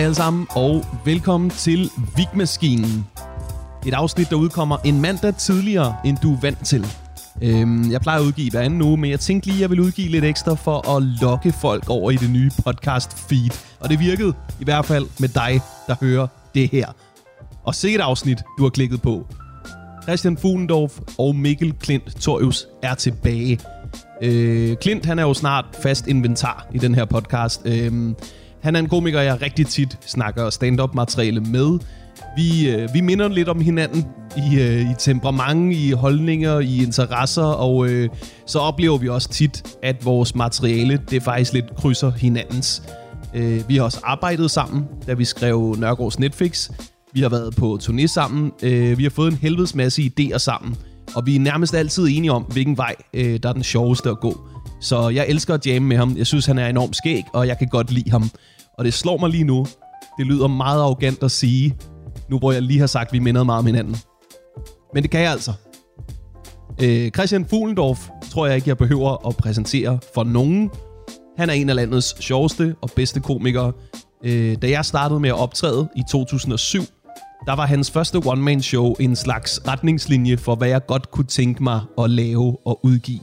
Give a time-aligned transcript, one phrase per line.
[0.00, 3.06] Hej alle sammen, og velkommen til Vigmaskinen.
[3.86, 6.86] Et afsnit, der udkommer en mandag tidligere, end du er vant til.
[7.42, 9.80] Øhm, jeg plejer at udgive hver anden uge, men jeg tænkte lige, at jeg vil
[9.80, 13.50] udgive lidt ekstra for at lokke folk over i det nye podcast feed.
[13.80, 16.86] Og det virkede, i hvert fald med dig, der hører det her.
[17.64, 19.26] Og se et afsnit, du har klikket på.
[20.02, 23.60] Christian Fuglendorf og Mikkel Klint Torius er tilbage.
[24.22, 27.62] Øh, Klint, han er jo snart fast inventar i den her podcast.
[27.64, 28.14] Øh,
[28.62, 31.78] han er en komiker, jeg rigtig tit snakker stand-up materiale med.
[32.36, 34.06] Vi, øh, vi minder lidt om hinanden
[34.36, 38.08] i, øh, i temperament, i holdninger, i interesser, og øh,
[38.46, 42.82] så oplever vi også tit, at vores materiale, det faktisk lidt krydser hinandens.
[43.34, 46.70] Øh, vi har også arbejdet sammen, da vi skrev Nørgaards Netflix.
[47.12, 48.52] Vi har været på turné sammen.
[48.62, 50.76] Øh, vi har fået en helvedes masse idéer sammen.
[51.14, 54.20] Og vi er nærmest altid enige om, hvilken vej, øh, der er den sjoveste at
[54.20, 54.40] gå.
[54.80, 56.14] Så jeg elsker at jamme med ham.
[56.16, 58.30] Jeg synes, han er enormt skæg, og jeg kan godt lide ham.
[58.80, 59.66] Og det slår mig lige nu.
[60.18, 61.76] Det lyder meget arrogant at sige,
[62.30, 63.96] nu hvor jeg lige har sagt, at vi minder meget om hinanden.
[64.94, 65.52] Men det kan jeg altså.
[66.82, 70.70] Øh, Christian Fuglendorf tror jeg ikke, jeg behøver at præsentere for nogen.
[71.38, 73.72] Han er en af landets sjoveste og bedste komikere.
[74.24, 76.82] Øh, da jeg startede med at optræde i 2007,
[77.46, 81.80] der var hans første one-man-show en slags retningslinje for, hvad jeg godt kunne tænke mig
[81.98, 83.20] at lave og udgive.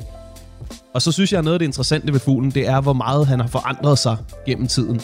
[0.94, 3.28] Og så synes jeg, at noget af det interessante ved Fuglen, det er, hvor meget
[3.28, 5.02] han har forandret sig gennem tiden.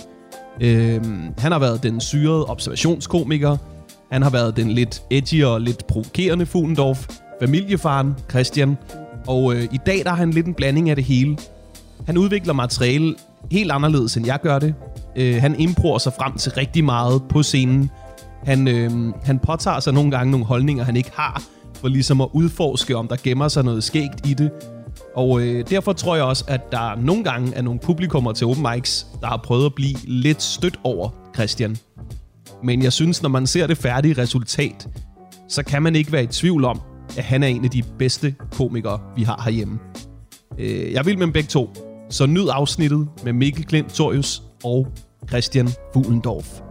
[0.62, 3.58] Øhm, han har været den syrede observationskomiker.
[4.12, 7.08] Han har været den lidt edgy og lidt provokerende Fuglendorf.
[7.42, 8.78] Familiefaren Christian.
[9.28, 11.38] Og øh, i dag der er han lidt en blanding af det hele.
[12.06, 13.16] Han udvikler materiale
[13.52, 14.76] helt anderledes, end jeg gør det.
[15.16, 17.90] Øh, han improver sig frem til rigtig meget på scenen.
[18.44, 18.92] Han, øh,
[19.24, 23.08] han påtager sig nogle gange nogle holdninger, han ikke har, for ligesom at udforske, om
[23.08, 24.52] der gemmer sig noget skægt i det.
[25.16, 28.66] Og øh, derfor tror jeg også, at der nogle gange er nogle publikummer til open
[28.74, 31.78] mics, der har prøvet at blive lidt stødt over Christian.
[32.64, 34.88] Men jeg synes, når man ser det færdige resultat,
[35.50, 36.82] så kan man ikke være i tvivl om,
[37.18, 39.80] at han er en af de bedste komikere, vi har herhjemme.
[40.58, 41.70] Øh, jeg vil med dem begge to,
[42.10, 44.88] så nyd afsnittet med Mikkel Klint Torius og
[45.30, 46.62] Christian Fuglendorf.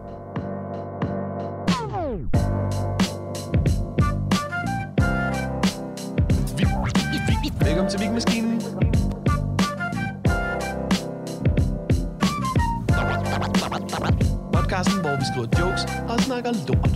[14.83, 16.89] Podcasten, hvor vi skriver jokes og snakker lort.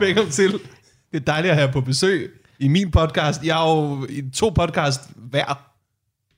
[0.00, 0.52] Velkommen til.
[1.12, 3.44] Det er dejligt at have på besøg i min podcast.
[3.44, 5.64] Jeg har jo i to podcast hver.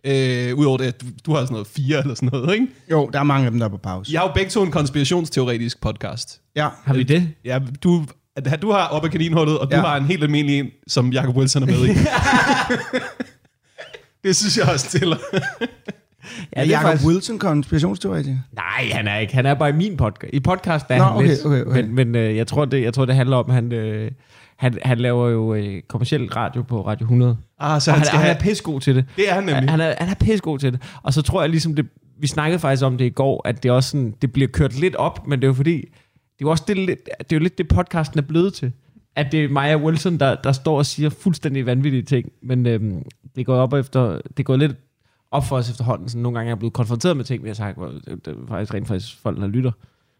[0.05, 2.67] Øh, Udover det, du, du har sådan noget fire eller sådan noget, ikke?
[2.91, 4.13] Jo, der er mange af dem, der er på pause.
[4.13, 6.41] Jeg har jo begge to en konspirationsteoretisk podcast.
[6.57, 6.69] Ja.
[6.85, 7.29] Har vi det?
[7.45, 8.05] Ja, du,
[8.63, 9.83] du har op af kaninhullet, og du Ja.
[9.83, 11.89] har en helt almindelig en, som Jacob Wilson er med i.
[14.25, 15.15] det synes jeg også til.
[16.57, 17.07] Ja, Jacob faktisk...
[17.07, 18.39] Wilson konspirationsteoretiker.
[18.53, 19.35] Nej, han er ikke.
[19.35, 20.35] Han er bare i min podcast.
[20.35, 21.47] I podcast er Nå, han okay, lidt.
[21.47, 21.83] okay, okay.
[21.83, 24.11] Men, men øh, jeg, tror, det, jeg tror, det handler om, at han, øh,
[24.57, 27.37] han, han laver jo øh, kommersiel radio på Radio 100.
[27.59, 28.37] Ah, så han han, skal han have...
[28.37, 29.05] er pissegod til det.
[29.17, 29.71] Det er han nemlig.
[29.71, 30.83] Han er, han er pissegod til det.
[31.03, 31.87] Og så tror jeg ligesom, det,
[32.21, 34.97] vi snakkede faktisk om det i går, at det også sådan, det bliver kørt lidt
[34.97, 37.59] op, men det er jo fordi, det er jo også det, det er jo lidt
[37.59, 38.73] det, podcasten er blevet til.
[39.17, 43.03] At det er Maja Wilson, der, der står og siger fuldstændig vanvittige ting, men øhm,
[43.37, 44.73] det går op efter, det går lidt
[45.31, 46.09] op for os efterhånden.
[46.09, 48.37] Sådan, nogle gange er jeg blevet konfronteret med ting, vi har sagt, hvor det, det
[48.49, 49.73] faktisk rent faktisk folk, der lytter.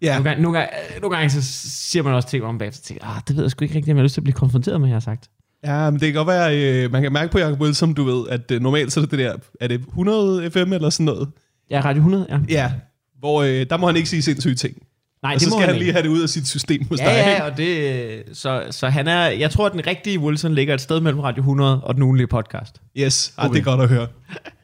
[0.03, 0.13] Ja.
[0.13, 2.85] Nogle, gange, nogle, gange, øh, nogle gange så siger man også ting om bagefter, og
[2.85, 4.35] tænker, ah, det ved jeg sgu ikke rigtigt, om jeg har lyst til at blive
[4.35, 5.31] konfronteret med, jeg har sagt.
[5.65, 8.29] Ja, men det kan godt være, øh, man kan mærke på Jacob Wilson, du ved,
[8.29, 11.29] at øh, normalt så er det det der, er det 100 FM eller sådan noget?
[11.71, 12.39] Ja, Radio 100, ja.
[12.49, 12.73] Ja,
[13.19, 14.77] hvor øh, der må han ikke sige sindssyge ting.
[15.23, 15.85] Nej, og så må skal han ikke.
[15.85, 17.07] lige have det ud af sit system hos dig.
[17.07, 17.31] Ja, ikke?
[17.31, 20.81] ja, og det, så, så han er, jeg tror, at den rigtige Wilson ligger et
[20.81, 22.81] sted mellem Radio 100 og den ugenlige podcast.
[22.97, 24.07] Yes, ah, det er godt at høre.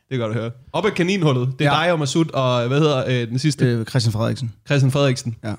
[0.08, 0.50] Det er godt at høre.
[0.72, 1.48] Op ad kaninhullet.
[1.58, 1.84] Det er ja.
[1.84, 3.64] Dig og Masud og, hvad hedder øh, den sidste?
[3.64, 3.80] Øh.
[3.80, 4.52] Øh, Christian Frederiksen.
[4.66, 5.36] Christian Frederiksen.
[5.44, 5.54] Ja.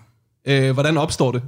[0.47, 1.41] Øh, hvordan opstår det?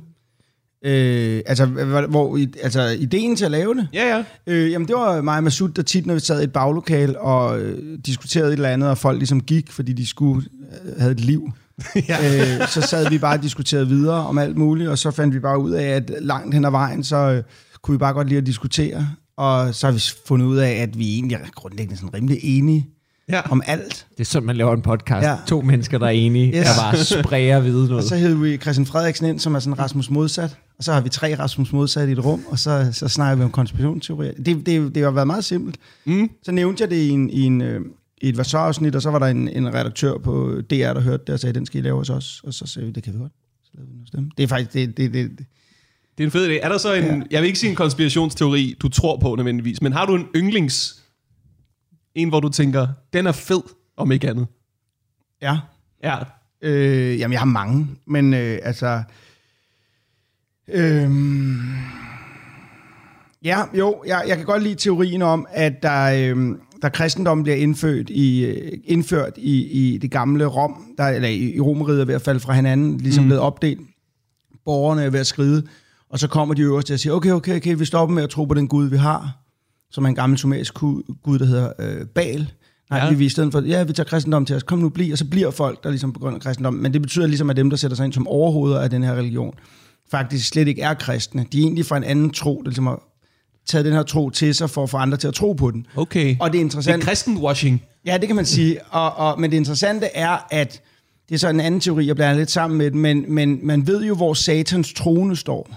[0.86, 1.66] Øh, altså,
[2.10, 3.88] hvor, altså, ideen til at lave det?
[3.94, 4.24] Ja, ja.
[4.48, 7.18] Øh, jamen, det var mig og Masud, der tit, når vi sad i et baglokal
[7.18, 10.50] og øh, diskuterede et eller andet, og folk ligesom gik, fordi de skulle
[10.86, 11.52] øh, havde et liv.
[12.10, 12.60] ja.
[12.62, 15.40] øh, så sad vi bare og diskuterede videre om alt muligt, og så fandt vi
[15.40, 17.44] bare ud af, at langt hen ad vejen, så øh,
[17.82, 19.08] kunne vi bare godt lide at diskutere.
[19.38, 22.90] Og så har vi fundet ud af, at vi egentlig er grundlæggende sådan rimelig enige
[23.30, 23.52] ja.
[23.52, 24.08] om alt.
[24.12, 25.28] Det er sådan, man laver en podcast.
[25.28, 25.36] Ja.
[25.48, 26.66] To mennesker, der er enige, Yes.
[26.68, 28.04] der bare sprayer vide Og noget.
[28.04, 30.58] så hed vi Christian Frederiksen ind, som er sådan Rasmus modsat.
[30.78, 33.44] Og så har vi tre Rasmus modsat i et rum, og så, så snakker vi
[33.44, 34.32] om konspirationsteorier.
[34.46, 35.78] Det, det, det har været meget simpelt.
[36.06, 36.30] Mm.
[36.44, 37.82] Så nævnte jeg det i, en, i, en, øh,
[38.22, 41.34] i et versarafsnit, og så var der en, en redaktør på DR, der hørte det,
[41.34, 42.42] og sagde, den skal I lave hos os.
[42.44, 43.32] Og så sagde vi, det kan vi godt.
[43.64, 44.30] Så lavede vi noget stemme.
[44.38, 45.46] Det er faktisk, det, det, det, det.
[46.18, 46.66] Det er en fed idé.
[46.66, 47.12] Er der så en, ja.
[47.32, 50.99] jeg vil ikke sige en konspirationsteori, du tror på nødvendigvis, men har du en yndlings,
[52.16, 53.62] en hvor du tænker, den er fed,
[53.98, 54.48] om ikke andet?
[55.42, 55.58] Ja.
[56.04, 56.18] Ja,
[56.62, 59.04] Øh, jamen, jeg har mange, men øh, altså...
[60.68, 61.12] Øh,
[63.44, 67.56] ja, jo, jeg, jeg kan godt lide teorien om, at der, øh, der kristendom bliver
[67.56, 72.06] indført i, øh, indført i, i det gamle Rom, der, eller i, i Romeriet er
[72.06, 73.28] ved at falde fra hinanden, ligesom mm.
[73.28, 73.82] blevet opdelt.
[74.66, 75.68] Borgerne er ved at skride,
[76.10, 78.46] og så kommer de øverste og siger, okay, okay, okay, vi stopper med at tro
[78.46, 79.38] på den Gud, vi har,
[79.92, 82.52] som er en gammel sumerisk Gud, der hedder øh, Baal.
[82.90, 83.10] Nej, ja.
[83.10, 85.18] vi, vi i stedet for, ja, vi tager kristendom til os, kom nu, bliv, og
[85.18, 86.74] så bliver folk der ligesom på grund af kristendom.
[86.74, 89.14] Men det betyder ligesom, at dem, der sætter sig ind som overhoveder af den her
[89.14, 89.54] religion,
[90.12, 91.46] faktisk slet ikke er kristne.
[91.52, 93.04] De er egentlig fra en anden tro, der ligesom har
[93.66, 95.88] taget den her tro til sig for at få andre til at tro på den.
[95.96, 96.36] Okay.
[96.40, 96.96] Og det er interessant.
[96.96, 97.84] Det er kristenwashing.
[98.06, 98.80] Ja, det kan man sige.
[98.92, 100.82] Og, og, men det interessante er, at
[101.30, 103.88] det er så en anden teori, jeg blander lidt sammen med den, men, men man
[103.88, 105.70] ved jo, hvor satans trone står.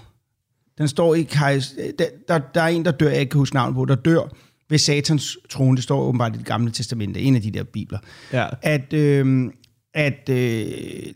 [0.77, 1.75] Den står i Kajs...
[1.99, 4.35] Der, der, der er en, der dør, jeg ikke kan huske navnet på, der dør
[4.69, 5.75] ved satans trone.
[5.75, 7.99] Det står åbenbart i det gamle testamente, en af de der bibler.
[8.33, 8.47] Ja.
[8.61, 9.51] At, øh,
[9.93, 10.65] at øh,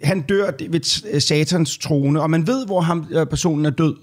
[0.03, 3.95] han dør ved satans trone, og man ved, hvor ham, øh, personen er død.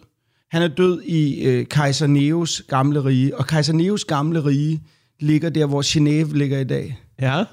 [0.51, 4.83] Han er død i øh, kejser Neos gamle rige, og kejser Neos gamle rige
[5.21, 6.99] ligger der, hvor Genève ligger i dag.
[7.21, 7.45] Ja.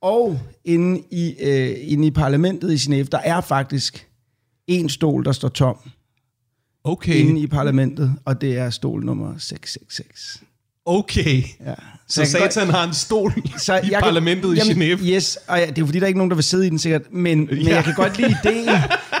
[0.00, 4.08] Og inde i, øh, inde i parlamentet i Genève, der er faktisk
[4.66, 5.76] en stol, der står tom.
[6.84, 7.14] Okay.
[7.14, 10.42] Inde i parlamentet, og det er stol nummer 666.
[10.84, 11.42] Okay.
[11.66, 11.74] Ja.
[12.08, 15.14] Så, så satan godt, har en stol så i jeg parlamentet kan, i Genève.
[15.14, 16.70] Yes, og ja, det er jo fordi, der er ikke nogen, der vil sidde i
[16.70, 17.54] den sikkert, men, ja.
[17.54, 18.68] men jeg kan godt lide ideen,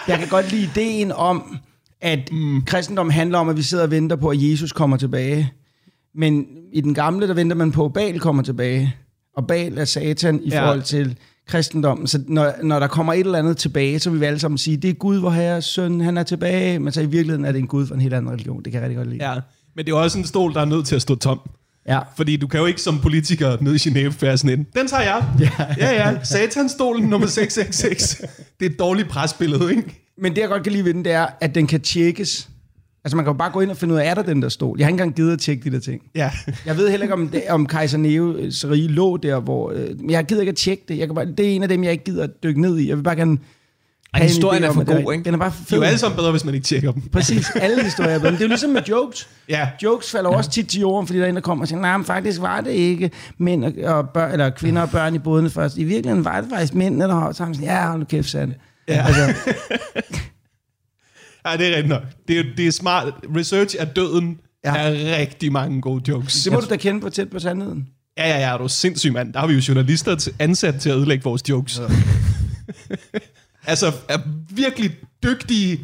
[0.08, 1.58] jeg kan godt lide ideen om,
[2.00, 2.62] at mm.
[2.62, 5.52] kristendom handler om, at vi sidder og venter på, at Jesus kommer tilbage.
[6.14, 8.96] Men i den gamle, der venter man på, at Baal kommer tilbage.
[9.36, 10.62] Og Baal er satan i ja.
[10.62, 12.06] forhold til kristendommen.
[12.06, 14.76] Så når, når der kommer et eller andet tilbage, så vil vi alle sammen sige,
[14.76, 16.78] det er Gud, hvor herres søn, han er tilbage.
[16.78, 18.62] Men så i virkeligheden er det en Gud for en helt anden religion.
[18.62, 19.30] Det kan jeg rigtig godt lide.
[19.30, 19.40] Ja,
[19.76, 21.40] men det er også en stol, der er nødt til at stå tom.
[21.88, 22.00] Ja.
[22.16, 25.02] Fordi du kan jo ikke som politiker nede i Genève være sådan en, den tager
[25.02, 25.24] jeg.
[25.40, 26.24] Ja, ja, ja.
[26.24, 28.16] Satanstolen nummer 666.
[28.60, 30.00] Det er et dårligt presbillede, ikke?
[30.18, 32.48] Men det, jeg godt kan lide ved den, det er, at den kan tjekkes.
[33.04, 34.48] Altså, man kan jo bare gå ind og finde ud af, er der den der
[34.48, 34.78] stol?
[34.78, 36.02] Jeg har ikke engang givet at tjekke de der ting.
[36.14, 36.30] Ja.
[36.66, 39.70] jeg ved heller ikke, om, det, om Kaiser Neos rige lå der, hvor...
[39.70, 40.98] Øh, men jeg gider ikke at tjekke det.
[40.98, 42.88] Jeg kan bare, det er en af dem, jeg ikke gider at dykke ned i.
[42.88, 43.38] Jeg vil bare gerne
[44.14, 45.24] ej, historien er for god, ikke?
[45.24, 45.64] Den er bare fed.
[45.66, 47.02] Det er jo alle sammen bedre, hvis man ikke tjekker dem.
[47.12, 48.30] Præcis, alle historier er bedre.
[48.30, 49.28] Men det er jo ligesom med jokes.
[49.48, 49.68] Ja.
[49.82, 50.36] Jokes falder ja.
[50.36, 52.40] også tit til jorden, fordi der er en, der kommer og siger, nej, men faktisk
[52.40, 55.76] var det ikke mænd og, børn, eller kvinder og børn i bådene først.
[55.76, 57.60] I virkeligheden var det faktisk mændene, der har sammen.
[57.62, 58.54] Ja, hold nu kæft, Sande.
[58.88, 59.04] Ja.
[59.06, 59.34] Altså.
[61.46, 62.02] ja, det er rigtigt nok.
[62.28, 63.14] Det er, det er smart.
[63.36, 64.76] Research er døden ja.
[64.76, 66.42] er rigtig mange gode jokes.
[66.42, 67.88] Det må du da kende på tæt på sandheden.
[68.18, 69.32] Ja, ja, ja, du er sindssyg, mand.
[69.32, 71.78] Der har vi jo journalister ansat til at ødelægge vores jokes.
[71.78, 72.96] Ja.
[73.66, 74.18] Altså er
[74.50, 74.90] virkelig
[75.22, 75.80] dygtige,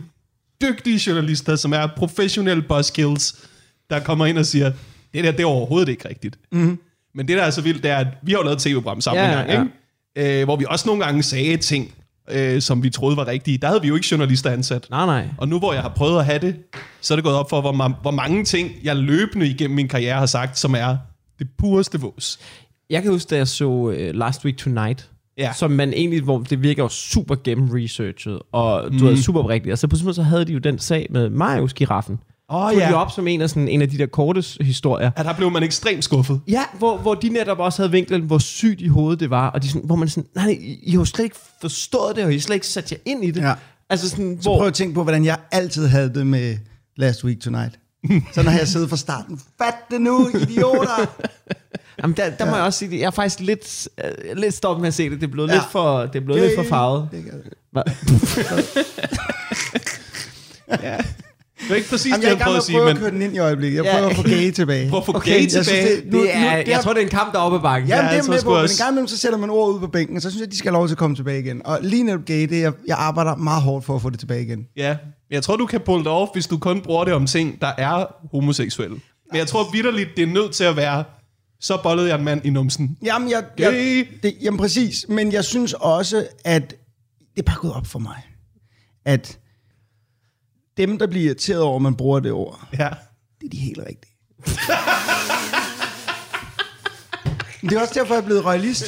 [0.63, 3.49] dygtige journalister, som er professionelle buzzkills,
[3.91, 4.73] der kommer ind og siger,
[5.15, 6.39] det der, det er overhovedet ikke rigtigt.
[6.53, 6.79] Mm-hmm.
[7.15, 9.01] Men det, der er så vildt, det er, at vi har jo lavet et tv-program
[9.01, 9.63] sammen ja, en gang, ja.
[10.17, 10.41] ikke?
[10.41, 11.95] Øh, hvor vi også nogle gange sagde ting,
[12.33, 13.59] øh, som vi troede var rigtige.
[13.59, 14.87] Der havde vi jo ikke journalister ansat.
[14.91, 15.29] Nej, nej.
[15.39, 16.57] Og nu, hvor jeg har prøvet at have det,
[17.01, 20.19] så er det gået op for, hvor, hvor mange ting, jeg løbende igennem min karriere
[20.19, 20.97] har sagt, som er
[21.39, 22.39] det pureste vås.
[22.91, 25.53] Jeg kan huske, da jeg så uh, Last Week Tonight, ja.
[25.53, 29.05] som man egentlig, hvor det virker jo super gennemresearchet, og du mm.
[29.05, 29.73] ved, super rigtigt.
[29.73, 32.19] Og så på sådan så havde de jo den sag med Marius giraffen.
[32.53, 32.89] Oh, ja.
[32.89, 35.11] de op som en af, sådan, en af de der korte historier.
[35.19, 36.41] Ja, der blev man ekstremt skuffet.
[36.49, 39.51] Ja, hvor, hvor de netop også havde vinklet, hvor sygt i hovedet det var.
[39.51, 42.25] Og de sådan, hvor man sådan, nej, I, I har jo slet ikke forstået det,
[42.25, 43.43] og I har slet ikke sat jer ind i det.
[43.43, 43.55] Ja.
[43.91, 44.59] Altså sådan, så hvor...
[44.59, 46.57] prøv at tænke på, hvordan jeg altid havde det med
[46.97, 47.79] Last Week Tonight.
[48.35, 51.07] så når jeg siddet fra starten, fat det nu, idioter!
[52.03, 52.51] Jamen, der, der ja.
[52.51, 55.21] må jeg også sige, jeg er faktisk lidt, uh, lidt stolt med at se det.
[55.21, 55.55] Det er blevet ja.
[55.55, 57.09] lidt for, det er blevet lidt for farvet.
[57.13, 57.25] Det
[60.83, 60.97] ja.
[61.63, 62.89] Det er ikke præcis Jamen, det, jeg, jeg prøver at sige, men...
[62.89, 63.77] Jeg prøver at køre den ind i øjeblikket.
[63.77, 64.11] Jeg prøver ja.
[64.11, 64.91] at få gay tilbage.
[64.91, 65.65] Prøv at få okay, gay tilbage?
[65.65, 67.57] Synes, det, nu, det er, nu, det er, jeg tror, det er en kamp deroppe
[67.57, 67.89] ad bakken.
[67.89, 69.81] Jamen, ja, det er med på, men en gang imellem, så sætter man ord ud
[69.81, 71.63] på bænken, og så synes jeg, de skal have lov til at komme tilbage igen.
[71.65, 74.19] Og lige netop gay, det er, jeg, jeg arbejder meget hårdt for at få det
[74.19, 74.67] tilbage igen.
[74.77, 74.97] Ja,
[75.31, 77.73] jeg tror, du kan pulle det off, hvis du kun bruger det om ting, der
[77.79, 78.97] er homoseksuelle.
[79.31, 81.05] Men jeg tror vidderligt, det er nødt til at være
[81.61, 82.97] så bollede jeg en mand i numsen.
[83.03, 85.07] Jamen, jeg, jeg, det, jamen præcis.
[85.09, 86.71] Men jeg synes også, at
[87.35, 88.17] det er bare gået op for mig,
[89.05, 89.39] at
[90.81, 92.89] dem, der bliver irriteret over, at man bruger det ord, ja.
[93.41, 94.15] det er de helt rigtige.
[97.63, 98.85] det er også derfor, jeg er blevet royalist.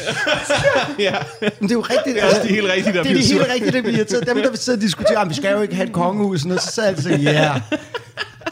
[0.98, 1.16] ja.
[1.40, 2.14] Men det er jo rigtigt.
[2.14, 4.26] Det er også de helt rigtige, der Det er de helt rigtige, der bliver irriteret.
[4.26, 6.66] Dem, der vil sidde og diskutere, vi skal jo ikke have et kongehus, og så
[6.72, 7.60] sad jeg og sagde, ja,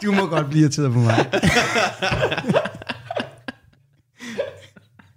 [0.03, 1.25] du må godt blive irriteret på mig.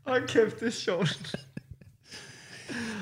[0.07, 1.35] Hold kæft, det er sjovt.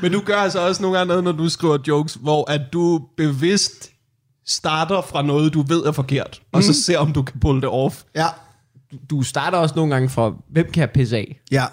[0.02, 3.00] Men du gør altså også nogle gange noget, når du skriver jokes, hvor at du
[3.16, 3.91] bevidst
[4.46, 6.46] starter fra noget, du ved er forkert, mm.
[6.52, 6.74] og så mhm.
[6.74, 8.02] ser, om du kan pulle det off.
[8.14, 8.26] Ja.
[8.92, 11.40] Du, du starter også nogle gange fra, hvem kan jeg pisse af?
[11.50, 11.64] Ja.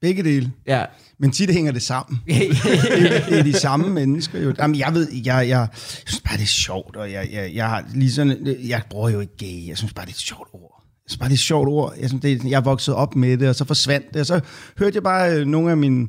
[0.00, 0.52] Begge dele.
[0.66, 0.84] Ja.
[1.18, 2.20] Men tit hænger det sammen.
[2.26, 4.54] det, er, det er de samme mennesker jo.
[4.58, 5.68] Jamen, jeg ved, jeg, jeg, jeg
[6.06, 9.20] synes bare, det er sjovt, og jeg, jeg, jeg har lige sådan, jeg bruger jo
[9.20, 10.82] ikke gay, jeg synes bare, det er et sjovt ord.
[10.84, 11.94] Jeg synes bare, det er et sjovt ord.
[12.00, 14.26] Jeg, synes, det, er- jeg er vokset op med det, og så forsvandt det, og
[14.26, 14.40] så
[14.78, 16.08] hørte jeg bare øh, nogle af mine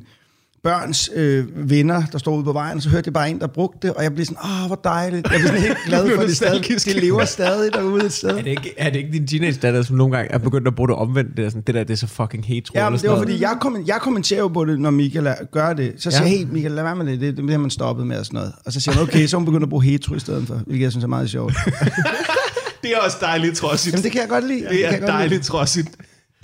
[0.64, 3.46] børns øh, venner, der stod ude på vejen, og så hørte jeg bare en, der
[3.46, 5.26] brugte det, og jeg blev sådan, åh, hvor dejligt.
[5.32, 8.28] Jeg blev sådan helt glad for, at det, stadig, det lever stadig derude et sted.
[8.30, 10.74] Er det, ikke, er det ikke din teenage datter, som nogle gange er begyndt at
[10.74, 11.36] bruge det omvendt?
[11.36, 12.72] Det, er sådan, det der, det er så fucking hetero.
[12.74, 13.28] Ja, men det var noget?
[13.28, 15.92] fordi, jeg, kom, jeg kommenterer jo på det, når Michael gør det.
[15.98, 16.30] Så siger Ja.
[16.30, 18.36] jeg, hey Michael, lad være med det, det, det har man stoppet med og sådan
[18.36, 18.52] noget.
[18.66, 20.54] Og så siger han, okay, så er hun begyndt at bruge hetero i stedet for,
[20.54, 21.54] hvilket jeg synes er meget sjovt.
[22.82, 23.92] Det er også dejligt trodsigt.
[23.94, 24.60] Jamen det kan jeg godt lide.
[24.70, 25.88] Det kan er dejligt trodsigt.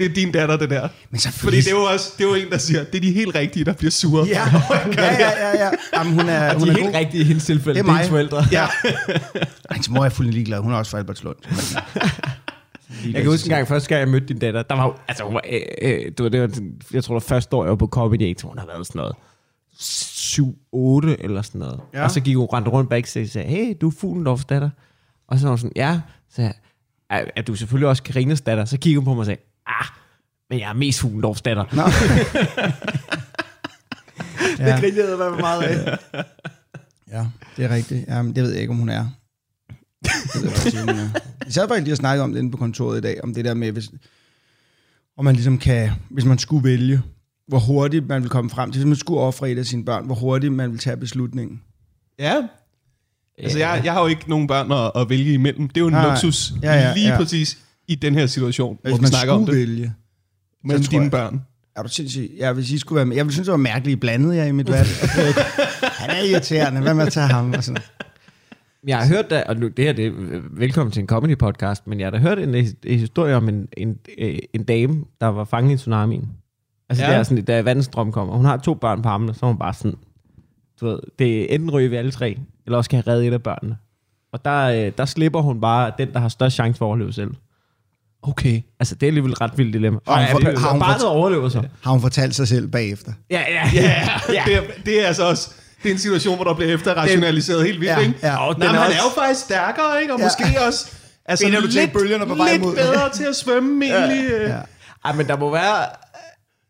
[0.01, 0.89] Det er din datter, det der.
[1.11, 3.01] Men så Fordi det er jo også det er jo en, der siger, det er
[3.01, 4.27] de helt rigtige, der bliver sure.
[4.27, 4.43] Ja,
[4.97, 5.71] ja, ja, ja, ja.
[5.97, 6.95] Jamen, hun er, De hun er er helt god.
[6.95, 7.79] rigtige i hendes tilfælde.
[7.81, 8.05] Det er mig.
[8.05, 8.45] forældre.
[8.53, 8.67] Ja.
[9.71, 10.59] Hendes mor er fuldstændig ligeglad.
[10.61, 11.37] Hun er også fra Albertslund.
[13.05, 15.25] Jeg kan huske en gang, første gang jeg mødte din datter, der var jo- altså
[15.25, 16.49] hun var, øh, øh, det var, det var,
[16.93, 18.99] jeg tror, det var første år, jeg var på Comedy Aid, hun har været sådan
[18.99, 19.15] noget
[19.75, 21.81] 7-8 eller sådan noget.
[21.95, 22.05] Ja.
[22.05, 24.71] Og så gik hun rundt rundt backstage og sagde, hey, du er Fuglendorfs datter.
[25.29, 26.01] Og så var hun sådan, ja.
[26.31, 26.53] Så sagde
[27.11, 28.65] jeg, er, er du selvfølgelig også Karines datter?
[28.65, 29.41] Så kiggede hun på mig og sagde,
[29.81, 29.87] ah,
[30.51, 31.65] men jeg er mest Fuglendorfs datter.
[31.73, 31.83] Nå.
[34.59, 34.81] Det ja.
[34.81, 35.99] grinede jeg med meget af.
[37.11, 38.05] ja, det er rigtigt.
[38.09, 39.07] Jamen, det ved jeg ikke, om hun er.
[40.03, 41.09] Det ved jeg ikke, om hun er.
[41.47, 43.45] Vi sad faktisk lige og snakkede om det inde på kontoret i dag, om det
[43.45, 43.91] der med, hvis,
[45.17, 47.03] om man ligesom kan, hvis man skulle vælge,
[47.49, 50.07] hvor hurtigt man vil komme frem til, hvis man skulle ofre et af sine børn,
[50.07, 51.63] hvor hurtigt man vil tage beslutningen.
[52.19, 52.35] Ja.
[53.39, 55.69] Altså, jeg, jeg har jo ikke nogen børn at, at vælge imellem.
[55.69, 57.17] Det er jo en Nej, luksus ja, ja, lige ja.
[57.17, 57.59] præcis
[57.91, 59.69] i den her situation, hvor Hvis vi man snakker om skulle det.
[59.69, 59.93] vælge.
[60.65, 61.43] Mellem tror dine jeg- børn.
[61.77, 62.31] Er du sindssyg?
[62.39, 63.17] Ja, hvis I skulle være med.
[63.17, 64.87] Jeg ville synes, det var mærkeligt blandet jeg i mit valg.
[66.01, 66.81] Han er irriterende.
[66.81, 67.53] Hvad med at tage ham?
[67.57, 67.83] Og sådan.
[68.87, 70.13] Jeg har hørt, da, og nu, det her det er
[70.51, 73.69] velkommen til en comedy podcast, men jeg har da hørt en, en historie om en,
[73.77, 76.29] en, øh, en dame, der var fanget i tsunamien.
[76.89, 77.09] Altså Ja.
[77.11, 77.15] ja.
[77.15, 78.37] det er sådan, da vandstrøm kommer.
[78.37, 79.95] Hun har to børn på armene, så er hun bare sådan,
[80.81, 83.33] du ved, det er enten ryger vi alle tre, eller også kan jeg redde et
[83.33, 83.77] af børnene.
[84.33, 87.13] Og der, øh, der slipper hun bare den, der har størst chance for at overleve
[87.13, 87.31] selv.
[88.23, 88.63] Okay.
[88.81, 89.99] Altså det er alligevel et ret vildt dilemma.
[90.09, 91.63] Har hun for- har hun for- overlever så.
[91.83, 93.13] Har hun fortalt sig selv bagefter?
[93.31, 94.43] Ja, ja, Ja, ja.
[94.47, 95.51] Det, er, det er altså også
[95.83, 98.15] det er en situation, hvor der bliver efterrationaliseret helt vildt, Ja, ikke?
[98.23, 98.37] ja.
[98.37, 100.15] Og Nå, den men er han også- er jo faktisk stærkere, ikke?
[100.15, 100.25] Og Ja.
[100.25, 100.87] måske også
[101.27, 102.75] altså, Finder du lidt, bølgerne på vej lidt mod?
[102.75, 104.31] bedre til at svømme egentlig.
[104.33, 104.49] øh.
[104.51, 104.59] Ja.
[105.05, 105.77] Ej, men der må være...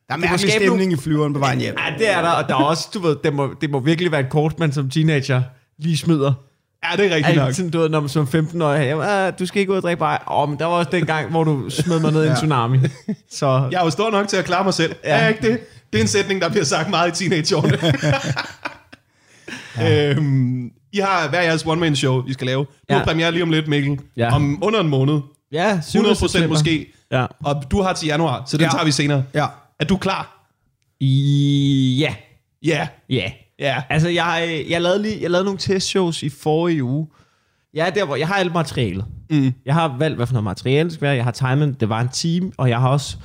[0.09, 1.75] Der er må mærkelig stemning i flyveren på vejen hjem.
[1.79, 4.13] Ja, det er der, og der er også, du ved, det må, det må virkelig
[4.13, 5.43] være et kort, man som teenager
[5.79, 6.33] lige smider.
[6.85, 7.53] Ja, det er rigtigt nok.
[7.55, 9.99] Sådan, du ved, når man som 15-årig, jamen, ah, du skal ikke ud og drikke
[9.99, 10.19] bare.
[10.43, 12.79] Åh, men der var også den gang, hvor du smed mig ned i en tsunami.
[13.31, 14.95] Så Jeg er jo stor nok til at klare mig selv.
[15.05, 15.11] Ja.
[15.11, 15.61] Er jeg ikke det?
[15.93, 17.79] Det er en sætning, der bliver sagt meget i teenageårene.
[19.79, 20.11] ja.
[20.11, 22.65] øhm, I har hver jeres one-man-show, I skal lave.
[22.65, 22.97] Du ja.
[22.99, 23.99] Har premiere lige om lidt, Mikkel.
[24.17, 24.35] Ja.
[24.35, 25.21] Om under en måned.
[25.53, 25.99] ja, 7.
[25.99, 26.49] 100% september.
[26.49, 26.93] måske.
[27.13, 27.27] Ja.
[27.45, 28.71] Og du har til januar, så den Ja.
[28.71, 29.25] tager vi senere.
[29.35, 29.47] Ja.
[29.81, 30.47] Er du klar?
[31.01, 32.15] Ja,
[32.63, 32.89] Ja.
[33.11, 33.31] ja.
[33.61, 33.83] Ja.
[33.89, 37.07] Altså, jeg, jeg, lavede lige, jeg lavede nogle testshows i forrige uge.
[37.75, 39.05] Jeg er der, hvor jeg har alt materialet.
[39.31, 39.53] Mm.
[39.67, 41.17] Jeg har valgt, hvad for noget materiale det skal være.
[41.17, 43.17] Jeg har timet, det var en time, og jeg har også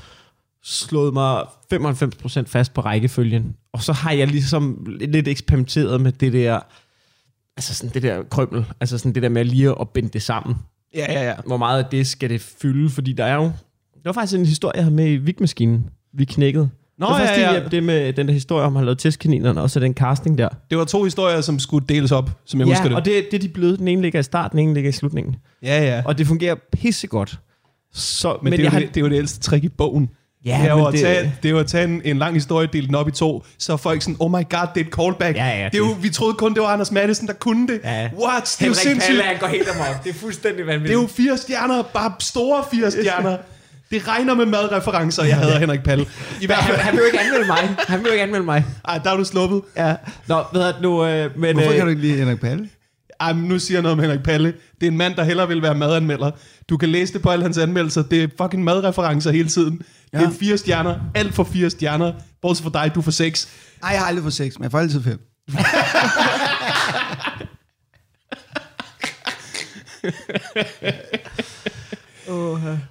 [0.63, 1.41] slået mig
[1.73, 3.55] 95% fast på rækkefølgen.
[3.73, 6.59] Og så har jeg ligesom lidt eksperimenteret med det der,
[7.57, 10.55] altså sådan det der krømmel, altså sådan det der med lige at binde det sammen.
[10.95, 11.35] Ja, ja, ja.
[11.45, 14.45] Hvor meget af det skal det fylde, fordi der er jo, det var faktisk en
[14.45, 16.69] historie, jeg havde med i Vigmaskinen, vi knækkede.
[16.99, 17.67] Nå, det ja, det, ja.
[17.71, 20.49] det med den der historie om, at han lavede testkaninerne, og så den casting der.
[20.69, 22.95] Det var to historier, som skulle deles op, som jeg ja, husker det.
[22.97, 23.79] og det, det de blevet.
[23.79, 25.35] Den ene ligger i starten, den ene ligger i slutningen.
[25.63, 26.01] Ja, ja.
[26.05, 27.39] Og det fungerer pissegodt.
[27.93, 29.69] Så, Men, men det, er jo har, det, det er jo det ældste trick i
[29.69, 30.09] bogen.
[30.45, 32.33] Ja, det er jo at det- tage, det er jo at tage en, en lang
[32.33, 34.85] historie, dele den op i to, så er folk sådan, oh my god, det er
[34.85, 35.37] et callback.
[35.37, 37.67] Ja, ja, det er jo, det- vi troede kun, det var Anders Madsen, der kunne
[37.67, 37.79] det.
[37.83, 38.01] Ja.
[38.01, 38.11] What?
[38.59, 39.07] Det er jo Henrik sindssygt.
[39.07, 40.03] Palle, han går helt amok.
[40.03, 40.97] Det er fuldstændig Det vanvittigt.
[40.97, 43.37] er jo fire stjerner, bare store fire stjerner.
[43.95, 46.05] Det regner med madreferencer, jeg hader Henrik Palle.
[46.41, 47.75] I hvert han, fald, han vil jo ikke anmelde mig.
[47.87, 48.65] Han vil jo ikke anmelde mig.
[48.87, 49.61] ej, der er du sluppet.
[49.77, 49.95] Ja.
[50.27, 51.05] Nå, ved du nu...
[51.05, 52.69] Øh, men, Hvorfor øh, kan du ikke lide Henrik Palle?
[53.19, 54.53] Ej, men nu siger jeg noget om Henrik Palle.
[54.81, 56.31] Det er en mand, der hellere vil være madanmelder.
[56.69, 58.01] Du kan læse det på alle hans anmeldelser.
[58.01, 59.81] Det er fucking madreferencer hele tiden.
[60.13, 60.19] Ja.
[60.19, 60.95] Det er fire stjerner.
[61.15, 62.13] Alt for fire stjerner.
[62.41, 63.49] Bortset fra dig, du får seks.
[63.81, 65.19] Nej, jeg har aldrig fået sex, men jeg får altid fem.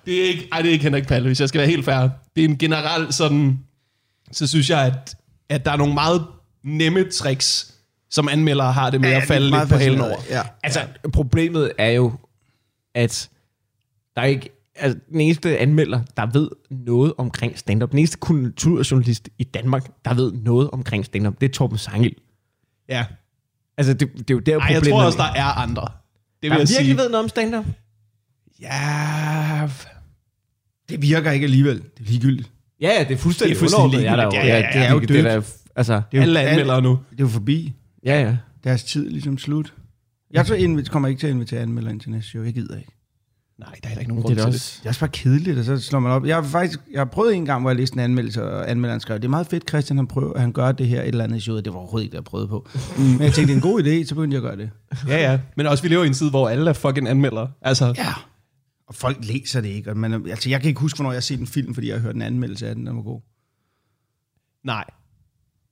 [0.07, 2.09] Det er ikke, ej, det er ikke Henrik Palle, hvis jeg skal være helt fair.
[2.37, 3.59] Det er en generel sådan,
[4.33, 5.17] så synes jeg, at,
[5.49, 6.27] at der er nogle meget
[6.65, 7.75] nemme tricks,
[8.11, 10.17] som anmeldere har det med ja, at falde lidt på halen over.
[10.31, 10.43] Ja.
[10.63, 10.81] Altså,
[11.13, 12.13] problemet er jo,
[12.95, 13.29] at
[14.17, 14.51] der er ikke...
[14.77, 20.15] Altså, den eneste anmelder, der ved noget omkring stand-up, den eneste kulturjournalist i Danmark, der
[20.15, 22.15] ved noget omkring stand-up, det er Torben Sangel.
[22.89, 23.05] Ja.
[23.77, 25.23] Altså, det, det er jo der Ej, jeg problemet tror også, er.
[25.23, 25.83] der er andre.
[25.83, 25.91] Det
[26.43, 26.97] vil der jeg virkelig sige.
[26.97, 27.65] ved noget om stand-up.
[28.65, 29.69] Ja,
[30.89, 31.77] Det virker ikke alligevel.
[31.77, 32.51] Det er ligegyldigt.
[32.81, 34.89] Ja, ja, det er fuldstændig, Det er fuldstændig underordnet, ja, der Ja, ja, ja, det
[34.89, 35.43] er jo det, det, der-
[35.77, 36.91] altså, Det er jo, Alle anmeldere nu.
[37.11, 37.73] Det er jo forbi.
[38.05, 38.37] ja, ja.
[38.65, 39.73] Deres tid er ligesom slut.
[40.33, 42.43] Jeg så invit- kommer ikke til at invitere anmeldere ind til næste show.
[42.45, 42.91] Jeg gider ikke.
[43.59, 44.61] Nej, der er heller ikke nogen Det grund er da til det.
[44.61, 44.79] også...
[44.81, 46.27] Det er også bare kedeligt, og så slår man op.
[46.27, 49.01] Jeg har faktisk jeg har prøvet en gang, hvor jeg læste en anmeldelse, og anmelderen
[49.01, 51.37] skrev, det er meget fedt, Christian, han, prøver, han gør det her et eller andet
[51.37, 51.65] i showet.
[51.65, 52.69] Det var overhovedet ikke det, jeg prøvede på.
[52.99, 54.71] Men jeg tænkte, det er en god idé, så begyndte jeg at gøre det.
[55.09, 55.39] Ja, ja.
[55.57, 57.51] Men også, vi lever i en tid, hvor alle er fucking anmeldere.
[57.63, 58.13] Altså, Ja.
[58.87, 59.91] Og folk læser det ikke.
[59.91, 61.97] Og man, altså, jeg kan ikke huske, hvornår jeg har set en film, fordi jeg
[61.97, 63.21] har hørt en anmeldelse af den, der var god.
[64.63, 64.85] nej.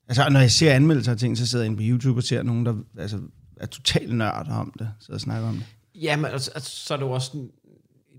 [0.09, 2.43] Altså, når jeg ser anmeldelser af ting, så sidder jeg inde på YouTube og ser
[2.43, 3.21] nogen, der altså,
[3.57, 5.67] er totalt nørder om det, så jeg snakker om det.
[5.95, 7.49] Ja, men altså, altså, så er det jo også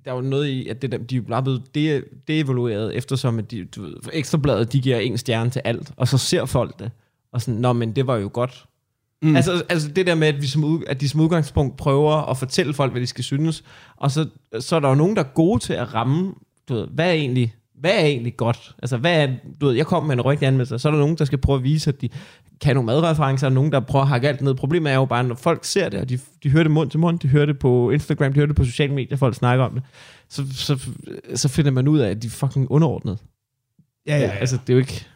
[0.05, 3.51] der er jo noget i, at det der, de er blevet de, deevalueret, eftersom at
[3.51, 6.91] de, du ved, Ekstrabladet, de giver en stjerne til alt, og så ser folk det,
[7.31, 8.65] og sådan, nå, men det var jo godt.
[9.23, 9.35] Mm.
[9.35, 12.37] Altså, altså det der med, at, vi som ud, at de som udgangspunkt prøver at
[12.37, 13.63] fortælle folk, hvad de skal synes,
[13.97, 14.27] og så,
[14.59, 16.33] så er der jo nogen, der er gode til at ramme,
[16.69, 18.75] du ved, hvad er egentlig, hvad er egentlig godt?
[18.81, 19.27] Altså, hvad er,
[19.61, 21.57] du ved, jeg kommer med en rigtig anmeldelse, så er der nogen, der skal prøve
[21.57, 22.09] at vise, at de
[22.61, 24.55] kan nogle madreferencer, og nogen, der prøver at hakke alt ned.
[24.55, 26.99] Problemet er jo bare, når folk ser det, og de, de hører det mund til
[26.99, 29.73] mund, de hører det på Instagram, de hører det på sociale medier, folk snakker om
[29.73, 29.83] det,
[30.29, 30.89] så, så,
[31.35, 33.17] så finder man ud af, at de er fucking underordnet.
[34.07, 34.29] Ja, ja.
[34.29, 35.07] Altså, det er jo ikke...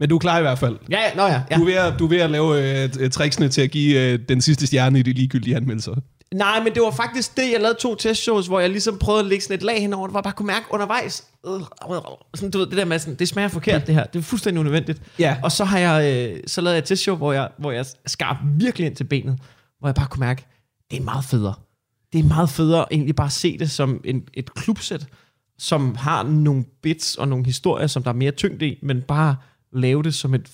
[0.00, 0.76] Men du er klar i hvert fald.
[0.90, 1.42] Ja, ja, nå ja.
[1.50, 1.56] ja.
[1.56, 4.00] Du, er ved at, du er ved at lave øh, t- tricksene til at give
[4.00, 5.94] øh, den sidste stjerne i de ligegyldige anmeldelser.
[6.34, 9.26] Nej, men det var faktisk det, jeg lavede to testshows, hvor jeg ligesom prøvede at
[9.28, 11.60] lægge sådan et lag henover, hvor jeg bare kunne mærke undervejs, øh, øh,
[12.34, 14.60] sådan, du ved, det der med sådan, det smager forkert det her, det er fuldstændig
[14.60, 15.02] unødvendigt.
[15.18, 15.36] Ja.
[15.42, 18.42] Og så har jeg, øh, så lavede jeg et testshow, hvor jeg, hvor jeg skar
[18.44, 19.38] virkelig ind til benet,
[19.78, 20.46] hvor jeg bare kunne mærke,
[20.90, 21.54] det er meget federe.
[22.12, 25.06] Det er meget federe egentlig bare at se det som en, et klubsæt,
[25.58, 29.36] som har nogle bits og nogle historier, som der er mere tyngde i, men bare
[29.72, 30.48] lave det som et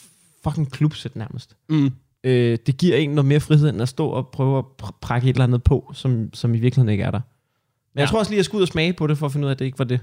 [0.44, 1.56] fucking klubsæt nærmest.
[1.68, 1.90] Mm.
[2.24, 5.28] Øh, det giver en noget mere frihed, end at stå og prøve at pr- prakke
[5.28, 7.20] et eller andet på, som, som i virkeligheden ikke er der.
[7.20, 8.00] Men ja.
[8.00, 9.44] jeg tror også lige, at jeg skulle ud og smage på det, for at finde
[9.44, 10.00] ud af, at det ikke var det.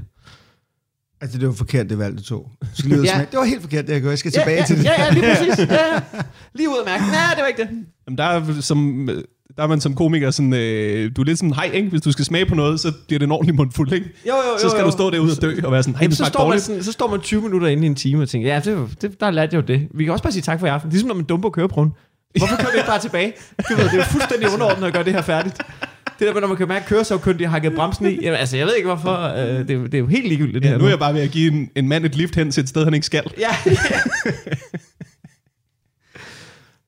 [1.22, 2.50] Altså, det var forkert, det valgte to.
[2.74, 3.14] Så lige ud Ja.
[3.14, 3.28] smage.
[3.32, 4.12] Det var helt forkert, det jeg gjorde.
[4.12, 4.84] Jeg skal tilbage ja, til det.
[4.86, 5.60] Ja, ja, lige præcis.
[5.70, 6.02] Ja, ja.
[6.54, 7.70] Lige ud og mærke, nej, det var ikke det.
[8.08, 9.24] Jamen, der er, som, øh,
[9.58, 11.90] der er man som komiker sådan, øh, du er lidt sådan, hej, ikke?
[11.90, 14.06] Hvis du skal smage på noget, så bliver det en ordentlig mundfuld, ikke?
[14.28, 14.60] Jo, jo, jo.
[14.60, 14.86] Så skal jo.
[14.86, 16.84] du stå derude og dø og være sådan, hej, Jamen, det så, står man sådan,
[16.84, 19.32] så står man 20 minutter inde i en time og tænker, ja, det, det, der
[19.32, 19.88] lærte jeg jo det.
[19.94, 20.90] Vi kan også bare sige tak for i aften.
[20.90, 21.92] Ligesom når man dumper køreprøven.
[22.38, 23.34] Hvorfor kører vi ikke bare tilbage?
[23.70, 25.58] Du ved, det er jo fuldstændig underordnet at gøre det her færdigt.
[26.20, 28.20] Det der med, når man kan mærke, at køresavkyndig har hakket bremsen i.
[28.22, 29.18] Jamen, altså, jeg ved ikke hvorfor.
[29.38, 30.78] Øh, det, er jo- det er jo helt ligegyldigt, det Ja, her.
[30.80, 32.70] nu er jeg bare ved at give en, en mand et lift hen til et
[32.70, 33.24] sted, han ikke skal.
[33.40, 33.56] Ja,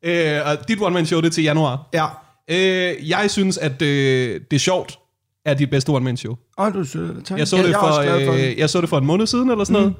[0.05, 1.89] Øh, og dit one-man-show, det er til januar.
[1.93, 2.05] Ja.
[2.51, 4.99] Øh, jeg synes, at øh, det er sjovt,
[5.45, 6.35] er dit bedste one-man-show.
[6.57, 7.21] Og du er sød.
[7.21, 7.39] Tak.
[7.39, 9.05] Jeg så, Ja, det jeg er for, glad for øh, jeg så det for en
[9.05, 9.95] måned siden, eller sådan noget.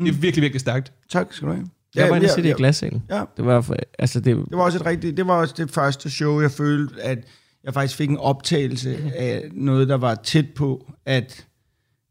[0.00, 0.92] Det er virkelig, virkelig stærkt.
[1.10, 1.66] Tak skal du have.
[1.94, 3.02] jeg var inde og se det i glassalen.
[3.10, 3.22] Ja.
[3.36, 6.10] Det var, for, altså det, Det var også et rigtigt, det var også det første
[6.10, 7.18] show, jeg følte, at
[7.64, 11.46] jeg faktisk fik en optagelse af noget, der var tæt på, at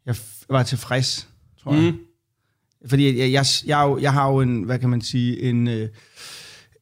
[0.06, 0.16] jeg
[0.50, 1.28] var tilfreds,
[1.64, 1.92] tror jeg.
[1.92, 1.98] Mm.
[2.90, 5.90] Fordi jeg, jeg, jeg, jo- jeg har jo en, hvad kan man sige, en, øh,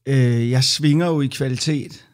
[0.06, 2.06] øh, jeg svinger jo i kvalitet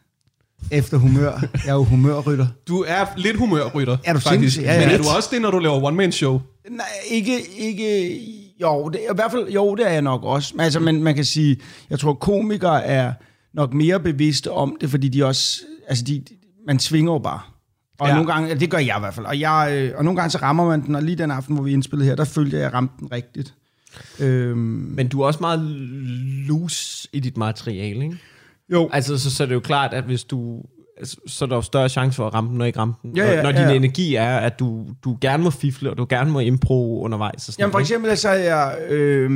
[0.70, 1.32] efter humør.
[1.52, 2.46] Jeg er jo humørrytter.
[2.68, 4.60] Du er lidt humørrytter, Er du faktisk.
[4.60, 4.80] Ja, ja.
[4.86, 6.40] Men er du også det, når du laver one-man-show?
[6.70, 8.20] Nej, ikke, ikke,
[8.62, 10.52] jo, det, i hvert fald, jo, det er jeg nok også.
[10.54, 11.56] Men Altså, man, man kan sige,
[11.90, 13.12] jeg tror, komikere er
[13.54, 16.22] nok mere bevidste om det, fordi de også, altså, de,
[16.66, 17.40] man svinger jo bare.
[18.00, 18.14] Og Ja.
[18.14, 20.30] nogle gange, ja, det gør jeg i hvert fald, og, jeg, øh, og nogle gange
[20.30, 22.60] så rammer man den, og lige den aften, hvor vi indspillede her, der følte jeg,
[22.60, 23.54] at jeg ramte den rigtigt.
[24.20, 24.58] Øhm,
[24.96, 25.60] men du er også meget
[26.46, 28.18] loose i dit materiale, ikke?
[28.72, 30.62] Jo, Altså, så, så er det jo klart, at hvis du...
[30.98, 33.16] Altså, så er der jo større chance for at ramme den, og ikke ramme den.
[33.16, 33.74] Ja, ja, når, når ja, din ja.
[33.74, 37.48] energi er, at du, du gerne må fifle, og du gerne må impro undervejs.
[37.48, 39.30] Og sådan Jamen for eksempel så havde jeg øh,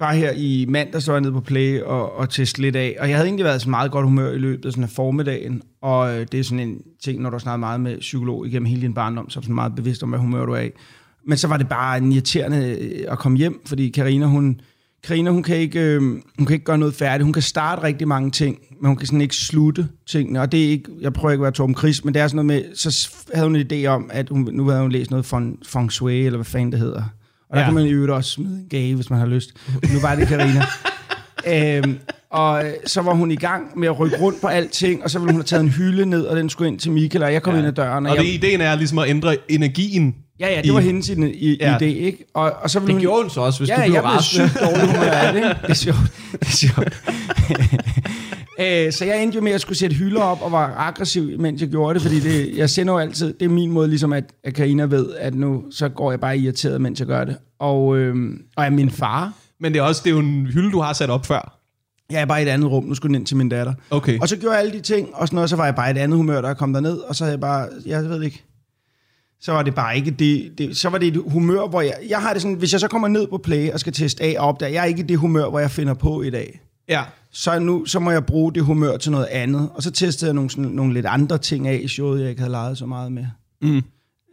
[0.00, 2.96] bare her i mandag så var jeg nede på Play og, og teste lidt af,
[3.00, 5.62] og jeg havde egentlig været sådan meget godt humør i løbet af, sådan af formiddagen,
[5.82, 8.66] og øh, det er sådan en ting, når du har snakket meget med psykolog igennem
[8.66, 10.70] hele din barndom, så er du sådan meget bevidst om, hvad humør du er i.
[11.26, 14.60] Men så var det bare en irriterende øh, at komme hjem, fordi Karina hun,
[15.04, 17.24] Karina, hun kan, ikke, øh, hun kan ikke gøre noget færdigt.
[17.24, 20.40] Hun kan starte rigtig mange ting, men hun kan sådan ikke slutte tingene.
[20.40, 22.46] Og det er ikke, jeg prøver ikke at være Torben Chris, men det er sådan
[22.46, 25.26] noget med, så havde hun en idé om, at hun, nu havde hun læst noget
[25.26, 27.02] feng, feng shui, eller hvad fanden det hedder.
[27.50, 27.64] Og der Ja.
[27.66, 29.50] kan man øvrigt også smide en gave, hvis man har lyst.
[29.92, 30.62] Nu var det Karina.
[31.84, 31.98] øhm,
[32.30, 35.18] og øh, så var hun i gang med at rykke rundt på alting, og så
[35.18, 37.42] ville hun have taget en hylde ned, og den skulle ind til Michael, og jeg
[37.42, 37.58] kom ja.
[37.58, 38.06] ind ad døren.
[38.06, 40.14] Og Og jeg, det, ideen er ligesom at ændre energien.
[40.40, 41.70] Ja, ja, det var i- hendes i, i, Ja.
[41.70, 41.76] ja.
[41.78, 42.24] idé, ikke?
[42.34, 43.94] Og, og så ville Det hun, gjorde hun så også, hvis ja, du ja, blev
[43.94, 44.48] jeg blev rasende.
[44.48, 45.38] sygt dårlig humør af det.
[45.38, 45.48] ikke?
[45.62, 45.98] Det er sjovt.
[46.32, 47.02] Det er sjovt.
[48.60, 51.60] Øh, så jeg endte jo med at skulle sætte hylder op og var aggressiv, mens
[51.60, 54.24] jeg gjorde det, fordi det, jeg sender jo altid, det er min måde ligesom, at,
[54.44, 57.36] at Karina ved, at nu så går jeg bare irriteret, mens jeg gør det.
[57.58, 58.14] Og, øh,
[58.56, 60.92] og er min far, Men det er også det er jo en hylde, du har
[60.92, 61.58] sat op før.
[62.10, 63.74] jeg er bare i et andet rum, nu skulle den ind til min datter.
[63.90, 64.18] Okay.
[64.20, 65.90] Og så gjorde jeg alle de ting, og sådan noget, så var jeg bare i
[65.90, 68.44] et andet humør, der kom derned, og så havde jeg bare, jeg ved ikke,
[69.40, 72.18] så var det bare ikke det, det, så var det et humør, hvor jeg, jeg
[72.18, 74.48] har det sådan, hvis jeg så kommer ned på play og skal teste af og
[74.48, 76.60] opdage, jeg er ikke i det humør, hvor jeg finder på i dag.
[76.88, 77.02] Ja.
[77.32, 79.70] Så nu, så må jeg bruge det humør til noget andet.
[79.74, 82.40] Og så testede jeg nogle, sådan, nogle lidt andre ting af i showet, jeg ikke
[82.40, 83.26] havde leget så meget med.
[83.62, 83.82] Mm.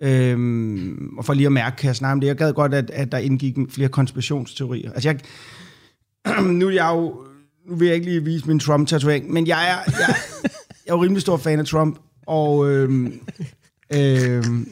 [0.04, 2.28] Øhm, og for lige at mærke, kan jeg snakke om det.
[2.28, 4.92] Jeg gad godt, at, at der indgik flere konspirationsteorier.
[4.92, 5.20] Altså jeg,
[6.60, 7.16] nu er jeg jo,
[7.70, 10.16] nu vil jeg ikke lige vise min Trump-tatovering, men jeg er, jeg,
[10.86, 13.20] jeg er jo rimelig stor fan af Trump, og øhm,
[13.98, 14.70] øhm,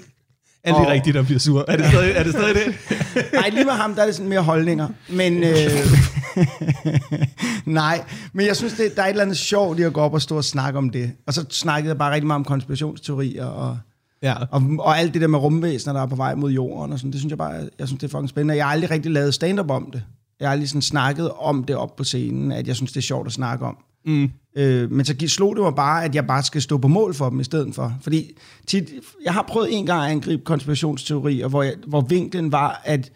[0.66, 1.66] Alt det Og- rigtigt, der bliver sur.
[1.68, 2.76] Er det stadig, er det, stadig det?
[3.34, 4.88] Nej, lige med ham, der er det sådan mere holdninger.
[5.10, 5.56] Men, øh,
[7.66, 8.02] nej,
[8.34, 10.22] men jeg synes, det, der er et eller andet sjovt i at gå op og
[10.22, 11.12] stå og snakke om det.
[11.28, 13.78] Og så snakkede jeg bare rigtig meget om konspirationsteorier og,
[14.24, 14.34] Ja.
[14.52, 17.12] og, og alt det der med rumvæsener, der er på vej mod jorden og sådan.
[17.12, 18.56] Det synes jeg bare, jeg synes, det er fucking spændende.
[18.56, 20.04] Jeg har aldrig rigtig lavet stand-up om det.
[20.40, 23.28] Jeg har sådan snakket om det op på scenen, at jeg synes, det er sjovt
[23.28, 23.78] at snakke om.
[24.06, 24.32] Mm.
[24.58, 27.30] Øh, men så slog det mig bare, at jeg bare skal stå på mål for
[27.30, 27.94] dem i stedet for.
[28.02, 28.92] Fordi tit,
[29.24, 33.12] jeg har prøvet en gang at angribe konspirationsteorier, hvor, jeg, hvor vinklen var, at,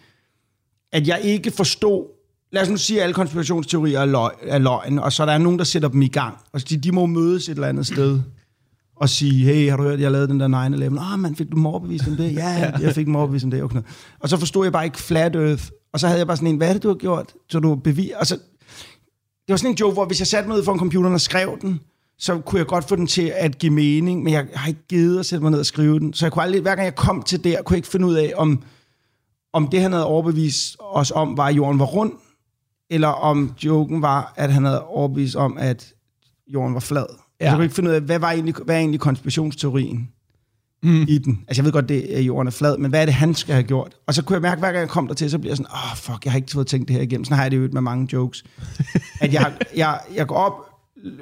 [0.92, 2.06] at jeg ikke forstod,
[2.52, 5.38] lad os nu sige, at alle konspirationsteorier er, løg, er løgn, og så er der
[5.38, 6.38] nogen, der sætter dem i gang.
[6.54, 8.22] Og de, de må mødes et eller andet sted
[8.96, 10.48] og sige, hey, har du hørt, jeg lavede den der
[10.98, 11.14] 9-11?
[11.14, 12.36] Ah, man, fik du dem overbevist om det?
[12.36, 13.64] Ja, jeg fik dem overbevist om det.
[13.64, 13.82] Okay.
[14.20, 15.70] Og så forstod jeg bare ikke flat earth.
[15.94, 17.34] Og så havde jeg bare sådan en, hvad er det, du har gjort?
[17.50, 18.12] Så du bevis...
[18.20, 21.14] Og så, det var sådan en joke, hvor hvis jeg satte mig ned foran computeren
[21.14, 21.80] og skrev den,
[22.18, 25.20] så kunne jeg godt få den til at give mening, men jeg har ikke givet
[25.20, 26.14] at sætte mig ned og skrive den.
[26.14, 28.16] Så jeg kunne aldrig, hver gang jeg kom til der, kunne jeg ikke finde ud
[28.16, 28.64] af, om,
[29.54, 32.14] om det, han havde overbevist os om, var, at jorden var rund,
[32.90, 35.94] eller om joken var, at han havde overbevist om, at
[36.48, 37.06] jorden var flad.
[37.40, 37.46] Ja.
[37.46, 40.10] Jeg kunne ikke finde ud af, hvad, var egentlig, hvad er egentlig konspirationsteorien
[40.84, 41.06] Mm.
[41.08, 41.40] i den?
[41.48, 43.54] Altså, jeg ved godt, det er jorden er flad, men hvad er det, han skal
[43.54, 43.96] have gjort?
[44.08, 45.72] Og så kunne jeg mærke, hver gang jeg kom der til, så bliver jeg sådan,
[45.72, 47.26] åh, oh, fuck, jeg har ikke fået tænkt det her igennem.
[47.26, 48.44] Sådan har jeg det jo med mange jokes.
[49.22, 50.54] at jeg, jeg, jeg går op,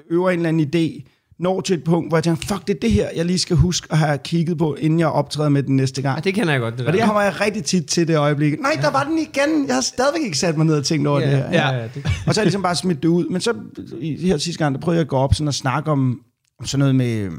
[0.10, 2.80] øver en eller anden idé, når til et punkt, hvor jeg tænker, fuck, det er
[2.80, 5.76] det her, jeg lige skal huske at have kigget på, inden jeg optræder med den
[5.76, 6.16] næste gang.
[6.16, 6.88] Ja, det kender jeg godt, det der.
[6.88, 8.62] Og det har jeg rigtig tit til det øjeblik.
[8.62, 9.68] Nej, der var den igen.
[9.68, 11.52] Jeg har stadigvæk ikke sat mig ned og tænkt over ja, det her.
[11.52, 13.26] Ja, ja, det, Og så har jeg ligesom bare smidt det ud.
[13.30, 13.54] Men så
[14.00, 16.20] i her sidste gang, der prøvede jeg at gå op sådan og snakke om,
[16.60, 17.30] om sådan noget med...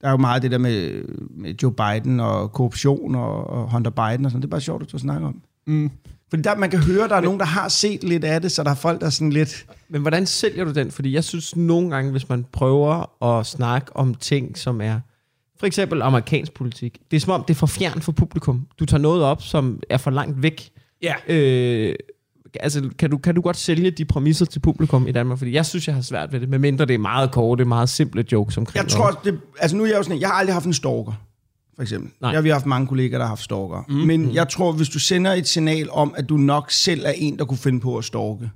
[0.00, 3.90] Der er jo meget det der med, med Joe Biden og korruption og, og Hunter
[3.90, 4.42] Biden og sådan.
[4.42, 5.42] Det er bare sjovt at snakke om.
[5.66, 5.90] Mm.
[6.30, 8.62] Fordi der, man kan høre, der er nogen, der har set lidt af det, så
[8.62, 9.66] der er folk, der er sådan lidt...
[9.88, 10.90] Men hvordan sælger du den?
[10.90, 15.00] Fordi jeg synes nogle gange, hvis man prøver at snakke om ting, som er
[15.58, 18.66] for eksempel amerikansk politik, det er som om, det er for fjern for publikum.
[18.78, 20.70] Du tager noget op, som er for langt væk.
[21.02, 21.14] Ja.
[21.28, 21.94] Øh,
[22.60, 25.38] altså, kan du, kan du godt sælge de præmisser til publikum i Danmark?
[25.38, 28.24] Fordi jeg synes, jeg har svært ved det, medmindre det er meget korte, meget simple
[28.32, 30.66] jokes omkring Jeg tror, det, altså nu er jeg jo sådan jeg har aldrig haft
[30.66, 31.12] en stalker,
[31.76, 32.10] for eksempel.
[32.20, 32.30] Nej.
[32.30, 33.84] Jeg har haft mange kolleger, der har haft stalker.
[33.88, 33.94] Mm.
[33.94, 37.38] Men jeg tror, hvis du sender et signal om, at du nok selv er en,
[37.38, 38.50] der kunne finde på at stalke,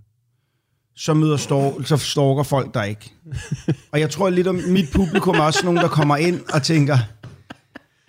[0.97, 3.13] så møder stalk, så stalker folk dig ikke.
[3.93, 6.99] og jeg tror lidt om mit publikum er også nogen, der kommer ind og tænker,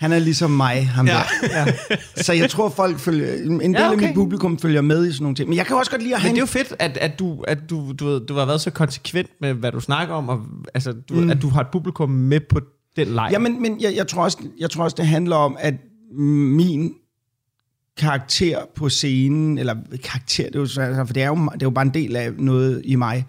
[0.03, 1.13] han er ligesom mig, ham Ja.
[1.41, 1.65] der.
[1.65, 1.95] Ja.
[2.15, 4.05] Så jeg tror, folk følger, en del Ja, af okay.
[4.07, 5.49] mit publikum følger med i sådan nogle ting.
[5.49, 7.19] Men jeg kan også godt lide at Men have det er jo fedt, at, at,
[7.19, 10.29] du, at du, du, ved, du har været så konsekvent med, hvad du snakker om,
[10.29, 10.41] og
[10.73, 11.29] altså, du, mm.
[11.29, 12.59] at du har et publikum med på
[12.95, 13.29] den leg.
[13.31, 15.73] Ja, men, men jeg, jeg, tror også, jeg tror også, det handler om, at
[16.17, 16.93] min
[17.97, 21.61] karakter på scenen, eller karakter, det er jo, så- altså, for det er, jo, det
[21.61, 23.25] er jo bare en del af noget i mig,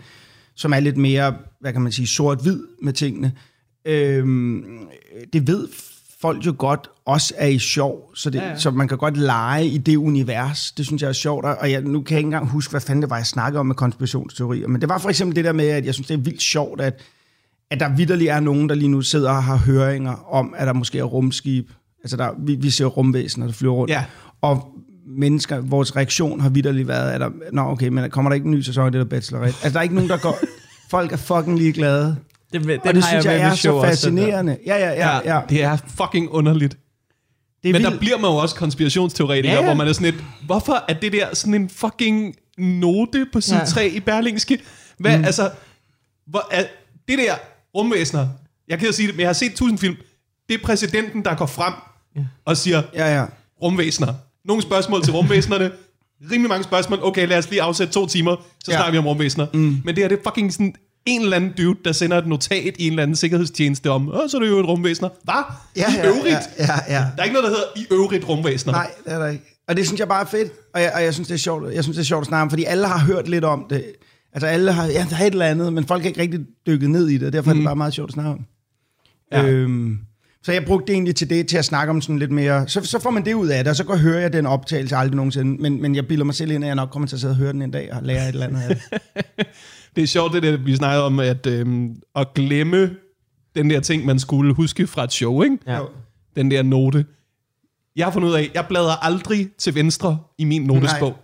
[0.56, 3.32] som er lidt mere, hvad kan man sige, sort-hvid med tingene.
[3.86, 4.64] Øhm,
[5.32, 5.68] det ved
[6.24, 9.16] folk jo godt også er i sjov, så, det, Ja, ja, så man kan godt
[9.16, 10.72] lege i det univers.
[10.72, 13.02] Det synes jeg er sjovt, og jeg, nu kan jeg ikke engang huske, hvad fanden
[13.02, 15.68] det var, jeg snakkede om med konspirationsteorier, men det var for eksempel det der med,
[15.68, 17.02] at jeg synes, det er vildt sjovt, at
[17.70, 20.72] at der vidderligt er nogen, der lige nu sidder og har høringer om, at der
[20.72, 21.70] måske er rumskib.
[22.02, 23.90] Altså, der, vi, vi ser rumvæsener, der flyver rundt.
[23.90, 24.04] Ja.
[24.40, 24.68] Og
[25.06, 28.50] mennesker, vores reaktion har vidderligt været, at der, nå okay, men kommer der ikke en
[28.50, 29.56] ny sæson af det der Bachelorette?
[29.62, 30.38] Altså, der er ikke nogen, der går...
[30.90, 32.16] Folk er fucking ligeglade.
[32.60, 34.58] Det, den og det synes jeg, med er så fascinerende.
[34.66, 34.90] Ja, ja,
[35.24, 35.34] ja.
[35.34, 35.40] ja.
[35.48, 36.76] Det er fucking underligt.
[37.62, 38.00] Det er Men der vildt.
[38.00, 41.12] bliver man jo også konspirationsteoretiker, Ja, ja, hvor man er sådan lidt, hvorfor er det
[41.12, 43.64] der sådan en fucking note på side ja.
[43.64, 44.58] 3 i Berlingske?
[44.98, 45.24] Hvad, mm.
[45.24, 45.50] altså,
[46.26, 46.64] hvor er
[47.08, 47.34] det der
[47.74, 48.28] rumvæsener,
[48.68, 49.96] jeg kan sige det, men jeg har set tusind film,
[50.48, 51.72] det er præsidenten, der går frem
[52.16, 52.20] Ja.
[52.44, 53.24] og siger, Ja, ja.
[53.62, 54.14] rumvæsener.
[54.44, 55.70] Nogle spørgsmål til rumvæsenerne,
[56.30, 58.76] rimelig mange spørgsmål, okay, lad os lige afsætte to timer, så Ja.
[58.76, 59.46] snakker vi om rumvæsener.
[59.54, 59.60] Mm.
[59.60, 60.74] Men det her, det er fucking sådan
[61.06, 64.28] en eller anden dude, der sender et notat i en eller anden sikkerhedstjeneste om, Åh,
[64.28, 65.08] så er det jo et rumvæsener.
[65.24, 65.42] Hvad?
[65.76, 66.26] Ja, I ja, øvrigt?
[66.26, 66.98] ja, ja, ja.
[66.98, 68.72] Der er ikke noget, der hedder i øvrigt rumvæsener.
[68.72, 69.44] Nej, det er der ikke.
[69.68, 71.74] Og det synes jeg bare er fedt, og jeg, og jeg synes, det er sjovt.
[71.74, 73.84] Jeg synes, det er sjovt at snakke om, fordi alle har hørt lidt om det.
[74.32, 76.90] Altså alle har, ja, der er et eller andet, men folk har ikke rigtig dykket
[76.90, 77.58] ned i det, og derfor mm.
[77.58, 78.40] er det bare meget sjovt at snakke om.
[79.32, 79.42] Ja.
[79.42, 79.48] Ja.
[79.48, 79.98] Øhm,
[80.44, 82.84] så jeg brugte det egentlig til det, til at snakke om sådan lidt mere, så,
[82.84, 85.16] så får man det ud af det, og så går hører jeg den optagelse aldrig
[85.16, 87.32] nogensinde, men, men jeg bilder mig selv ind, at jeg nok kommer til at sidde
[87.32, 88.82] og høre den en dag, og lære et eller andet af det.
[89.96, 92.90] Det er sjovt, det der, vi snakkede om, at, øhm, at glemme
[93.54, 95.58] den der ting, man skulle huske fra et show, ikke?
[95.66, 95.80] Ja.
[96.36, 97.06] Den der note.
[97.96, 101.14] Jeg har fundet ud af, jeg bladrer aldrig til venstre i min notesbog.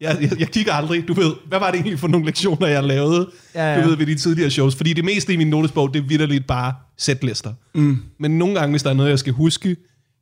[0.00, 2.84] Jeg, jeg, jeg kigger aldrig, du ved, hvad var det egentlig for nogle lektioner, jeg
[2.84, 4.76] lavede, Ja, ja, du ved, ved de tidligere shows.
[4.76, 7.52] Fordi det meste i min notesbog, det er vidderligt bare sætlister.
[7.74, 7.98] Mm.
[8.20, 9.76] Men nogle gange, hvis der er noget, jeg skal huske,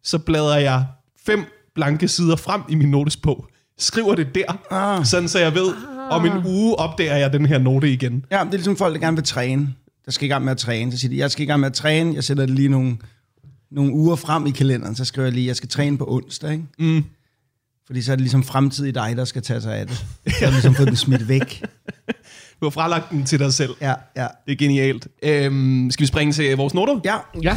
[0.05, 0.85] så bladrer jeg
[1.27, 3.47] fem blanke sider frem i min notesbog.
[3.79, 5.05] Skriver det der, ah.
[5.05, 5.73] sådan så jeg ved,
[6.11, 8.25] om en uge opdager jeg den her note igen.
[8.31, 9.75] Ja, det er ligesom folk, der gerne vil træne.
[10.05, 10.93] Der skal i gang med at træne.
[10.93, 12.15] Så siger de, jeg skal i gang med at træne.
[12.15, 12.97] Jeg sætter det lige nogle,
[13.71, 14.95] nogle uger frem i kalenderen.
[14.95, 16.53] Så skriver jeg lige, jeg skal træne på onsdag.
[16.53, 16.65] Ikke?
[16.79, 17.05] Mm.
[17.87, 19.97] Fordi så er det ligesom fremtid i dig, der skal tage sig af det.
[19.97, 21.63] Så har ligesom fået den smidt væk.
[22.61, 23.71] Du har fralagt den til dig selv.
[23.81, 24.27] Ja, ja.
[24.47, 25.09] Det er genialt.
[25.23, 27.01] Øhm, skal vi springe til vores noter?
[27.05, 27.57] Ja, Ja.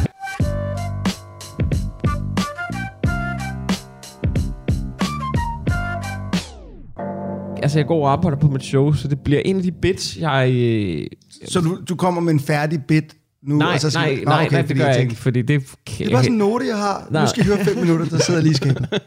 [7.62, 10.16] Altså, jeg går og arbejder på mit show, så det bliver en af de bits,
[10.16, 10.50] jeg...
[10.54, 11.06] Øh,
[11.48, 13.56] så du, du kommer med en færdig bit nu?
[13.56, 15.42] nej, og så skal nej, du- Nå, nej, nej, det gør jeg tænkte, ikke, fordi
[15.42, 15.62] det...
[15.98, 17.06] Det er bare sådan en note, jeg har.
[17.10, 17.22] Nej.
[17.22, 18.88] Nu skal I høre fem minutter, der sidder lige i skabet.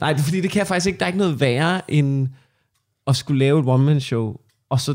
[0.00, 0.98] Nej, det fordi, det kan jeg faktisk ikke.
[0.98, 2.28] Der er ikke noget værre, end
[3.06, 4.36] at skulle lave et one-man-show,
[4.70, 4.94] og så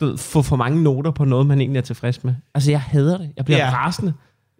[0.00, 2.34] ved, få for mange noter på noget, man egentlig er tilfreds med.
[2.54, 3.30] Altså, jeg hader det.
[3.36, 3.70] Jeg bliver Ja.
[3.74, 4.12] rasende.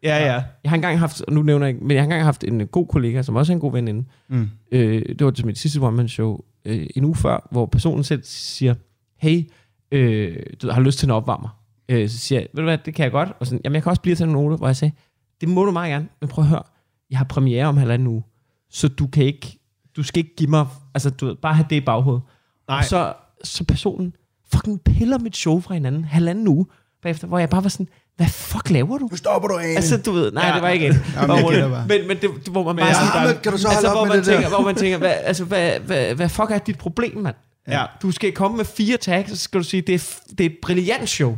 [0.03, 0.43] Ja, ja.
[0.65, 2.87] Jeg har engang haft, nu nævner jeg ikke, men jeg har engang haft en god
[2.87, 4.05] kollega, som også er en god veninde.
[4.29, 4.49] Mm.
[4.73, 8.75] Øh, det var til mit sidste one-man-show øh, en uge før, hvor personen selv siger,
[9.19, 9.51] hey,
[9.93, 11.59] øh, du har lyst til en opvarmer?
[11.89, 13.29] Øh, så siger jeg, ved du hvad, det kan jeg godt.
[13.41, 14.95] Og sådan, jamen, jeg kan også blive til nogle noter, hvor jeg sagde,
[15.41, 16.63] det må du meget gerne, men prøv at høre,
[17.11, 18.23] jeg har premiere om halvanden uge,
[18.71, 19.59] så du kan ikke,
[19.97, 22.23] du skal ikke give mig, altså du ved, bare have det i baghovedet.
[22.69, 22.79] Nej.
[22.79, 23.13] Og så,
[23.45, 24.13] så personen
[24.53, 26.67] fucking piller mit show fra hinanden halvanden uge,
[27.03, 29.09] bagefter, hvor jeg bare var sådan, hvad fuck laver du?
[29.11, 29.69] Nu stopper du af.
[29.69, 30.55] Altså, du ved, nej, ja.
[30.55, 30.95] Det var ikke en.
[31.15, 31.87] Jamen, jeg bare.
[31.89, 33.89] men, men det, det, hvor man bare ja, sådan, men kan du så holde altså,
[33.89, 34.33] op hvor med man det der?
[34.33, 37.35] tænker, Hvor man tænker, hvad, altså, hvad, hvad, hvad fuck er dit problem, mand?
[37.69, 37.85] Ja.
[38.03, 40.57] Du skal komme med fire tags, så skal du sige, det er, det er et
[40.63, 41.37] brilliant show.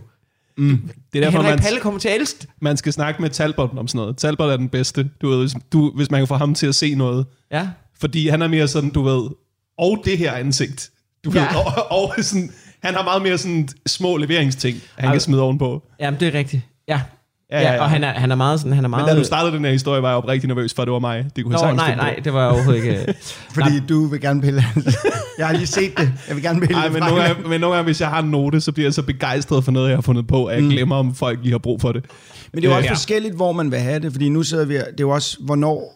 [1.21, 2.47] Det er derfor, Henrik man, Palle kommer til det.
[2.61, 4.17] man skal snakke med Talbot om sådan noget.
[4.17, 6.75] Talbot er den bedste, du ved, hvis, du, hvis man kan få ham til at
[6.75, 7.27] se noget.
[7.53, 7.69] Ja.
[8.01, 9.29] Fordi han er mere sådan, du ved,
[9.79, 10.91] og det her ansigt.
[11.25, 11.41] Du Ja.
[11.41, 11.49] ved,
[11.91, 12.51] og, og sådan,
[12.83, 15.15] han har meget mere sådan små leveringsting, han Ej.
[15.15, 15.83] kan smide ovenpå.
[16.01, 16.63] Jamen, det er rigtigt.
[16.89, 17.01] Ja.
[17.53, 19.09] Ja, Ja, og han er, han er meget sådan, han er Men meget...
[19.09, 21.27] da du startede den her historie, var jeg oprigtig nervøs for, at det var mig.
[21.37, 23.15] Det kunne Nå, nej, nej, det var jeg overhovedet ikke.
[23.55, 24.65] Fordi du vil gerne pille
[25.39, 26.13] Jeg har lige set det.
[26.29, 28.23] Jeg vil gerne pille Nej, det men nogle, gange, men nogle gange, hvis jeg har
[28.23, 30.65] en note, så bliver jeg så begejstret for noget, jeg har fundet på, at jeg
[30.65, 30.71] Mm.
[30.71, 32.05] glemmer, om folk lige har brug for det.
[32.53, 32.93] Men det er jo også Ja.
[32.95, 35.95] forskelligt, hvor man vil have det, fordi nu sidder vi, det er jo også, hvornår,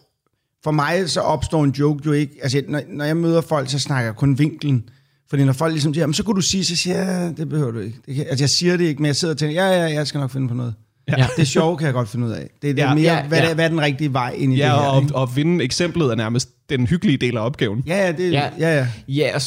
[0.63, 3.79] for mig så opstår en joke jo ikke, altså når, når jeg møder folk, så
[3.79, 4.83] snakker jeg kun vinklen,
[5.29, 7.49] fordi når folk ligesom siger, "Jamen, så kunne du sige, så siger jeg, "Ja, det
[7.49, 7.97] behøver du ikke.
[8.05, 10.07] Det kan, altså jeg siger det ikke, men jeg sidder og tænker, ja, ja, jeg
[10.07, 10.73] skal nok finde på noget.
[11.07, 11.13] Ja.
[11.17, 11.27] Ja.
[11.37, 12.49] Det sjove kan jeg godt finde ud af.
[12.61, 12.93] Det, det er Ja.
[12.95, 13.49] mere, Ja, hvad, ja.
[13.49, 14.79] Er, hvad er den rigtige vej ind i Ja, det her?
[14.79, 15.15] og, ikke?
[15.15, 17.83] og finde eksemplet er nærmest den hyggelige del af opgaven.
[17.87, 18.49] Ja, ja, det, Ja.
[18.59, 18.69] ja.
[18.69, 18.87] ja, ja.
[19.07, 19.41] Ja, og,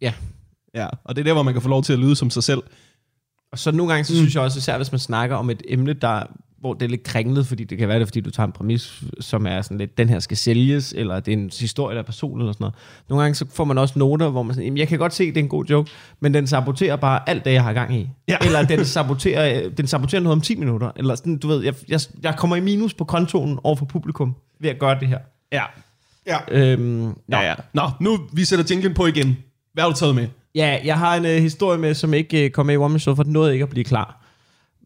[0.00, 0.12] ja.
[0.74, 2.42] Ja, og det er der, hvor man kan få lov til at lyde som sig
[2.42, 2.62] selv.
[3.52, 5.92] og så nogle gange, så synes jeg også, især hvis man snakker om et emne,
[5.92, 6.22] der,
[6.60, 9.02] hvor det er lidt kringlet, fordi det kan være det, fordi du tager en præmis,
[9.20, 12.06] som er sådan lidt, den her skal sælges, eller det er en historie, der er
[12.06, 12.74] person, eller sådan noget.
[13.08, 15.26] Nogle gange så får man også noter, hvor man sådan, "Jamen, jeg kan godt se,
[15.26, 15.90] det er en god joke,
[16.20, 18.10] men den saboterer bare alt det, jeg har gang i.
[18.28, 18.36] Ja.
[18.46, 20.90] Eller den saboterer, den saboterer noget om 10 minutter.
[20.96, 24.34] Eller sådan, du ved, jeg, jeg, jeg kommer i minus på kontoen over for publikum
[24.60, 25.18] ved at gøre det her.
[25.52, 25.62] Ja.
[26.26, 26.36] ja.
[26.50, 27.14] Øhm, nå.
[27.30, 27.54] Ja, ja.
[27.72, 29.36] Nå, nu vi sætter jinglen på igen.
[29.72, 30.28] Hvad har du taget med?
[30.54, 33.00] Ja, jeg har en øh, historie med, som ikke øh, kom med i One Man
[33.00, 34.24] Show, for den nåede ikke at blive klar.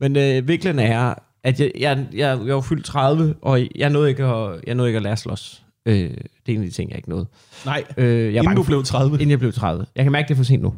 [0.00, 4.08] Men øh, virkelig er, at jeg, jeg, jeg, jeg var fyldt 30, og jeg nåede
[4.10, 5.62] ikke at, jeg nåede ikke at lære at slås.
[5.86, 6.08] Øh, det
[6.48, 7.26] er en af de ting, jeg ikke nåede.
[7.64, 9.14] Nej, Øh, jeg inden du blev 30.
[9.14, 9.86] Inden jeg blev 30.
[9.96, 10.74] Jeg kan mærke, det er for sent nu.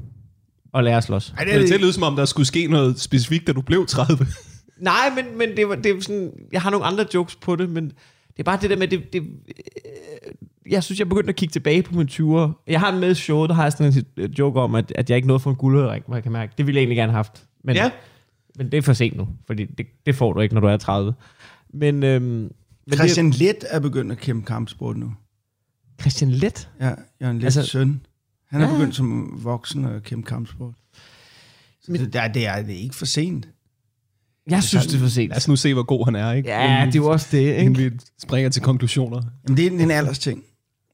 [0.74, 1.34] At lære at slås.
[1.38, 3.52] Ej, Det er det til at lyde, som om der skulle ske noget specifikt, da
[3.52, 4.26] du blev 30.
[4.78, 7.70] Nej, men, men det, var, det er sådan, jeg har nogle andre jokes på det,
[7.70, 10.32] men det er bare det der med, det, det, øh,
[10.72, 12.62] jeg synes, jeg begyndte at kigge tilbage på mine 20'er.
[12.66, 15.10] Jeg har en med i showet, der har jeg sådan en joke om, at, at
[15.10, 17.12] jeg ikke nåede for en guldring, hvor jeg kan mærke, det ville jeg egentlig gerne
[17.12, 17.44] have haft.
[17.64, 17.90] Men, Ja.
[18.58, 20.76] Men det er for sent nu, fordi det, det får du ikke, når du er
[20.76, 21.14] 30.
[21.74, 22.52] Men, øhm, men
[22.94, 25.06] Christian Let er begyndt at kæmpe kampsport nu.
[25.06, 26.68] Det, Christian Let?
[26.80, 28.00] Ja, jeg er en lidt Altså- søn.
[28.48, 28.70] Han er Ja.
[28.72, 28.78] ja.
[28.78, 30.74] begyndt som voksen at kæmpe kampsport.
[31.82, 33.48] Så det, det, er, det, er, det er ikke for sent.
[34.50, 35.28] Jeg synes, det er for sent.
[35.28, 36.48] Lad os nu se, hvor god han er, ikke?
[36.48, 37.90] Ja, Inden- det er jo også det, Inden ikke?
[37.96, 39.22] vi springer til konklusioner.
[39.48, 40.42] Jamen, det er en, aldersting.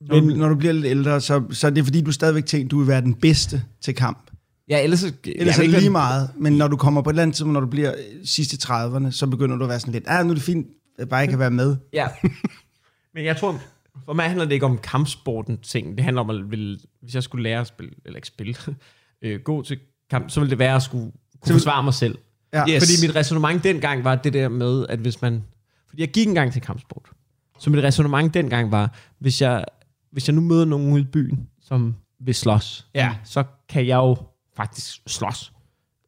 [0.00, 2.46] Når, Men- du, når du bliver lidt ældre, så, så er det fordi, du stadigvæk
[2.46, 4.29] tænker, du vil være den bedste til kamp.
[4.70, 6.30] Ja, ellers, Ellers jeg er det ikke lige meget.
[6.36, 9.10] Men når du kommer på et eller andet tidspunkt, når du bliver sidst i 30'erne,
[9.10, 11.22] så begynder du at være sådan lidt, ah, nu er det fint, at jeg bare
[11.22, 11.76] ikke kan være med.
[11.92, 12.08] Ja.
[13.14, 13.60] Men jeg tror,
[14.04, 15.96] for mig handler det ikke om kampsporten ting.
[15.96, 18.54] Det handler om, at vil, hvis jeg skulle lære at spille, eller ikke spille,
[19.22, 19.78] øh, gå til
[20.10, 22.18] kamp, så ville det være at skulle kunne forsvare mig selv.
[22.52, 22.64] Ja.
[22.70, 22.82] Yes.
[22.82, 25.42] Fordi mit resonemang dengang var det der med, at hvis man...
[25.88, 27.10] Fordi jeg gik engang til kampsport.
[27.58, 29.64] Så mit resonemang dengang var, hvis jeg,
[30.12, 33.14] hvis jeg nu møder nogen ude i byen, som vil slås, Ja.
[33.24, 34.16] så kan jeg jo
[34.60, 35.52] faktisk slås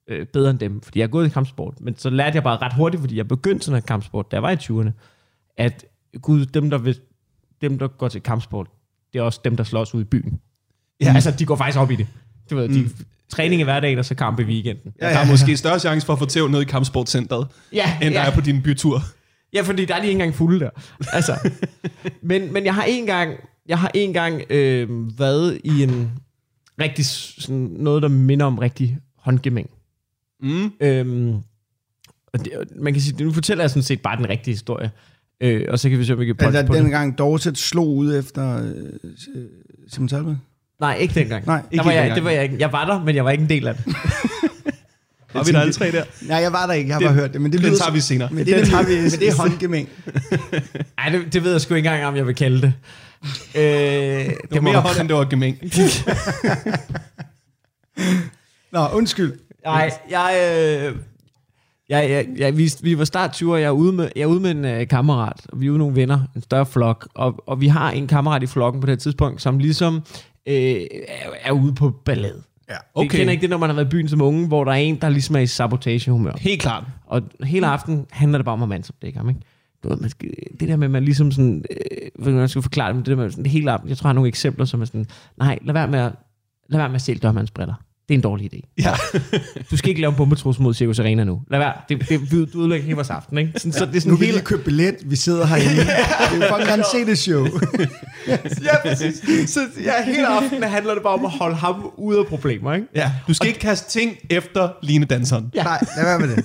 [0.09, 1.81] øh, bedre end dem, fordi jeg er gået i kampsport.
[1.81, 4.43] Men så lærte jeg bare ret hurtigt, fordi jeg begyndte sådan en kampsport, da jeg
[4.43, 4.91] var i 20'erne,
[5.57, 5.85] at
[6.23, 7.01] gud, dem der vil
[7.61, 8.67] dem, der går til kampsport,
[9.13, 10.41] det er også dem, der slås ud i byen.
[11.01, 11.07] Ja.
[11.07, 11.15] Ja.
[11.15, 12.07] Altså, de går faktisk op i det.
[12.51, 12.91] Du ved, de,
[13.29, 14.93] træning i hverdagen, og så kamp i weekenden.
[15.01, 18.15] Ja, der er måske større chance for at få tæv ned i kampsportcenteret, Ja, end
[18.15, 18.27] der ja.
[18.27, 19.03] er på din bytur.
[19.53, 20.71] Ja, fordi der er de ikke engang fulde der.
[21.13, 21.51] Altså.
[22.31, 23.37] men, men jeg har en gang,
[23.67, 26.13] jeg har en gang øh, været i en
[26.81, 29.71] rigtig sådan noget, der minder om rigtig håndgemæng.
[30.43, 30.73] Mm.
[30.81, 31.35] Øhm,
[32.33, 34.91] og det, man kan sige, nu fortæller jeg sådan set bare den rigtige historie.
[35.41, 36.83] Øh, og så kan vi se, om vi kan Altså, på det.
[36.83, 38.69] dengang Dorset slog ud efter øh,
[39.35, 39.45] øh,
[39.89, 40.35] Simon Talbot.
[40.81, 41.47] Nej, ikke dengang.
[41.47, 42.17] Nej, der ikke var jeg, dengang.
[42.17, 42.57] det var jeg ikke.
[42.59, 43.87] Jeg var der, men jeg var ikke en del af det.
[45.35, 46.05] Var vi der alle tre der?
[46.23, 47.41] Nej, jeg var der ikke, jeg har Den- bare hørt det.
[47.41, 48.29] Men det Den lyder tager som- vi senere.
[48.31, 49.89] Men det, Den det, tager vi- men det er håndgemæng.
[50.97, 52.73] Nej, det, det ved jeg sgu ikke engang, om jeg vil kalde det.
[53.55, 55.59] Øh, det, Det var må mere hånd, end det var gemæng.
[58.73, 59.33] Nå, undskyld.
[59.65, 60.37] Nej, jeg...
[60.89, 60.97] Øh,
[61.89, 64.41] jeg, jeg, jeg, vi, vi var start 20 jeg er ude med, jeg er ude
[64.41, 67.61] med en øh, kammerat, og vi er ude nogle venner, en større flok, og, og
[67.61, 70.03] vi har en kammerat i flokken på det tidspunkt, som ligesom
[70.47, 70.81] øh, er,
[71.43, 72.43] er ude på ballade.
[72.71, 72.75] Ja.
[72.95, 73.05] Okay.
[73.05, 74.77] Jeg kender ikke det, når man har været i byen som unge, hvor der er
[74.77, 76.33] en, der ligesom er i sabotagehumør.
[76.39, 76.85] Helt klart.
[77.07, 79.41] Og hele aften handler det bare om at mandsopdække ham, ikke?
[79.83, 82.63] Du ved, man skal, det der med, at man ligesom sådan, øh, hvordan man skal
[82.63, 84.65] forklare det, men det der med sådan, hele aften, jeg tror, jeg har nogle eksempler,
[84.65, 85.07] som er sådan,
[85.39, 86.13] nej, lad være med at,
[86.69, 87.75] lad være med at sælge dørmandsbriller.
[88.09, 88.75] Det er en dårlig idé.
[88.79, 88.95] Ja.
[89.71, 91.43] Du skal ikke lave en bombetruss mod Circus Arena nu.
[91.51, 91.73] Lad være.
[91.89, 93.53] Det, det, du du ødelægger hele vores aften, ikke?
[93.57, 94.39] Sådan, så det er Nu sådan kan hele...
[94.39, 95.77] vi købe billet, vi sidder herinde.
[95.77, 97.47] Det er jo fucking gerne se det show.
[98.29, 98.37] Ja,
[98.89, 99.51] præcis.
[99.51, 102.87] Så ja, hele aftenen handler det bare om at holde ham ude af problemer, ikke?
[102.95, 103.13] ja.
[103.29, 105.51] Du skal ikke kaste ting efter Line Danseren.
[105.55, 105.63] Ja.
[105.63, 106.45] Nej, lad være med det.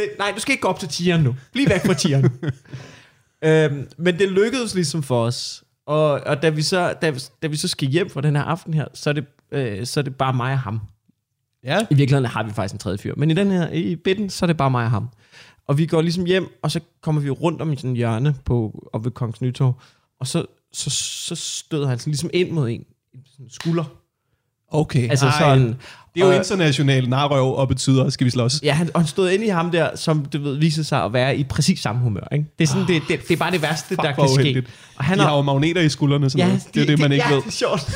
[0.00, 1.36] Det, nej, du skal ikke gå op til tieren nu.
[1.52, 2.24] Bliv væk fra tieren.
[3.44, 5.64] øhm, men det lykkedes ligesom for os.
[5.86, 8.74] Og, og da, vi så, da, da vi så skal hjem fra den her aften
[8.74, 10.80] her, så er det, øh, så er det bare mig og ham.
[11.64, 11.86] Ja.
[11.90, 13.14] I virkeligheden har vi faktisk en tredje fyr.
[13.16, 15.08] Men i den her, i bitten, så er det bare mig og ham.
[15.66, 18.34] Og vi går ligesom hjem, og så kommer vi rundt om i sådan en hjørne
[18.44, 19.80] på, op ved Kongens Nytorv.
[20.20, 22.84] Og så, så, så støder han sådan ligesom ind mod en,
[23.14, 23.84] en sådan skulder.
[24.68, 25.10] Okay.
[25.10, 25.76] Altså Ej, sådan,
[26.14, 28.60] Det er jo og- international narrøv og betyder, skal vi slås.
[28.62, 31.12] Ja, han, og han stod inde i ham der, som du ved, viser sig at
[31.12, 32.28] være i præcis samme humør.
[32.32, 32.44] Ikke?
[32.58, 34.40] Det, er sådan, det, det, det er bare det værste, Fuck, der kan ske.
[34.40, 34.66] uheldigt.
[34.96, 36.62] Og han de har, jo magneter i skuldrene, sådan ja, noget.
[36.74, 37.42] Det er jo det, man ikke ja, ved.
[37.42, 37.90] det er sjovt.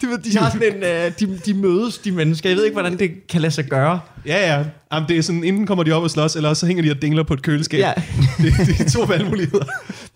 [0.10, 2.50] ved, de har sådan en, uh, de, de mødes, de mennesker.
[2.50, 4.00] Jeg ved ikke, hvordan det kan lade sig gøre.
[4.26, 4.64] Ja, ja.
[4.92, 7.02] Jamen, det er sådan, enten kommer de op og slås, eller så hænger de og
[7.02, 7.80] dingler på et køleskab.
[7.80, 7.92] Ja.
[8.42, 9.64] det, det er to valgmuligheder.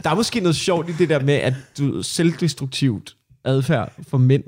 [0.05, 4.43] Der er måske noget sjovt i det der med, at du selvdestruktivt adfærd for mænd.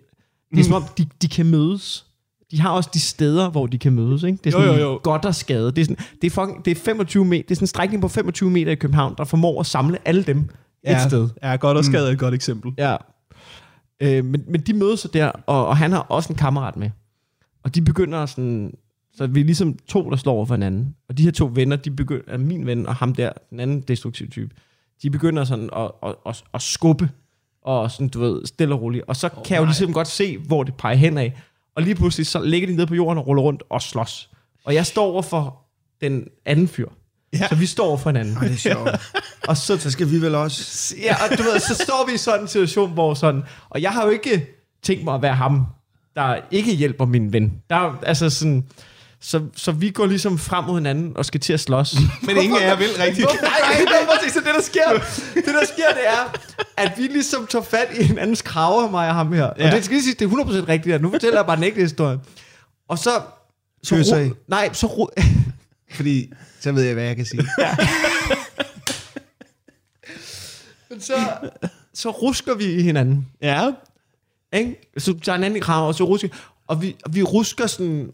[0.54, 2.06] Det er som om, de, de kan mødes.
[2.50, 4.22] De har også de steder, hvor de kan mødes.
[4.22, 4.38] Ikke?
[4.44, 5.00] Det er Jo, sådan jo, jo.
[5.02, 5.66] godt og skade.
[5.72, 8.02] Det er, sådan, det, er fucking, det er 25 meter, det er sådan en strækning
[8.02, 11.28] på 25 meter i København, der formår at samle alle dem et sted.
[11.42, 12.72] Ja, godt og skadet er et godt eksempel.
[12.78, 12.96] Ja.
[14.00, 16.90] Øh, men, men de mødes så der, og, og han har også en kammerat med.
[17.64, 18.74] Og de begynder sådan...
[19.16, 20.94] Så vi er ligesom to, der slår over for hinanden.
[21.08, 24.28] Og de her to venner, de begynder, min ven og ham der, den anden destruktive
[24.28, 24.54] type,
[25.02, 27.08] de begynder sådan at, at, at, at skubbe,
[27.64, 29.04] og sådan, du ved, stille og roligt.
[29.08, 29.68] Og så oh, kan jeg jo nej.
[29.68, 31.42] ligesom godt se, hvor det peger hen af.
[31.76, 34.30] Og lige pludselig, så ligger de nede på jorden og ruller rundt og slås.
[34.64, 35.60] Og jeg står over for
[36.00, 36.88] den anden fyr.
[37.32, 37.48] Ja.
[37.48, 38.36] Så vi står over for hinanden.
[38.36, 38.90] Ej, det er sjovt.
[39.48, 40.94] Og så Så skal vi vel også...
[41.02, 43.42] Ja, og du ved, så står vi i sådan en situation, hvor sådan...
[43.68, 44.46] Og jeg har jo ikke
[44.82, 45.66] tænkt mig at være ham,
[46.16, 47.62] der ikke hjælper min ven.
[47.70, 48.64] Der, er altså sådan...
[49.26, 51.94] Så, så vi går ligesom frem mod hinanden og skal til at slås.
[52.26, 53.26] Men ingen af jer vil rigtigt.
[53.42, 53.50] Nej,
[53.86, 54.28] nej.
[54.32, 54.88] Så det, der sker,
[55.34, 56.32] det, der sker, det er,
[56.76, 59.44] at vi ligesom tager fat i hinandens kraver, mig og ham her.
[59.44, 59.52] Ja.
[59.58, 59.66] Ja.
[59.66, 60.92] Og det skal lige sige, det er 100% rigtigt.
[60.94, 60.98] her.
[60.98, 62.18] Nu fortæller jeg bare den ægte historie.
[62.88, 63.10] Og så...
[63.82, 64.30] så Kysser I?
[64.48, 64.86] nej, så...
[64.86, 65.22] Ru-
[65.96, 67.46] Fordi så ved jeg, hvad jeg kan sige.
[70.90, 71.14] Men så,
[71.94, 73.26] så rusker vi i hinanden.
[73.42, 73.70] Ja.
[74.52, 74.90] Ikke?
[74.98, 76.28] Så tager en anden i krav, og så rusker
[76.66, 78.10] Og vi, og vi rusker sådan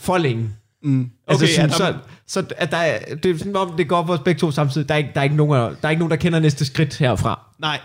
[0.00, 0.50] for længe.
[0.82, 1.10] Mm.
[1.28, 3.88] Altså Okay, sådan, ja, så, der- så, at der er, det er sådan om, det
[3.88, 4.88] går op for os begge to samtidig.
[4.88, 6.98] Der er, ikke, der, er ikke nogen, der er ikke nogen, der kender næste skridt
[6.98, 7.40] herfra.
[7.60, 7.80] Nej.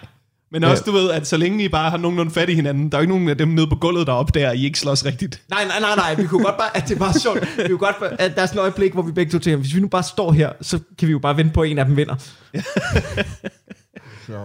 [0.52, 2.98] Men også, du ved, at så længe I bare har nogenlunde fat i hinanden, der
[2.98, 5.06] er jo ikke nogen af dem nede på gulvet, der opdager, at I ikke slås
[5.06, 5.42] rigtigt.
[5.50, 6.16] Nej, nej, nej, nej.
[6.16, 7.42] Vi kunne godt bare, at det bare sjovt.
[7.58, 9.76] Vi kunne godt, at der er sådan et øjeblik, hvor vi begge to tænker, hvis
[9.76, 11.86] vi nu bare står her, så kan vi jo bare vente på, at en af
[11.86, 12.16] dem vinder.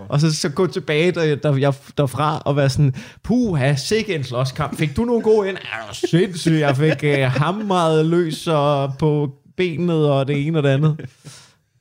[0.09, 4.25] og så, så gå tilbage der, der, jeg, derfra og være sådan, puha, sikke en
[4.25, 4.77] slåskamp.
[4.77, 5.57] Fik du nogle gode ind?
[5.57, 6.53] Er du sindssyg?
[6.53, 10.97] Jeg fik øh, uh, hamret løs og på benet og det ene og det andet.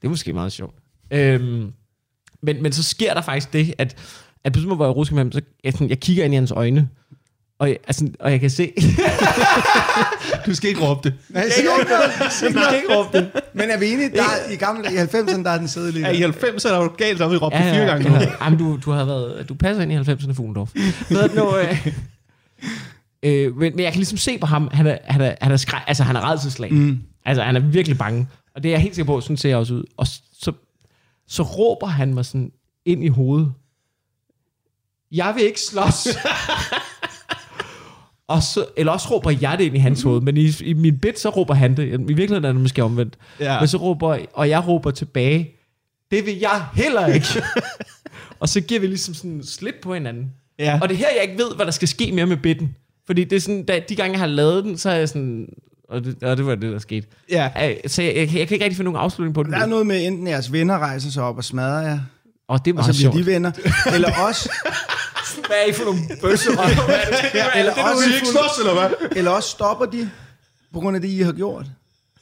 [0.01, 0.76] Det er måske meget sjovt.
[1.11, 1.73] Øhm,
[2.43, 3.95] men, men så sker der faktisk det, at,
[4.43, 6.51] at pludselig, hvor jeg rusker med ham, så jeg, sådan, jeg kigger ind i hans
[6.51, 6.89] øjne,
[7.62, 8.74] og jeg, altså, og jeg kan se...
[10.45, 11.14] Du skal ikke råbe det.
[11.30, 12.55] Nej, jeg kan ikke råbe det.
[12.55, 13.32] Jeg kan ikke råbe det.
[13.53, 16.07] Men er vi enige, der er, i gamle i 90'erne, der er den sædelige.
[16.07, 18.20] Ja, i 90 er der jo galt, der har vi råbt det fire gange.
[18.20, 20.70] Ja, jamen, du, du, har været, du passer ind i 90'erne Fuglendorf.
[21.09, 21.57] Hvad er nu?
[21.57, 21.88] Øh,
[23.47, 25.57] øh, men, men jeg kan ligesom se på ham, han er, han er, han er,
[25.57, 26.74] skræ, altså, han er redselslag.
[26.74, 26.99] Mm.
[27.26, 28.28] Altså, han er virkelig bange.
[28.55, 29.84] Og det er jeg helt sikker på, sådan ser jeg også ud.
[29.97, 30.51] Og så,
[31.28, 32.51] så råber han mig sådan
[32.86, 33.53] ind i hovedet.
[35.12, 36.07] Jeg vil ikke slås.
[38.32, 40.97] og så, eller også råber jeg det ind i hans hoved, men i, i min
[40.97, 41.84] bit, så råber han det.
[41.88, 43.13] I virkeligheden er det måske omvendt.
[43.39, 43.59] Ja.
[43.59, 45.49] Men så råber, og jeg råber tilbage,
[46.11, 47.27] det vil jeg heller ikke.
[48.39, 50.32] og så giver vi ligesom sådan slip på hinanden.
[50.59, 50.79] Ja.
[50.82, 52.75] Og det er her, jeg ikke ved, hvad der skal ske mere med bitten.
[53.05, 55.47] Fordi det er sådan, da, de gange, jeg har lavet den, så er jeg sådan...
[55.89, 57.07] Og det, og det var det, der skete.
[57.32, 57.49] Ja.
[57.88, 59.51] Så jeg, jeg, kan- jeg kan ikke rigtig finde nogen afslutning på det.
[59.51, 61.99] Der er noget med, enten jeres venner rejser sig op og smadrer jer,
[62.47, 63.15] Og det er og så bliver sjovt.
[63.25, 63.51] de venner,
[63.95, 64.49] eller også,
[65.47, 66.69] Hvad er I for nogle bøsserøv?
[67.55, 69.07] eller, også, slås, eller hvad?
[69.15, 70.09] eller også stopper de,
[70.73, 71.65] på grund af det, I har gjort.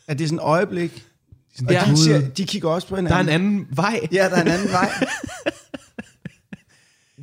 [0.08, 1.04] At det er sådan et øjeblik.
[1.68, 1.84] Og Ja.
[1.92, 3.28] de, ser, de kigger også på Der er hinanden.
[3.30, 4.00] en anden vej.
[4.12, 4.90] Ja, der er en anden vej.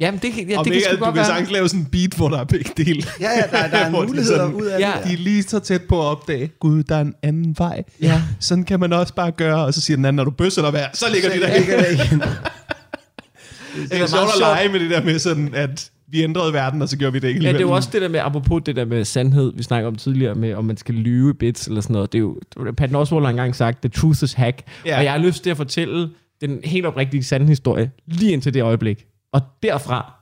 [0.00, 1.26] Jamen, det, kan- ja, og det kan ikke, sgu at du godt kan være.
[1.26, 3.02] sagtens lave sådan en beat, hvor der er begge dele.
[3.20, 4.92] Ja, ja, der, der er muligheder sådan- ud af Ja.
[4.98, 5.04] det.
[5.08, 7.82] De er lige så tæt på at opdage, gud, der er en anden vej.
[8.02, 8.22] Ja.
[8.40, 10.70] Sådan kan man også bare gøre, og så siger den anden, når du bøsser eller
[10.70, 11.58] hvad, så ligger de der.
[11.58, 12.22] ligger der igen.
[13.82, 16.82] Det er meget sjovt at lege med det der med sådan, at vi ændrede verden,
[16.82, 18.62] og så gjorde vi det ikke Ja, det er jo også det der med, apropos
[18.66, 21.80] det der med sandhed, vi snakker om tidligere, med om man skal lyve bits eller
[21.80, 22.12] sådan noget.
[22.12, 22.40] Det er jo,
[22.76, 24.62] Patton Oswalt har engang sagt, the truth is hack.
[24.86, 24.98] Ja.
[24.98, 26.10] Og jeg har lyst til at fortælle
[26.40, 29.06] den helt oprigtige sande historie, lige indtil det øjeblik.
[29.32, 30.12] Og derfra,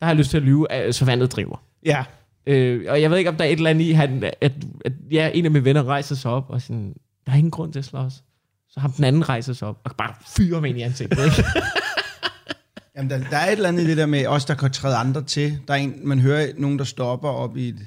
[0.00, 1.62] der har jeg lyst til at lyve, så vandet driver.
[1.86, 2.04] Ja.
[2.46, 4.52] Øh, og jeg ved ikke, om der er et eller andet i, han, at, at,
[4.84, 6.94] at ja, en af mine venner rejser sig op, og sådan,
[7.26, 8.12] der er ingen grund til at slås.
[8.70, 11.24] Så ham den anden rejser sig op, og bare fyrer mig ind i ansigtet.
[11.24, 11.44] Ikke?
[12.96, 14.96] Jamen, der, der er et eller andet i det der med os, der kan træde
[14.96, 15.58] andre til.
[15.68, 17.78] Der er en, man hører nogen, der stopper op i et,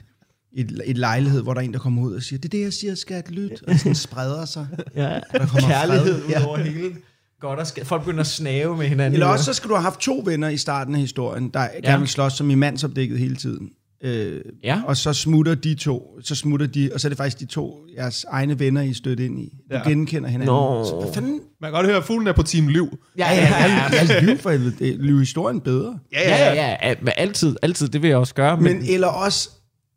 [0.54, 2.62] et, et lejlighed, hvor der er en, der kommer ud og siger, det er det,
[2.64, 3.64] jeg siger, skat, lyt.
[3.68, 4.68] Og sådan spreder sig.
[4.96, 5.20] ja.
[5.32, 6.24] Der kommer Kærlighed fred.
[6.26, 6.46] ud Ja.
[6.48, 6.96] over hele.
[7.40, 9.14] Godt og skal, folk begynder at snave med hinanden.
[9.14, 11.62] Eller også så skal du have haft to venner i starten af historien, der.
[11.62, 11.68] Ja.
[11.90, 13.70] gerne vil slås som i mandsopdækket hele tiden.
[14.04, 14.82] Øh, Ja.
[14.86, 17.78] Og så smutter de to, så smutter de, og så er det faktisk de to,
[17.98, 19.44] jeres egne venner, I stødt ind i.
[19.44, 19.78] Du Ja.
[19.78, 19.90] ja.
[19.90, 20.48] genkender hinanden.
[20.56, 20.86] Nå.
[20.86, 21.42] Så, hvad fanden?
[21.62, 22.98] Man kan godt høre, at fuglen er på team liv.
[23.18, 23.66] Ja, ja, ja.
[23.94, 24.06] ja.
[24.14, 24.76] Jeg lyver for helvede.
[24.80, 26.00] Det lyver historien bedre.
[26.14, 26.96] Ja, ja, ja, ja.
[27.02, 28.58] Men altid, altid, det vil jeg også gøre.
[28.58, 29.50] Men, Men eller også,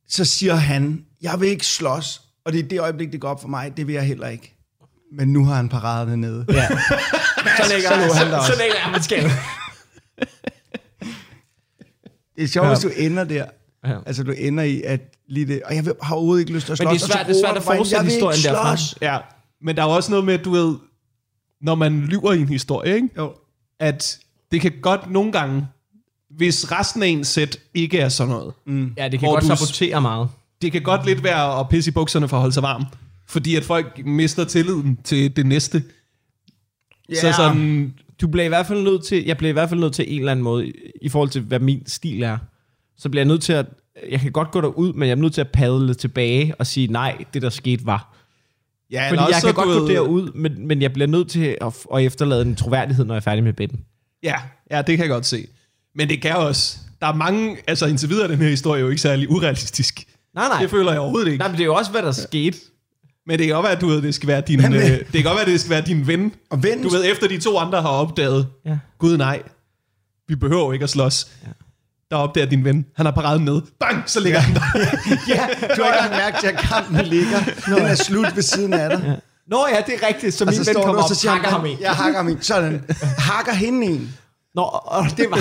[0.09, 3.41] så siger han, jeg vil ikke slås, og det er det øjeblik, det går op
[3.41, 4.53] for mig, det vil jeg heller ikke.
[5.13, 6.45] Men nu har han paraderne nede.
[6.49, 6.67] ja.
[7.59, 8.53] så lægger, så han så, der så, også.
[8.59, 9.31] lægger jeg mit skæld.
[12.37, 12.73] Det er sjovt, Ja.
[12.75, 13.45] hvis du ender der.
[13.87, 13.97] Ja.
[14.07, 15.63] Altså, du ender i, at lige det...
[15.63, 16.87] Og jeg har overhovedet ikke lyst til at slås.
[16.91, 18.99] Men det er svært- det er svært at fortsætte "Jeg vil ikke historien derfra." slås."
[19.03, 19.19] Ja.
[19.63, 20.77] Men der er også noget med, at du ved,
[21.61, 23.09] når man lyver i en historie, ikke?
[23.19, 23.33] Jo.
[23.81, 24.19] at
[24.53, 25.67] det kan godt nogle gange,
[26.31, 28.93] hvis resten af ens sæt ikke er sådan noget, mm.
[28.97, 30.29] Ja, det kan Hvor godt du- sabotere meget.
[30.63, 32.85] det kan godt lidt være at pisse i bukserne for at holde sig varm.
[33.29, 35.83] Fordi at folk mister tilliden til det næste.
[37.09, 37.15] Ja.
[37.15, 39.95] Så sådan, Du bliver i hvert fald nødt til, jeg bliver i hvert fald nødt
[39.95, 40.73] til en eller anden måde, i,
[41.03, 42.39] i forhold til, hvad min stil er,
[42.99, 43.67] så bliver jeg nødt til at,
[44.11, 46.87] jeg kan godt gå derud, men jeg er nødt til at padle tilbage og sige,
[46.87, 48.15] nej, det der skete var.
[48.91, 51.57] ja, Fordi jeg kan godt du gå ved- derud, men, men jeg bliver nødt til
[51.61, 53.81] at, at efterlade en troværdighed, når jeg er færdig med bedden.
[54.23, 54.35] Ja,
[54.71, 55.47] ja, det kan jeg godt se.
[55.95, 58.89] Men det kan også, der er mange, altså indtil videre er den her historie jo
[58.89, 60.05] ikke særlig urealistisk.
[60.35, 60.61] Nej, nej.
[60.61, 61.39] Det føler jeg overhovedet ikke.
[61.39, 62.59] Nej, men det er jo også, hvad der skete.
[63.27, 65.23] Men det kan godt være, at du ved, det skal være din, øh, det kan
[65.23, 66.33] godt være, det skal være din ven.
[66.51, 68.79] Og ven, Du ved, efter de to andre har opdaget, Ja.
[68.99, 69.43] gud nej,
[70.29, 71.29] vi behøver jo ikke at slås.
[71.47, 71.49] Ja.
[72.11, 73.63] Der opdager din ven, han har paraden ned.
[73.81, 74.43] Bang, så ligger ja.
[74.43, 74.61] han der.
[75.35, 77.39] ja, du har ikke engang mærket til, at kampen ligger.
[77.67, 79.05] Den er slut ved siden af dig.
[79.07, 79.15] Ja.
[79.47, 81.33] Nå ja, det er rigtigt, så Og min så ven kommer og op og siger
[81.33, 81.81] hakker ham ind.
[81.81, 82.43] jeg hakker ham ind.
[82.43, 82.85] Sådan.
[83.19, 84.15] Hakker hende en.
[84.55, 85.37] Nå, og det var...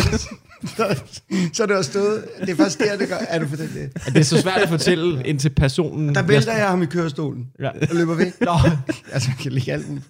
[1.54, 2.26] så er det også stået.
[2.42, 3.18] Det er faktisk der, det gør.
[3.30, 3.92] Er du for det?
[4.06, 6.16] det er så svært at fortælle, indtil personen...
[6.16, 7.48] Der vælter jeg ham i kørestolen.
[7.60, 7.70] Ja.
[7.70, 8.42] Og løber væk.
[8.42, 8.52] Nå,
[9.14, 10.06] Altså, man kan lægge alt muligt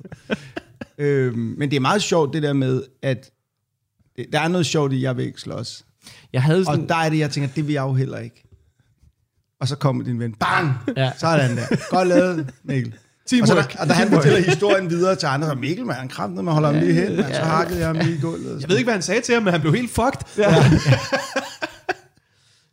[0.97, 3.31] øhm, men det er meget sjovt, det der med, at
[4.17, 5.85] det, der er noget sjovt i, jeg vil ikke slås.
[6.33, 6.87] Jeg havde Og sådan...
[6.87, 8.43] der er det, jeg tænker, det vil jeg jo heller ikke.
[9.61, 10.33] Og så kommer din ven.
[10.33, 10.73] Bang!
[10.97, 11.11] Ja.
[11.17, 11.89] Sådan der.
[11.89, 12.93] Godt lavet, Mikkel.
[12.93, 13.73] Og, så, Teamwork.
[13.73, 16.51] der, og da han fortæller historien videre til andre, så Mikkel, man, han kramte med
[16.51, 17.15] at holde ham lige hen.
[17.15, 18.61] Man, så hakkede jeg ham lige i gulvet.
[18.61, 20.21] Jeg ved ikke, hvad han sagde til ham, men han blev helt fucked.
[20.37, 20.55] Ja.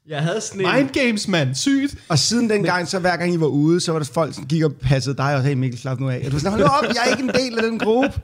[0.08, 0.76] Jeg havde sådan en...
[0.76, 1.54] Mind games, mand.
[1.54, 1.94] Sygt.
[2.08, 4.46] Og siden den gang, så hver gang I var ude, så var der folk, som
[4.46, 6.16] gik og passede dig, og hey Mikkel, slap nu af.
[6.16, 8.20] Og du var sådan, hold nu op, jeg er ikke en del af den gruppe.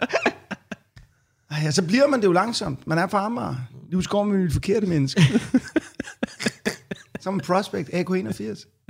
[1.50, 2.86] Ej, ja, så bliver man det jo langsomt.
[2.86, 3.56] Man er på Amager.
[3.92, 5.22] Du skår med et forkerte menneske.
[7.20, 8.84] Som en prospect, AK81.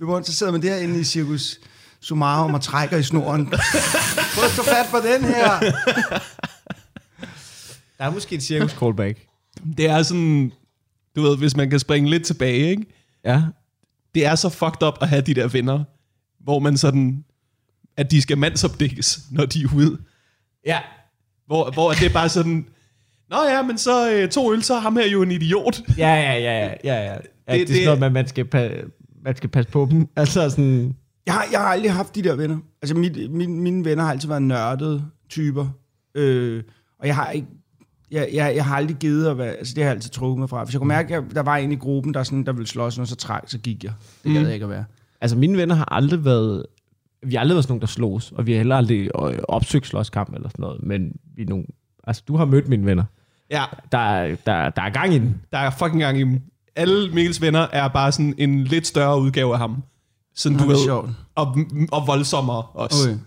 [0.00, 1.58] Vi var så sidder man derinde i cirkus
[2.00, 3.46] Sumarum og trækker i snoren.
[4.34, 5.60] Prøv at stå fat på den her.
[7.98, 9.26] Der er måske et cirkus callback.
[9.76, 10.52] Det er sådan,
[11.16, 12.86] du ved, hvis man kan springe lidt tilbage, ikke?
[13.24, 13.42] Ja.
[14.14, 15.84] Det er så fucked up at have de der venner,
[16.40, 17.24] hvor man sådan,
[17.96, 19.98] at de skal mandsopdækkes, når de er ude.
[20.66, 20.80] Ja.
[21.46, 22.66] Hvor, hvor det er bare sådan,
[23.30, 25.80] Nå ja, men så øh, to øl, så er ham her jo en idiot.
[25.98, 27.04] Ja, ja, ja, ja, ja.
[27.04, 27.14] ja.
[27.14, 28.90] Det, det, det- er sådan noget, man, man, skal pa-
[29.24, 30.08] man skal passe på dem.
[30.16, 30.96] Altså sådan...
[31.26, 32.58] Jeg har, jeg har aldrig haft de der venner.
[32.82, 35.66] Altså, mit, min, mine venner har altid været nørdede typer.
[36.14, 36.62] Øh,
[37.00, 37.46] og jeg har ikke...
[38.10, 40.50] jeg, jeg, jeg har aldrig givet at være, altså det har jeg altid trukket mig
[40.50, 40.64] fra.
[40.64, 42.98] Hvis jeg kunne mærke, at der var en i gruppen, der, sådan, der ville slås,
[42.98, 43.92] og så træk, så gik jeg.
[44.24, 44.46] Det gad Mm.
[44.46, 44.84] jeg ikke at være.
[45.20, 46.66] Altså, mine venner har aldrig været...
[47.26, 49.86] Vi har aldrig været sådan nogen, der slås, og vi har heller aldrig øh, opsøgt
[49.86, 51.64] slåskamp eller sådan noget, men vi er nogle...
[52.06, 53.04] Altså, du har mødt mine venner.
[53.50, 55.40] Ja, Der, er- der, der er gang i den.
[55.52, 56.40] der er fucking gang i dem.
[56.76, 59.82] Alle Mikkels venner er bare sådan en lidt større udgave af ham.
[60.34, 61.10] Sådan, du Nå, er ved, sjovt.
[61.34, 61.56] og,
[61.92, 63.08] og voldsommere også.
[63.10, 63.18] Okay.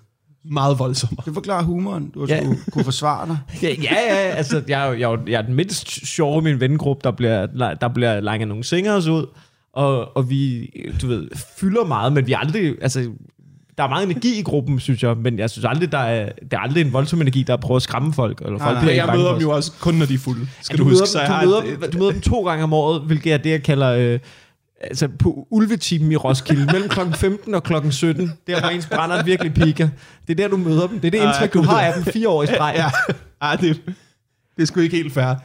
[0.52, 1.24] Meget voldsommere.
[1.26, 2.10] Det forklarer humoren.
[2.10, 2.43] Du har Ja.
[2.43, 3.38] skulle kunne forsvare dig.
[3.64, 7.04] Ja, ja, ja altså, jeg, er jeg, jeg er den mindst sjove i min vennegruppe,
[7.04, 7.46] der bliver,
[7.82, 9.26] der bliver langet nogle singers ud,
[9.74, 10.70] og, og vi,
[11.02, 11.28] du ved,
[11.60, 13.12] fylder meget, men vi er aldrig, altså,
[13.78, 16.58] der er meget energi i gruppen, synes jeg, men jeg synes aldrig, der er, der
[16.58, 18.84] er aldrig en voldsom energi, der prøver at skræmme folk, eller folk nej.
[18.84, 20.48] Ja, ikke jeg møder dem jo også kun, når de er fulde.
[20.62, 22.44] Skal Ja, du, møder, huske, så jeg du, møder, et- dem- du møder dem to
[22.48, 23.90] gange om året, hvilket er det, jeg kalder...
[23.92, 24.20] Øh,
[24.82, 29.24] altså på ulvetimen i Roskilde, mellem klokken 15 og klokken 17, der hvor ens brænder
[29.24, 29.90] virkelig piker.
[30.28, 31.00] Det er der, du møder dem.
[31.00, 32.74] Det er det indtryk, du har af dem fire år i streg.
[32.78, 32.90] Ja,
[33.42, 33.82] Ej, det,
[34.56, 35.36] det er sgu ikke helt fair.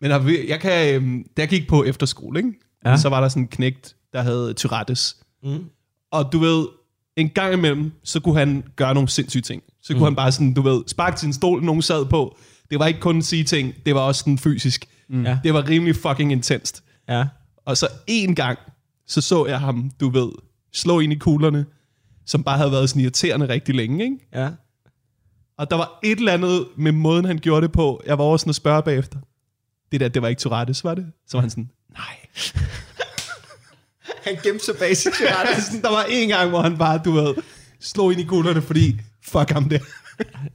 [0.00, 2.52] Men vi- jeg kan, øhm, da jeg gik på efterskole, ikke?
[2.84, 2.90] Ja.
[2.90, 2.96] Ja.
[2.96, 5.16] så var der sådan en knægt, der havde Tourettes.
[5.42, 5.64] Mm.
[6.12, 6.66] Og du ved,
[7.16, 9.62] en gang imellem, så kunne han gøre nogle sindssyge ting.
[9.82, 10.04] Så kunne Mm.
[10.04, 12.36] han bare sådan, du ved, sparke til en stol, nogen sad på.
[12.70, 14.86] Det var ikke kun sige ting, det var også sådan fysisk.
[15.08, 15.24] Mm.
[15.24, 15.38] Ja.
[15.44, 16.84] Det var rimelig fucking intenst.
[17.08, 17.24] ja.
[17.64, 18.58] Og så en gang,
[19.06, 20.28] så så jeg ham, du ved,
[20.72, 21.66] slå ind i kuglerne,
[22.26, 24.16] som bare havde været sådan irriterende rigtig længe, ikke?
[24.34, 24.50] ja.
[25.58, 28.02] Og der var et eller andet med måden, han gjorde det på.
[28.06, 29.18] Jeg var over sådan at spørge bagefter.
[29.92, 31.06] Det der, det var ikke Tourettes, var det?
[31.28, 32.16] Så var han sådan, nej.
[34.26, 37.34] Han gemte sig bag sit Sådan, der var en gang, hvor han bare, du ved,
[37.80, 39.78] slog ind i kuglerne, fordi fuck ham der.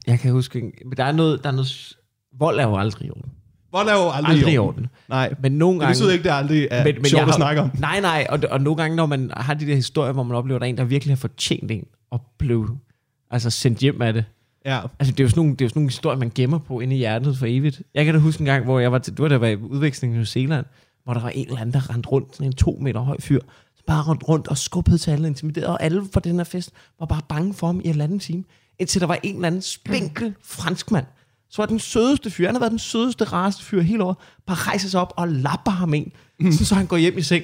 [0.08, 1.94] Jeg kan huske, en- men der er noget, der er noget,
[2.40, 3.32] vold er jo aldrig i orden.
[3.72, 4.88] Vold er jo aldrig, Aldrig i orden.
[5.10, 5.94] Nej, Men nogle det gange...
[5.94, 7.72] betyder ikke, det aldrig er men, men sjovt jeg at har- snakke om.
[7.80, 10.58] Nej, nej, og, og nogle gange, når man har de der historier, hvor man oplever,
[10.58, 12.78] at der er en, der virkelig har fortjent en, og blev
[13.32, 14.26] altså sendt hjem af det.
[14.66, 14.80] Ja.
[15.00, 16.80] Altså, det er jo sådan nogle, det er jo sådan nogle historier, man gemmer på
[16.80, 17.82] inde i hjertet for evigt.
[17.94, 19.56] Jeg kan da huske en gang, hvor jeg var til, du var der var i
[19.56, 20.66] udveksling i New Zealand,
[21.04, 23.40] hvor der var en eller anden, der rendte rundt, sådan en to meter høj fyr,
[23.76, 26.72] som bare rundt rundt og skubbede til alle, intimiderede, og alle på den her fest
[27.00, 28.44] var bare bange for ham i en anden time,
[28.80, 31.06] indtil der var en eller anden spinkel franskmand,
[31.50, 34.58] så var den sødeste fyr, han har været den sødeste, rareste fyr hele året, bare
[34.58, 36.12] rejser sig op og lapper ham ind,
[36.52, 37.44] så, så han går hjem i seng.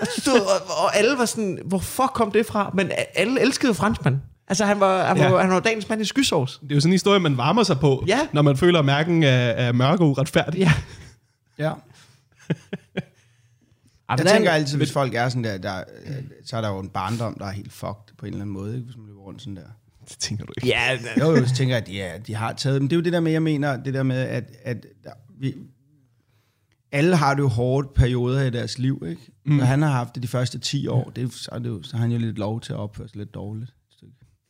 [0.00, 2.70] Og, stod, og, og alle var sådan, hvor fuck kom det fra?
[2.74, 4.18] Men alle elskede franskmand.
[4.48, 5.38] Altså, han var, han var, Ja.
[5.40, 6.58] han var dagens mand i skysovs.
[6.62, 8.18] Det er jo sådan en historie, man varmer sig på, Ja.
[8.32, 10.58] når man føler, at mærken er, er mørk og uretfærdig.
[10.58, 10.72] Ja.
[11.58, 11.72] Ja.
[14.08, 15.84] Jeg Jeg tænker altid, hvis folk er sådan der, der,
[16.44, 18.74] så er der jo en barndom, der er helt fucked på en eller anden måde,
[18.74, 18.84] ikke?
[18.84, 19.62] hvis man løber rundt sådan der.
[20.08, 20.68] Det tænker du ikke.
[20.68, 22.88] Ja, Jo, jo, så tænker jeg, at de, er, de har taget dem.
[22.88, 25.54] Det er jo det der med, jeg mener, det der med, at, at der, vi,
[26.92, 29.22] alle har det jo hårdt perioder i deres liv, ikke?
[29.44, 29.58] Mm.
[29.58, 31.68] Og han har haft det de første 10 år, det, er jo- så, er det
[31.68, 33.72] jo, så har han jo lidt lov til at opføre sig lidt dårligt.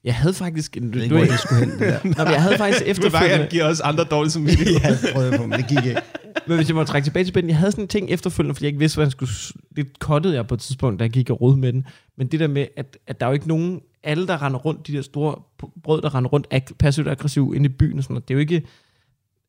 [0.07, 0.77] Jeg havde faktisk...
[0.77, 1.99] En, Jeg ved ikke, hvor det skulle hen, det der.
[2.19, 3.47] Nå, men jeg havde faktisk Du vil bare efterfølgende...
[3.51, 4.75] give os andre dårlige samvittighed.
[4.85, 6.01] ja, det prøvede jeg på, men det gik ikke.
[6.47, 8.65] Men hvis jeg må trække tilbage til spænden, jeg havde sådan en ting efterfølgende, fordi
[8.65, 9.31] jeg ikke vidste, hvad jeg skulle...
[9.77, 11.87] Det kottede jeg på et tidspunkt, da jeg gik og rode med den.
[12.19, 13.81] Men det der med, at, at der er jo ikke nogen...
[14.05, 15.35] Alle, der render rundt, de der store
[15.83, 18.37] brød, der render rundt ag- passivt aggressiv inde i byen og sådan noget, det er
[18.37, 18.63] jo ikke...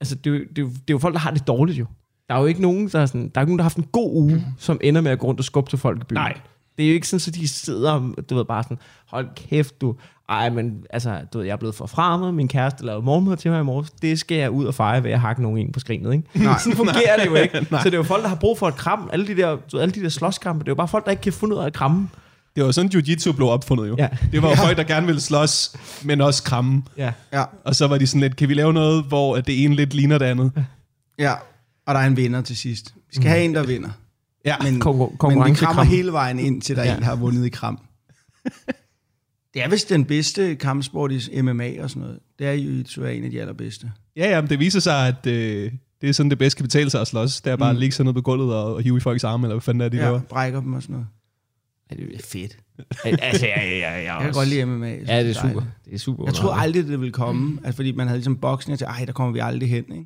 [0.01, 1.79] Altså, det er jo, det, er jo, det er jo folk, der har det dårligt
[1.79, 1.85] jo.
[2.29, 3.77] Der er jo ikke nogen, der, er sådan, der, er ikke nogen, der har haft
[3.77, 6.15] en god uge, som ender med at gå rundt og skubbe til folk i byen.
[6.15, 6.37] Nej.
[6.77, 8.77] Det er jo ikke sådan, at de sidder, du ved, bare sådan,
[9.07, 9.95] hold kæft du,
[10.29, 13.59] ej, men altså, du ved, jeg er blevet forfremmet, min kæreste lavede morgenmad til mig
[13.59, 16.13] i morges, det skal jeg ud og fejre ved at hakke nogen ind på skrinet,
[16.13, 16.43] ikke?
[16.43, 16.59] Nej.
[16.63, 17.65] sådan fungerer det jo ikke.
[17.69, 19.59] Så det er jo folk, der har brug for et kram, alle de der, du
[19.73, 21.61] ved, alle de der slåskampe, det er jo bare folk, der ikke kan finde ud
[21.61, 22.09] af at kramme.
[22.55, 23.95] Det var sådan, jiu-jitsu blev opfundet jo.
[23.97, 24.07] Ja.
[24.31, 26.83] Det var jo folk, der gerne ville slås, men også kramme.
[26.97, 27.11] Ja.
[27.33, 29.75] Ja, Og så var de sådan lidt, kan vi lave noget, hvor at det ene
[29.75, 30.51] lidt ligner det andet?
[31.19, 31.33] ja.
[31.87, 32.93] Og der er en vinder til sidst.
[33.09, 33.89] Vi skal have en, der vinder.
[34.45, 34.55] Ja.
[34.63, 35.87] Men, Konkur- men vi krammer konkurrenkram.
[35.87, 36.93] hele vejen ind, til der er Ja.
[36.95, 37.79] en, der har vundet i kram.
[39.57, 42.19] Det er vist den bedste kampsport i MMA og sådan noget.
[42.39, 43.91] Det er jo er en af de allerbedste.
[44.15, 46.89] Ja, ja, men det viser sig, at øh, det er sådan, det bedste kan betale
[46.89, 47.41] sig at slås.
[47.41, 47.75] Det er bare mm.
[47.75, 49.81] at ligge sådan noget på gulvet og, og hive i folks arme, eller hvad fanden
[49.81, 50.19] er det, de Ja, laver.
[50.19, 51.07] brækker dem og sådan noget.
[51.91, 52.57] ja det er fedt.
[53.23, 54.87] altså, jeg, jeg, jeg, jeg, Jeg kan godt lide MMA.
[54.89, 55.37] Ja, det er dejligt.
[55.37, 55.61] super.
[55.85, 56.25] Det er super.
[56.25, 59.05] Jeg troede aldrig, det ville komme, altså, fordi man havde ligesom boksning, og tænkte, ej,
[59.05, 59.83] der kommer vi aldrig hen.
[59.91, 60.05] Ikke?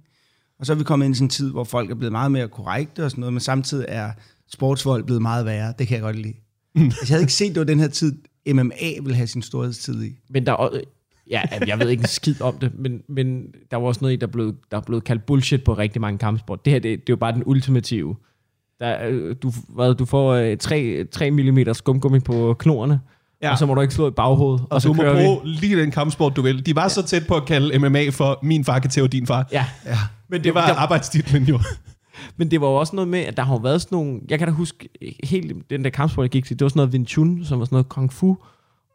[0.60, 2.32] Og så er vi kommet ind i sådan en tid, hvor folk er blevet meget
[2.32, 4.12] mere korrekte og sådan noget, men samtidig er
[4.52, 5.74] sportsvold blevet meget værre.
[5.80, 6.34] Det kan jeg godt lide.
[6.76, 8.16] altså, jeg havde ikke set, det var den her tid,
[8.48, 10.10] MMA ville have sin storhedstid i.
[10.30, 10.82] Men der er også-
[11.30, 14.16] ja, jeg ved ikke en skid om det, men, men der var også noget, i,
[14.18, 16.66] der blev, der er blevet kaldt bullshit på rigtig mange kampsport.
[16.66, 18.16] Det her, det, det er jo bare den ultimative.
[18.80, 23.00] Der, øh, du, hvad, du får øh, 3, 3 mm skumgummi på knorene,
[23.42, 23.52] ja.
[23.52, 25.40] Og så må du ikke slå i baghovedet, og, Og så du må kører bruge
[25.48, 26.66] lige den kampsport, du vil.
[26.66, 26.90] De var ja.
[26.90, 29.44] så tæt på at kalde MMA for min far kan tæve din far.
[29.50, 29.56] vi.
[29.56, 29.98] Ja, Ja.
[30.30, 31.60] men Det var der, arbejdstitlen jo.
[32.38, 34.20] Men det var jo også noget med, at der har jo været sådan nogle...
[34.30, 34.90] Jeg kan da huske,
[35.24, 37.66] helt den der kampsport, jeg gik til, det var sådan noget Wing Chun, som var
[37.66, 38.38] sådan noget kung fu.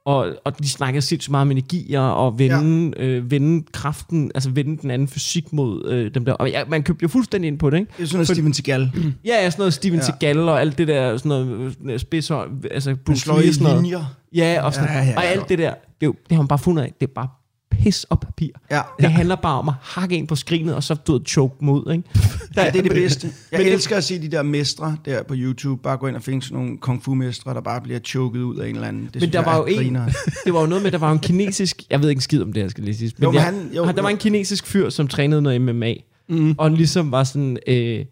[0.07, 3.05] Og, og de snakker sindssygt meget om energier og vende, ja.
[3.05, 6.33] øh, vende kraften, altså vende den anden fysik mod øh, dem der.
[6.33, 7.93] Og ja, man købte jo fuldstændig ind på det, ikke?
[7.97, 8.91] Det er sådan noget Steven Seagal.
[9.25, 10.05] Ja, ja, sådan noget Steven Ja.
[10.05, 12.31] Seagal og alt det der, sådan noget øh, spids,
[12.71, 13.83] altså Bruce Lee sådan noget.
[13.83, 14.05] linjer.
[14.35, 16.59] Ja, og, sådan, Ja, ja, ja, og alt det der, det, det har man bare
[16.59, 16.93] fundet af.
[17.01, 17.29] Det er bare
[17.71, 18.49] pis og papir.
[18.71, 18.81] Ja.
[19.01, 22.05] Det handler bare om at hakke en på skrinet, og så du choke mod, ikke?
[22.55, 23.27] Der, Ja, det er det bedste.
[23.53, 25.83] Jeg Men det- elsker at se de der mestre der på YouTube.
[25.83, 28.57] Bare gå ind og finde sådan nogle kung fu mestre, der bare bliver choket ud
[28.57, 29.05] af en eller anden.
[29.05, 29.95] Det Men synes der var jo en,
[30.45, 32.53] det var jo noget med, der var en kinesisk, jeg ved ikke en skid om
[32.53, 33.13] det, jeg skal lige sige.
[33.19, 35.95] Men Jo, men jeg, han- jo, der var en kinesisk fyr, som trænede noget MMA,
[36.29, 36.55] mm.
[36.59, 38.05] og han ligesom var sådan, øh,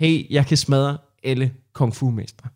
[0.00, 2.48] hey, jeg kan smadre alle kung fu mestre.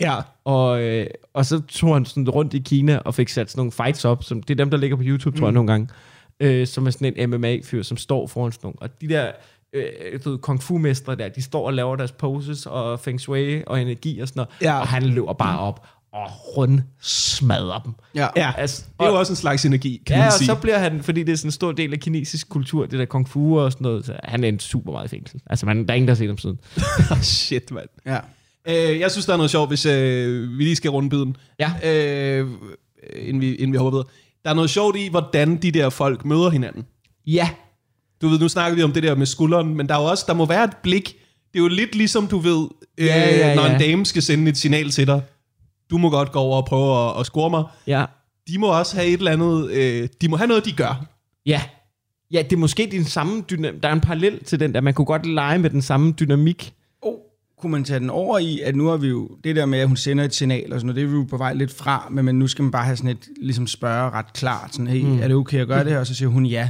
[0.00, 0.16] Ja.
[0.44, 3.72] Og, øh, og så tog han sådan rundt i Kina og fik sat sådan nogle
[3.72, 5.38] fights op, som, det er dem, der ligger på YouTube, mm.
[5.40, 5.88] tror jeg, nogle gange,
[6.40, 8.76] øh, som er sådan en MMA-fyr, som står foran sådan nogle.
[8.80, 9.30] Og de der
[9.72, 13.62] øh, du ved, kung fu-mestre der, de står og laver deres poses og feng shui
[13.66, 14.80] og energi og sådan noget, Ja.
[14.80, 16.26] og han løber bare op og
[16.56, 17.92] rund smadrer dem.
[18.14, 18.28] Ja.
[18.36, 20.46] Ja, Altså, det er jo og- også en slags energi, kan Ja, man og sige.
[20.46, 23.04] så bliver han, fordi det er sådan en stor del af kinesisk kultur, det der
[23.04, 25.40] kung fu og sådan noget, så han er en super meget i fængsel.
[25.46, 26.58] Altså, man, der er ingen, der har set ham siden.
[27.22, 27.88] Shit, mand.
[28.06, 28.18] Ja.
[28.68, 31.36] Øh, jeg synes, der er noget sjovt, hvis øh, vi lige skal runde biden.
[31.60, 31.72] Ja.
[31.84, 32.48] Øh,
[33.16, 34.06] inden, vi, inden vi hopper videre.
[34.44, 36.86] Der er noget sjovt i, hvordan de der folk møder hinanden.
[37.26, 37.50] Ja,
[38.22, 40.24] Du ved, nu snakker vi om det der med skulderen, men der er jo også,
[40.28, 41.04] der må være et blik.
[41.52, 43.78] Det er jo lidt ligesom, du ved, øh, Ja, ja, når en ja.
[43.78, 45.22] dame skal sende et signal til dig.
[45.90, 47.64] Du må godt gå over og prøve at, at score mig.
[47.86, 48.04] ja,
[48.48, 51.04] De må også have et eller andet, øh, de må have noget, de gør.
[51.46, 51.62] Ja.
[52.32, 53.82] Ja, det er måske den samme dynamik.
[53.82, 54.80] Der er en parallel til den der.
[54.80, 56.72] Man kunne godt lege med den samme dynamik.
[57.60, 59.88] Kunne man tage den over i, at nu har vi jo, det der med, at
[59.88, 62.08] hun sender et signal og sådan noget, det er vi jo på vej lidt fra,
[62.10, 65.02] men, men nu skal man bare have sådan et, ligesom spørge ret klart, sådan, hey,
[65.02, 65.18] mm.
[65.22, 65.98] er det okay at gøre det her?
[65.98, 66.68] Og så siger hun ja.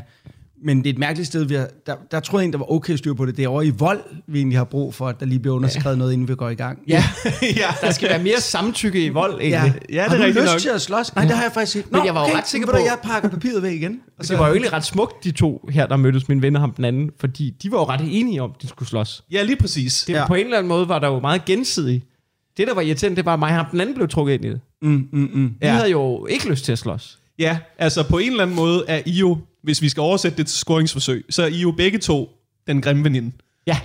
[0.65, 2.73] Men det er et mærkeligt sted, vi har, der, der troede jeg egentlig, der var
[2.73, 3.37] okay styr på det.
[3.37, 5.97] Det er over i vold, vi egentlig har brug for, at der lige bliver underskrevet
[5.97, 5.99] ja.
[5.99, 6.79] noget, inden vi går i gang.
[6.89, 7.05] Ja,
[7.43, 7.49] ja.
[7.87, 9.51] der skal være mere samtykke i vold, egentlig.
[9.51, 9.63] Ja,
[10.03, 10.05] Ja.
[10.05, 10.59] Det er har du lyst nok.
[10.61, 11.15] til at slås?
[11.15, 11.89] Nej, det har jeg faktisk ikke.
[11.93, 14.01] Men jeg var jo ret sikker på- Jeg pakker papiret væk igen.
[14.19, 16.57] Og Så det var jo egentlig ret smukt, de to her, der mødtes, min ven
[16.57, 19.25] og ham den anden, fordi de var jo ret enige om, at de skulle slås.
[19.33, 20.05] ja, lige præcis.
[20.07, 20.27] Det, Ja.
[20.27, 22.05] På en eller anden måde var der jo meget gensidigt.
[22.57, 24.45] Det, der var irriterende, det var, at mig og ham den anden blev trukket ind
[24.45, 24.61] i det.
[24.83, 25.47] Mm, mm, mm.
[25.61, 25.73] Vi Ja.
[25.73, 27.19] havde jo ikke lyst til at slås.
[27.39, 29.39] Ja, altså på en eller anden måde er I jo,
[29.69, 32.29] hvis vi skal oversætte det til scoringsforsøg, så er I jo begge to
[32.66, 33.33] den grimme veninde.
[33.66, 33.81] Ja,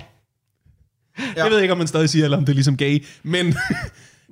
[1.18, 1.42] Ja.
[1.44, 3.56] Jeg ved ikke, om man stadig siger, eller om det er ligesom gay, men det,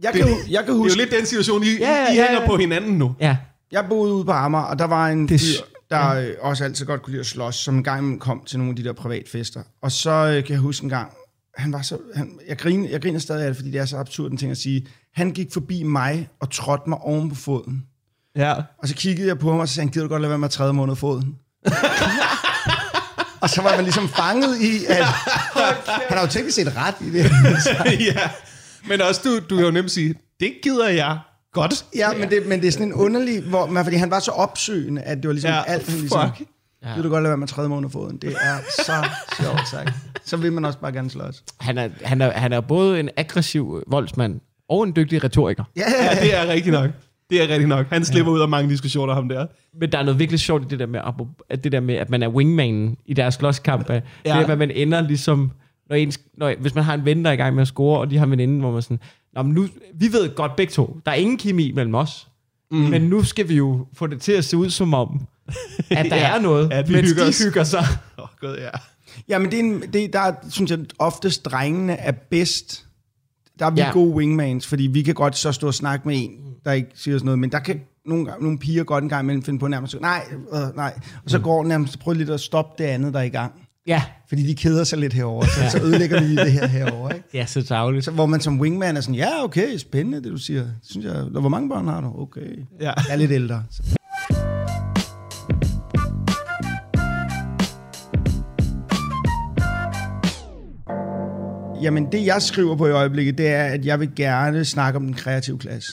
[0.02, 2.14] Jeg, kan, hu- jeg kan det er huske, jo lidt den situation, I, Ja, I
[2.16, 2.46] ja, hænger ja.
[2.46, 3.14] på hinanden nu.
[3.20, 3.36] ja.
[3.72, 6.86] Jeg boede ude på Amager, og der var en Det fyr, der øh, også altid
[6.86, 9.62] godt kunne lide at slås, som en gang kom til nogle af de der privatfester.
[9.82, 11.12] Og så øh, kan jeg huske en gang,
[11.56, 13.96] han var så, han, jeg, griner, jeg griner stadig af det, fordi det er så
[13.96, 14.86] absurd en ting at sige.
[15.14, 17.82] Han gik forbi mig og trådte mig oven på foden.
[18.36, 18.54] Ja.
[18.78, 20.38] Og så kiggede jeg på ham, og så sagde han, gider du godt lade være
[20.38, 21.36] med at træde mig under foden?
[23.40, 25.04] Og så var man ligesom fanget i, at
[26.08, 27.30] han har jo teknisk set ret i det.
[28.14, 28.30] ja.
[28.88, 31.18] Men også, du, du kan jo nemt sige, det gider jeg
[31.52, 31.84] godt.
[31.96, 34.30] ja, men det, men det er sådan en underlig, hvor, man, fordi han var så
[34.30, 36.30] opsøgende, at det var ligesom Ja, alt, han ligesom...
[36.36, 36.48] fuck.
[36.84, 36.94] Ja.
[36.94, 38.16] Vil du godt lade være med at træde mig under foden?
[38.16, 38.92] Det er så
[39.42, 39.90] sjovt sagt.
[40.24, 41.42] Så vil man også bare gerne slås.
[41.60, 45.64] Han er, han, er, han er både en aggressiv voldsmand og en dygtig retoriker.
[45.76, 46.90] Ja, Ja, det er rigtigt nok.
[47.32, 47.86] Det er rigtigt nok.
[47.90, 49.46] Han slipper ud af mange diskussioner, ham der.
[49.80, 51.00] Men der er noget virkelig sjovt i det der med,
[51.50, 53.88] at det der med, at man er wingmanen i deres slåskamp.
[53.90, 53.94] Ja.
[53.94, 54.00] Ja.
[54.24, 55.50] Det er, at man ender ligesom,
[55.88, 58.00] når ens, når, hvis man har en ven, der er i gang med at score,
[58.00, 59.00] og de har en veninde, hvor man sådan,
[59.34, 62.28] Nå, men nu, vi ved godt begge to, der er ingen kemi mellem os.
[62.70, 62.78] Mm.
[62.78, 65.20] Men nu skal vi jo få det til at se ud som om,
[65.90, 67.44] at der Ja, ja, er noget, at vi mens hygger de os.
[67.44, 67.80] hygger sig.
[68.18, 68.68] Åh, oh, god, ja.
[69.28, 72.84] ja men det er, en, det, er- der er, synes jeg oftest drengene er bedst.
[73.58, 73.86] Der er vi ja.
[73.86, 73.92] Ja.
[73.92, 77.18] gode wingmans, fordi vi kan godt så stå og snakke med en, der ikke siger
[77.18, 79.96] sådan noget, men der kan nogle, nogle piger godt en gang imellem finde på nærmest,
[80.00, 80.94] nej, øh, nej,
[81.24, 83.52] og så går nærmest, prøv lidt at stoppe det andet, der er i gang.
[83.86, 87.28] Ja, Fordi de keder sig lidt herover, så, så ødelægger vi det her herover, ikke?
[87.34, 88.04] ja så tavligt.
[88.04, 90.66] Så, hvor man som wingman er sådan, ja, okay, spændende, det du siger.
[90.82, 92.12] Synes jeg, hvor mange børn har du?
[92.18, 92.58] Okay.
[92.80, 92.92] Ja.
[92.96, 93.64] Jeg er lidt ældre.
[101.82, 105.04] Jamen, det jeg skriver på i øjeblikket, det er, at jeg vil gerne snakke om
[105.04, 105.92] den kreative klasse.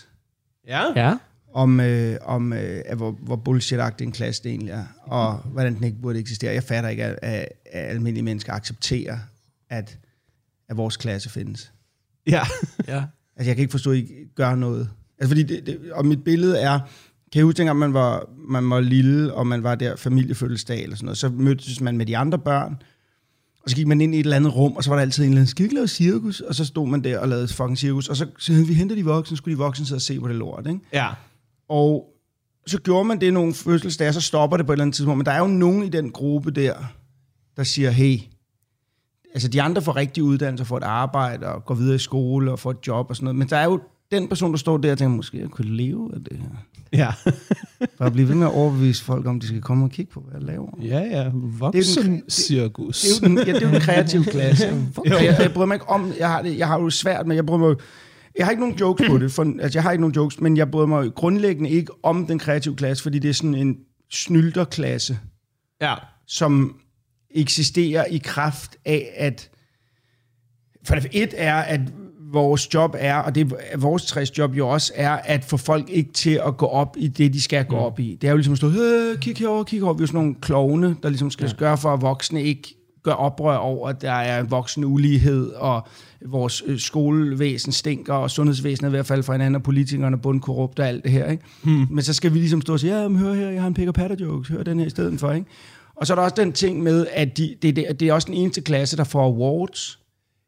[0.69, 1.07] Ja?
[1.07, 1.17] Ja,
[1.53, 5.75] Om, øh, om øh, at hvor, hvor bullshit en klasse det egentlig er, og hvordan
[5.75, 6.53] den ikke burde eksistere.
[6.53, 9.17] Jeg fatter ikke, at, at, at almindelige mennesker accepterer,
[9.69, 9.97] at,
[10.69, 11.71] at vores klasse findes.
[12.27, 12.41] Ja.
[12.87, 13.03] ja.
[13.37, 14.89] Altså, jeg kan ikke forstå, at I ikke gør noget.
[15.19, 16.79] Altså, fordi det, det, og mit billede er,
[17.31, 20.95] kan I huske, dengang man var, man var lille, og man var der familiefødselsdag eller
[20.95, 22.81] sådan noget, så mødtes man med de andre børn,
[23.63, 25.23] og så gik man ind i et eller andet rum, og så var der altid
[25.23, 26.39] en eller anden, skal vi ikke lave cirkus?
[26.39, 29.05] Og så stod man der og lavede fucking cirkus, og så, så vi henter de
[29.05, 30.79] voksne, skulle de voksne sidde og se på det lort, ikke?
[30.93, 31.09] Ja.
[31.69, 32.13] Og
[32.67, 35.17] så gjorde man det nogle fødselsdage, så stopper det på et eller andet tidspunkt.
[35.17, 36.73] Men der er jo nogen i den gruppe der,
[37.57, 38.19] der siger, hey,
[39.33, 42.59] altså de andre får rigtig uddannelse, får et arbejde og går videre i skole og
[42.59, 43.35] får et job og sådan noget.
[43.35, 43.79] Men der er jo
[44.11, 46.49] den person, der står der og tænker, måske jeg kunne leve af det her.
[46.93, 47.11] Ja.
[47.99, 50.33] Bare blive ved med at overbevise folk om, de skal komme og kigge på, hvad
[50.39, 50.69] jeg laver.
[50.81, 51.23] Ja, ja.
[51.25, 53.01] Det Voksen den- det- cirkus.
[53.01, 54.65] Det er jo den, ja, det er jo den kreative klasse.
[55.05, 57.35] jeg, jeg, jeg bryder mig ikke om, jeg har, det, jeg har jo svært med,
[57.35, 57.75] jeg bryder mig,
[58.37, 60.57] jeg har ikke nogen jokes på det, for, altså jeg har ikke nogen jokes, men
[60.57, 63.77] jeg bryder mig grundlæggende ikke om den kreative klasse, fordi det er sådan en
[64.11, 65.19] snylderklasse,
[65.81, 65.95] Ja.
[66.27, 66.75] som
[67.35, 69.49] eksisterer i kraft af, at
[70.85, 71.81] for det et er, at
[72.31, 75.89] vores job er, og det er vores tres job jo også, er at få folk
[75.89, 78.17] ikke til at gå op i det, de skal gå op i.
[78.21, 78.69] Det er jo ligesom at stå,
[79.21, 79.93] kig herover, kig herover.
[79.93, 81.53] Vi er jo sådan nogle klovne, der ligesom skal ja.
[81.57, 85.87] gøre for, at voksne ikke gør oprør over, at der er voksen ulighed, og
[86.25, 90.21] vores øh, skolevæsen stinker, og sundhedsvæsenet er ved at falde fra hinanden, og politikerne er
[90.21, 91.31] bundkorrupte og alt det her.
[91.31, 91.43] Ikke?
[91.63, 91.87] Hmm.
[91.89, 93.73] Men så skal vi ligesom stå og sige, ja, men hør her, jeg har en
[93.73, 95.31] pick patter jokes, hør den her i stedet for.
[95.31, 95.47] Ikke?
[95.95, 98.25] Og så er der også den ting med, at de, det, det, det er også
[98.25, 99.99] den eneste klasse, der får awards.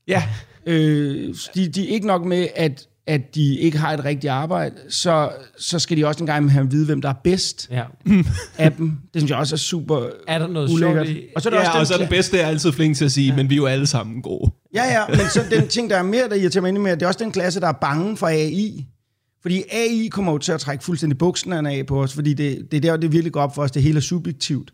[0.08, 0.24] Ja.
[0.66, 4.76] Øh, de, de er ikke nok med, at, at de ikke har et rigtigt arbejde,
[4.90, 7.84] så, så skal de også en gang have at vide, hvem der er bedst Ja.
[8.58, 8.92] af dem.
[9.14, 11.08] Det synes jeg også er super Er der noget ulækkert.
[11.08, 11.24] sjovt i...
[11.36, 12.98] Og så er der ja, også og så er den, den bedste er altid flink
[12.98, 13.36] til at sige, ja.
[13.36, 14.52] men vi er jo alle sammen gode.
[14.76, 17.02] Ja, ja, men så den ting, der er mere, der irriterer mig endnu mere, det
[17.02, 18.86] er også den klasse, der er bange for AI.
[19.42, 22.78] Fordi AI kommer jo til at trække fuldstændig bukserne af på os, fordi det, det
[22.78, 24.72] er der, det virkelig går op for os, det hele er subjektivt.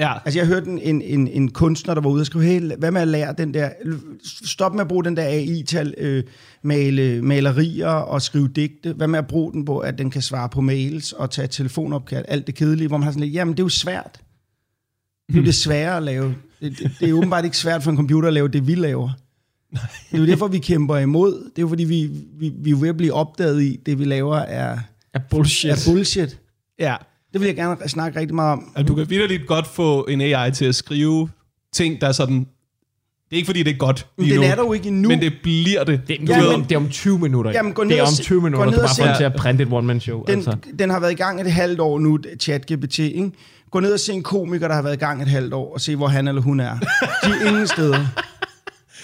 [0.00, 0.12] Ja.
[0.24, 2.90] Altså, jeg hørte en, en, en, en kunstner, der var ude og skrive, hey, hvad
[2.90, 3.70] med at lære den der,
[4.44, 6.24] stop med at bruge den der AI til at øh,
[6.62, 8.92] male malerier og skrive digte.
[8.92, 12.24] Hvad med at bruge den på, at den kan svare på mails og tage telefonopkald,
[12.28, 14.20] alt det kedelige, hvor man har sådan lidt, jamen det er jo svært.
[15.28, 16.34] Det er jo det svære at lave.
[16.60, 19.10] Det, det, det er åbenbart ikke svært for en computer at lave det, vi laver.
[19.72, 19.80] Det
[20.12, 21.32] er jo derfor, vi kæmper imod.
[21.34, 24.04] Det er jo fordi, vi, vi, vi er ved at blive opdaget i, det vi
[24.04, 24.78] laver er,
[25.14, 25.70] Er bullshit.
[25.70, 26.38] er bullshit.
[26.78, 26.96] Ja.
[27.32, 28.72] Det vil jeg gerne snakke rigtig meget om.
[28.76, 31.28] Altså, du kan vidderligt godt få en AI til at skrive
[31.72, 32.38] ting, der er sådan...
[32.38, 34.88] Det er ikke, fordi det er godt Men lige den nu, er der jo ikke
[34.88, 35.08] endnu.
[35.08, 36.00] men det bliver det.
[36.08, 37.50] Det, Du ja, ved, men, det er om 20 minutter.
[37.50, 38.94] Jamen, gå det ned er og om se- 20 gå minutter, ned du og bare
[38.94, 40.24] se- får den til at printe et one-man-show.
[40.24, 40.56] Den, altså.
[40.78, 43.30] den har været i gang et halvt år nu, ChatGPT, ikke?
[43.70, 45.80] Gå ned og se en komiker, der har været i gang et halvt år, og
[45.80, 46.78] se, hvor han eller hun er.
[47.24, 48.06] De er ingen steder.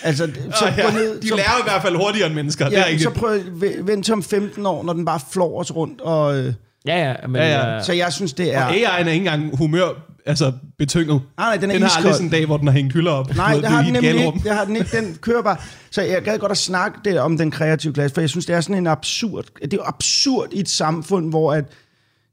[0.03, 0.83] Altså, så Åh, ja.
[0.85, 1.21] gå ned...
[1.21, 2.69] De så, lærer i hvert fald hurtigere end mennesker.
[2.69, 3.43] det er ja, ikke så prøv at
[3.87, 6.01] vente til om 15 år, når den bare flår os rundt.
[6.01, 6.55] Og, øh,
[6.87, 7.37] Ja, ja, men...
[7.37, 7.77] Ja, ja.
[7.77, 8.65] øh, så jeg synes, det er...
[8.65, 9.89] Og AI'en er ikke engang humør,
[10.27, 11.21] altså betynget.
[11.39, 12.15] Nej, nej, den er Den har aldrig iskold.
[12.15, 13.37] sådan en dag, hvor den har hængt hylder op.
[13.37, 14.41] Nej, det har den nemlig ikke.
[14.45, 14.97] Det har den ikke.
[14.97, 15.57] Den kører bare.
[15.91, 18.57] Så jeg gad godt at snakke det om den kreative klasse, for jeg synes, det
[18.57, 19.45] er sådan en absurd...
[19.63, 21.65] Det er jo absurd i et samfund, hvor at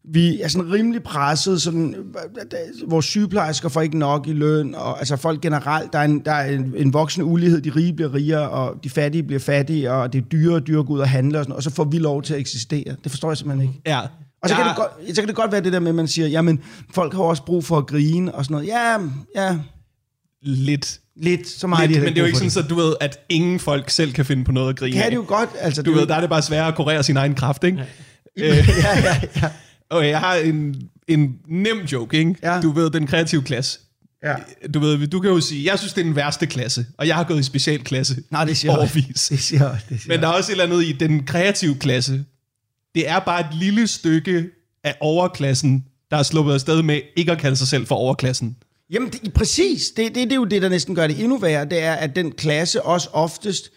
[0.06, 1.96] vi er sådan rimelig presset, sådan,
[2.88, 6.32] vores sygeplejersker får ikke nok i løn, og altså folk generelt, der er en, der
[6.32, 10.14] er en, en voksende ulighed, de rige bliver rigere, og de fattige bliver fattige, og
[10.14, 11.84] det er dyrere og dyrere at gå ud og handle, og, sådan, og så får
[11.84, 12.96] vi lov til at eksistere.
[13.04, 13.82] Det forstår jeg simpelthen ikke.
[13.86, 14.00] Ja.
[14.44, 14.62] Og så, ja.
[14.62, 16.64] kan det godt, så kan det godt være det der med, at man siger, jamen,
[16.92, 18.68] folk har også brug for at grine, og sådan noget.
[18.68, 18.98] Ja,
[19.36, 19.58] ja,
[20.42, 21.00] Lidt.
[21.16, 23.20] lidt, så meget Lidt, de men det er jo ikke sådan, så du ved, at
[23.30, 25.82] ingen folk selv kan finde på noget at grine Kan det jo godt, altså...
[25.82, 27.86] Du det, ved, der er det bare sværere at kurere sin egen kraft, ikke?
[28.38, 29.50] ja, ja, ja.
[29.90, 30.76] Okay, jeg har en,
[31.08, 32.36] en nem joke, ikke?
[32.44, 32.62] Ja.
[32.62, 33.80] Du ved, den kreative klasse.
[34.24, 34.36] ja.
[34.74, 37.16] Du ved, du kan jo sige, jeg synes, det er den værste klasse, og jeg
[37.16, 39.28] har gået i specialklasse Nej, det siger overvis.
[39.30, 42.26] Det siger det siger Men der er også et eller andet i den kreative klasse.
[42.96, 44.50] Det er bare et lille stykke
[44.84, 48.58] af overklassen, der er sluppet afsted med ikke at kalde sig selv for overklassen.
[48.90, 49.92] Jamen, det, præcis.
[49.98, 51.66] Det, det, det er jo det, der næsten gør det endnu værre.
[51.66, 53.72] Det er, at den klasse også oftest...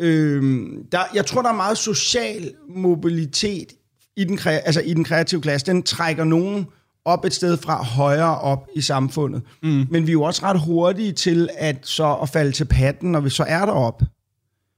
[0.00, 0.62] Øh,
[0.92, 3.72] der, jeg tror, der er meget social mobilitet
[4.16, 5.66] i den, altså i den kreative klasse.
[5.66, 6.66] Den trækker nogen
[7.04, 9.42] op et sted fra højere op i samfundet.
[9.62, 9.86] Mm.
[9.90, 13.20] Men vi er jo også ret hurtige til at så at falde til patten, når
[13.20, 14.06] vi så er deroppe.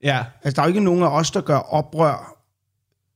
[0.03, 0.25] Ja.
[0.43, 2.34] Altså, der er jo ikke nogen af os, der gør oprør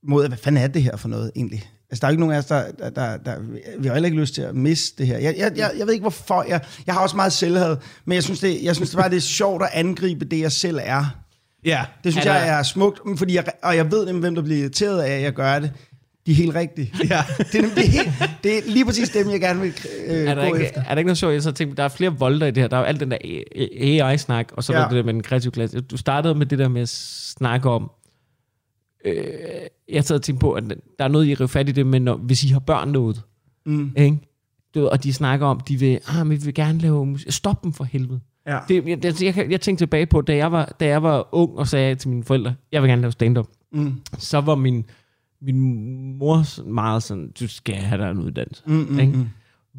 [0.07, 1.69] mod, hvad fanden er det her for noget egentlig?
[1.91, 3.35] Altså, der er jo ikke nogen af os, der, der, der, der
[3.79, 5.17] vi har heller ikke lyst til at miste det her.
[5.17, 6.45] Jeg, jeg, jeg, jeg ved ikke, hvorfor.
[6.49, 9.17] Jeg, jeg har også meget selvhed, men jeg synes, det, jeg synes det bare, det
[9.17, 11.05] er sjovt at angribe det, jeg selv er.
[11.65, 11.85] Ja.
[12.03, 14.41] Det synes Er der- jeg er smukt, fordi jeg, og jeg ved nemlig, hvem der
[14.41, 15.71] bliver irriteret af, at jeg gør det.
[16.25, 16.93] De er helt rigtige.
[17.09, 17.23] Ja.
[17.51, 18.09] Det er, nemlig helt,
[18.43, 19.73] det er lige præcis dem, jeg gerne vil
[20.07, 20.81] øh, er, der gå ikke, efter.
[20.81, 21.33] er der ikke noget sjovt?
[21.33, 22.67] Jeg så tænkte, der er flere volder i det her.
[22.67, 23.17] Der er jo alt den der
[23.81, 24.83] AI-snak, og så er Ja.
[24.83, 25.81] der det der med den kreative klasse.
[25.81, 27.91] Du startede med det der med at snakke om...
[29.05, 29.15] Øh,
[29.89, 30.63] jeg sad og tænkte på, at
[30.99, 33.15] der er noget, I river fat i det, men når, hvis I har børn derude,
[33.65, 33.91] Mm.
[33.97, 34.17] ikke?
[34.75, 37.31] Du, og de snakker om, de vil, ah, vi vil gerne lave musik.
[37.31, 38.19] Stop dem for helvede.
[38.47, 38.59] Ja.
[38.67, 41.57] Det, jeg, jeg, jeg, jeg tænkte tilbage på, da jeg, var, da jeg var ung
[41.57, 43.47] og sagde til mine forældre, jeg vil gerne lave stand-up.
[43.71, 43.93] Mm.
[44.17, 44.85] Så var min,
[45.41, 45.59] min
[46.17, 48.63] mor meget sådan, du skal have dig en uddannelse.
[48.65, 49.13] Mm, mm, Ikke?
[49.17, 49.25] mm.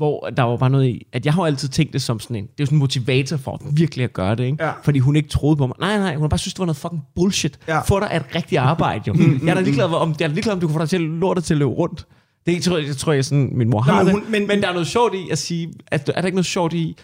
[0.01, 2.37] Hvor der var bare noget i, at jeg har jo altid tænkt det som sådan
[2.37, 4.65] en, det er jo sådan en motivator for virkelig at gøre det, ikke?
[4.65, 4.73] Ja.
[4.85, 5.77] Fordi hun ikke troede på mig.
[5.81, 7.59] Nej, nej, hun har bare synes, det var noget fucking bullshit.
[7.69, 7.81] Ja.
[7.81, 9.15] Få dig et rigtigt arbejde, jo.
[9.43, 11.45] jeg er da ligeglad, om, jeg er ligeglad, om du kan få dig til lortet
[11.45, 12.07] til at løbe rundt.
[12.47, 14.13] Det tror jeg, jeg tror jeg sådan, min mor har men det.
[14.15, 16.37] hun- men- men, men, der er noget sjovt i at sige, at, er der ikke
[16.37, 16.97] noget sjovt i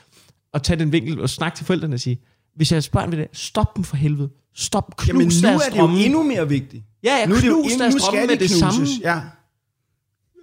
[0.55, 2.19] at tage den vinkel og snakke til forældrene og sige,
[2.57, 4.29] hvis jeg spørger ved det, stop dem for helvede.
[4.55, 6.85] Stop, knus Jamen nu er det jo endnu mere vigtigt.
[7.05, 8.59] Ja, ja, nu knus deres drømme med de det knuses.
[8.59, 8.87] samme.
[9.05, 9.21] Ja.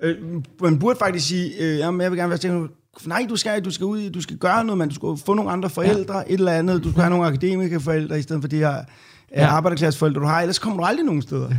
[0.04, 0.18] Øh,
[0.62, 2.68] man burde faktisk sige, øh, jamen, jeg vil gerne være stille.
[3.06, 4.90] Nej, du skal, du skal ud, du skal gøre noget, man.
[4.90, 6.24] Du skal få nogle andre forældre, ja.
[6.28, 6.84] et eller andet.
[6.84, 9.42] Du skal have nogle akademiske forældre, i stedet for de her ja.
[9.42, 9.48] Ja.
[9.48, 10.42] arbejderklasseforældre, du har.
[10.42, 11.50] Ellers kommer du aldrig nogen steder.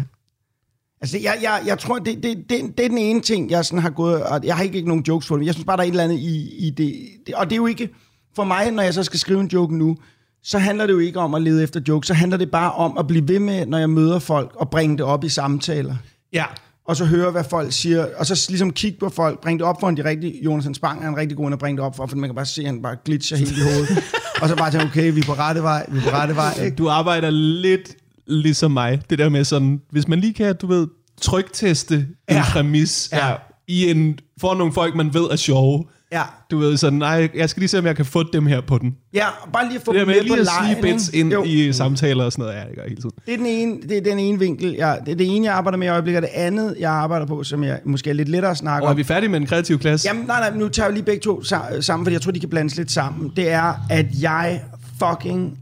[1.00, 3.78] Altså, jeg, jeg, jeg tror, det, det, det, det er den ene ting, jeg sådan
[3.78, 4.22] har gået...
[4.22, 5.86] Og jeg har ikke, ikke nogen jokes for det, men jeg synes bare, der er
[5.86, 6.94] et eller andet i, i det,
[7.26, 7.34] det.
[7.34, 7.88] Og det er jo ikke...
[8.36, 9.96] For mig, når jeg så skal skrive en joke nu,
[10.42, 12.06] så handler det jo ikke om at lede efter jokes.
[12.06, 14.96] Så handler det bare om at blive ved med, når jeg møder folk, og bringe
[14.96, 15.96] det op i samtaler
[16.32, 16.44] Ja.
[16.88, 19.80] Og så høre, hvad folk siger, og så ligesom kigge på folk, bringe det op
[19.80, 21.96] for en de rigtige, Jonas Hans Bang er en rigtig god at bringe det op
[21.96, 23.88] for, for man kan bare se, at han bare glitcher helt i hovedet,
[24.42, 26.54] og så bare tænke, okay, vi er på rette vej, vi er på rette vej,
[26.64, 26.76] ikke?
[26.76, 29.02] Du arbejder lidt ligesom mig.
[29.10, 30.86] Det der med sådan, hvis man lige kan, du ved,
[31.22, 32.44] trykteste en Ja.
[32.52, 33.34] præmis Ja.
[33.68, 35.84] i en, for nogle folk, man ved er sjove.
[36.14, 38.60] Ja, Du ved sådan, nej, jeg skal lige se, om jeg kan få dem her
[38.60, 38.96] på den.
[39.14, 41.18] ja bare lige at få Det dem med med på lejen, bits ikke?
[41.20, 41.44] ind Jo.
[41.44, 43.10] i samtaler og sådan noget, ja, det gør hele tiden.
[43.26, 45.54] Det er den ene, det er den ene vinkel, ja, det er det ene, jeg
[45.54, 48.28] arbejder med i øjeblikket, og det andet, jeg arbejder på, som jeg måske er lidt
[48.28, 48.96] lettere at snakke Og er om.
[48.96, 50.08] vi færdige med en kreativ klasse?
[50.08, 52.40] Jamen, nej, nej, nu tager vi lige begge to sa- sammen, fordi jeg tror, de
[52.40, 53.32] kan blandes lidt sammen.
[53.36, 54.62] Det er, at jeg
[54.98, 55.58] fucking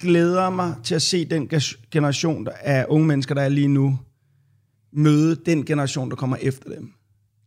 [0.00, 1.48] glæder mig til at se den
[1.92, 3.98] generation af unge mennesker, der er lige nu,
[4.92, 6.90] møde den generation, der kommer efter dem.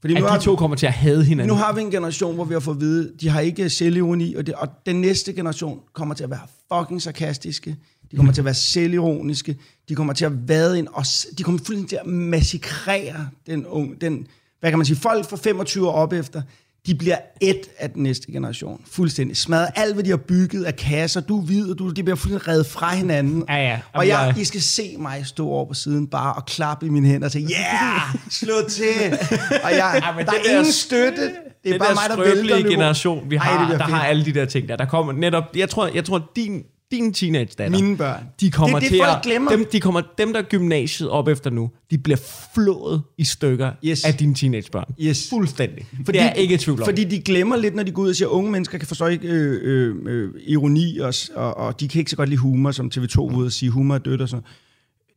[0.03, 1.55] Fordi At nu har, de to kommer til at hade hinanden.
[1.55, 4.35] nu har vi en generation, hvor vi har fået at vide, de har ikke selvironi,
[4.35, 6.39] og, det, og den næste generation kommer til at være
[6.73, 7.75] fucking sarkastiske,
[8.11, 9.57] de kommer til at være selvironiske,
[9.89, 11.05] de kommer til at vade ind, og
[11.37, 14.27] de kommer fuldstændig til at massakrere den unge, den,
[14.59, 16.41] hvad kan man sige, folk fra 25 år op efter,
[16.87, 18.81] de bliver et af den næste generation.
[18.91, 19.67] Fuldstændig smadret.
[19.75, 22.47] Alt, hvad de har bygget af kasser, du er hvid, og du, de bliver fuldstændig
[22.47, 23.43] reddet fra hinanden.
[23.49, 23.79] Ja, ja.
[23.93, 26.89] Og jeg, jeg- I skal se mig stå over på siden bare og klappe i
[26.89, 29.17] mine hænder og sige, yeah, slå til.
[29.63, 31.31] Og jeg, Ej, men der er ingen støtte.
[31.63, 34.25] Det er bare der mig, der vælter generation, vi Ej, har, bliver der har alle
[34.25, 34.75] de der ting der.
[34.75, 36.63] Der kommer netop, jeg tror, jeg tror din,
[36.97, 38.23] din teenage datter, Mine børn.
[38.39, 39.51] de kommer Det er det, til folk at, glemmer.
[39.51, 42.19] Dem, de kommer, dem, der er gymnasiet op efter nu, de bliver
[42.53, 44.05] flået i stykker Yes.
[44.05, 44.85] af dine teenagebørn.
[45.01, 45.29] Yes.
[45.29, 45.85] Fuldstændig.
[46.05, 46.85] Fordi, det er ikke tvivl om.
[46.85, 49.05] Fordi de glemmer lidt, når de går ud og siger, at unge mennesker kan forstå
[49.05, 52.71] ikke øh, øh, øh, ironi, og, og, og de kan ikke så godt lide humor,
[52.71, 54.45] som TV2 ude og sige, humor er dødt og sådan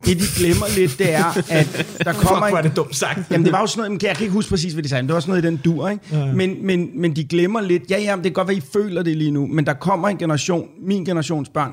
[0.05, 2.49] Det, de glemmer lidt, det er, at der Fuck, kommer...
[2.49, 3.21] hvor er det dumt sagt.
[3.31, 5.03] Jamen, det var jo sådan noget, men jeg kan ikke huske præcis, hvad de sagde,
[5.03, 6.03] men det var sådan noget i den dur, ikke?
[6.13, 6.33] Ja.
[6.33, 9.17] Men, men, men de glemmer lidt, ja, ja, det kan godt være, I føler det
[9.17, 11.73] lige nu, men der kommer en generation, min generations børn,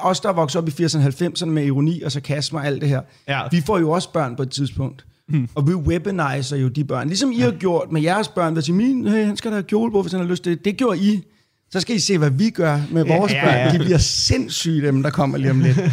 [0.00, 2.80] os, der er vokset op i 80'erne og 90'erne med ironi og sarkasme og alt
[2.80, 3.40] det her, Ja.
[3.50, 5.04] vi får jo også børn på et tidspunkt.
[5.28, 5.48] Hmm.
[5.54, 7.08] Og vi weaponiser jo de børn.
[7.08, 9.62] Ligesom I har gjort med jeres børn, der siger, min, hey, han skal da have
[9.62, 10.64] kjole på, hvis han har lyst til det.
[10.64, 11.22] Det gjorde I.
[11.70, 13.54] Så skal I se, hvad vi gør med vores Ja, børn.
[13.54, 13.72] ja.
[13.72, 15.76] De bliver sindssyge, dem der kommer lige om lidt.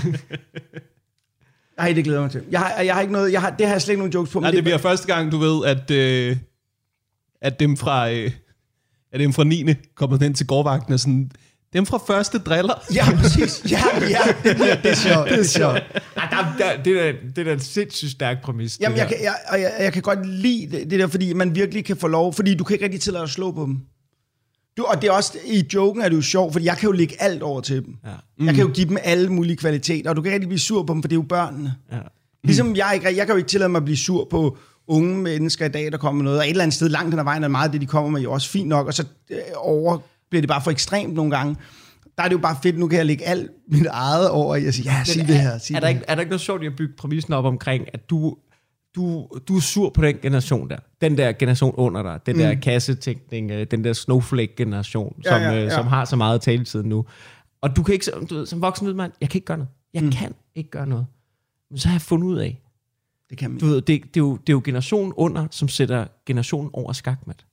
[1.78, 2.44] Ej, det glæder jeg mig til.
[2.52, 4.34] Jeg har, jeg har ikke noget, jeg har, det har jeg slet ikke nogen jokes
[4.34, 4.40] på.
[4.40, 6.38] Nej, det bliver første gang, du ved, at, øh,
[7.42, 8.12] at dem fra...
[8.12, 8.32] Øh,
[9.12, 9.66] at dem fra 9.
[9.96, 11.32] kommer hen til gårdvagten og sådan...
[11.74, 12.74] Dem fra første driller.
[12.96, 13.72] Ja, præcis.
[13.72, 15.30] Ja, ja, det, det er sjovt.
[15.30, 15.84] Det er sjovt.
[16.16, 18.80] Ej, der, der, det, er, det er en sindssygt stærk præmis.
[18.80, 21.56] Jamen, det jeg kan, jeg, jeg, jeg kan godt lide det, det der, fordi man
[21.56, 23.80] virkelig kan få lov, fordi du kan ikke rigtig tillade at slå på dem.
[24.78, 26.92] Du, og det er også, i joken er det jo sjovt, fordi jeg kan jo
[26.92, 27.96] lægge alt over til dem.
[28.06, 28.10] Ja.
[28.40, 28.46] Mm.
[28.46, 30.84] Jeg kan jo give dem alle mulige kvaliteter, og du kan ikke rigtig blive sur
[30.84, 31.76] på dem, for det er jo børnene.
[31.92, 31.98] Ja.
[32.44, 34.58] Ligesom jeg ikke, jeg kan jo ikke tillade mig at blive sur på
[34.88, 37.20] unge mennesker i dag, der kommer med noget, og et eller andet sted langt hen
[37.20, 39.06] ad vejen er meget af det, de kommer med, jo også fint nok, og så
[39.30, 39.98] øh, over
[40.30, 41.56] bliver det bare for ekstremt nogle gange.
[42.18, 44.66] Der er det jo bare fedt, nu kan jeg lægge alt mit eget over i
[44.66, 45.96] at sige, ja, sig det er, her, sig er, det der her.
[45.96, 48.36] ikke, er der ikke noget sjovt i at bygge præmissen op omkring, at du,
[48.96, 50.78] du, du er sur på den generation der?
[51.02, 55.56] Den der generation under dig, den der kassetænkning, øh, den der snowflake-generation, Ja, som, ja,
[55.56, 55.70] øh, ja.
[55.70, 57.06] som har så meget taletid nu.
[57.62, 59.58] Og du kan ikke, som- du ved, som voksen ved man, jeg kan ikke gøre
[59.58, 59.70] noget.
[59.94, 60.12] Jeg mm.
[60.12, 61.06] kan ikke gøre noget.
[61.70, 62.62] Men så har jeg fundet ud af,
[63.30, 65.68] Det kan man du ved, det, det, er jo, det er jo generationen under, som
[65.68, 67.46] sætter generationen over skakmat.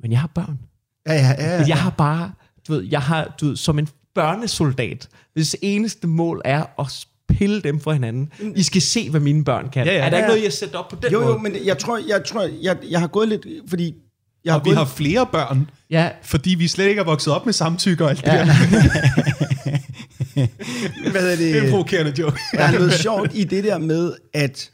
[0.00, 0.58] Men jeg har børn.
[1.06, 1.56] Ja, ja, ja.
[1.60, 1.64] ja.
[1.68, 2.32] Jeg har bare,
[2.68, 7.60] du ved, jeg har, du ved, som en børnesoldat, hvis eneste mål er at pille
[7.62, 8.32] dem fra hinanden.
[8.56, 9.86] I skal se, hvad mine børn kan.
[9.86, 9.98] Ja, ja.
[9.98, 11.32] er der Ja, ikke noget, jeg sætter op på den Jo, måde?
[11.32, 13.94] jo, men jeg tror, jeg, tror jeg, jeg har gået lidt, fordi...
[14.44, 17.32] Jeg har Og vi gået har flere børn, Ja, fordi vi slet ikke er vokset
[17.32, 18.38] op med samtykke og alt det Ja.
[18.38, 18.44] der.
[21.10, 22.38] hvad hedder Det er en det, provokerende joke.
[22.52, 24.70] der er noget sjovt i det der med, at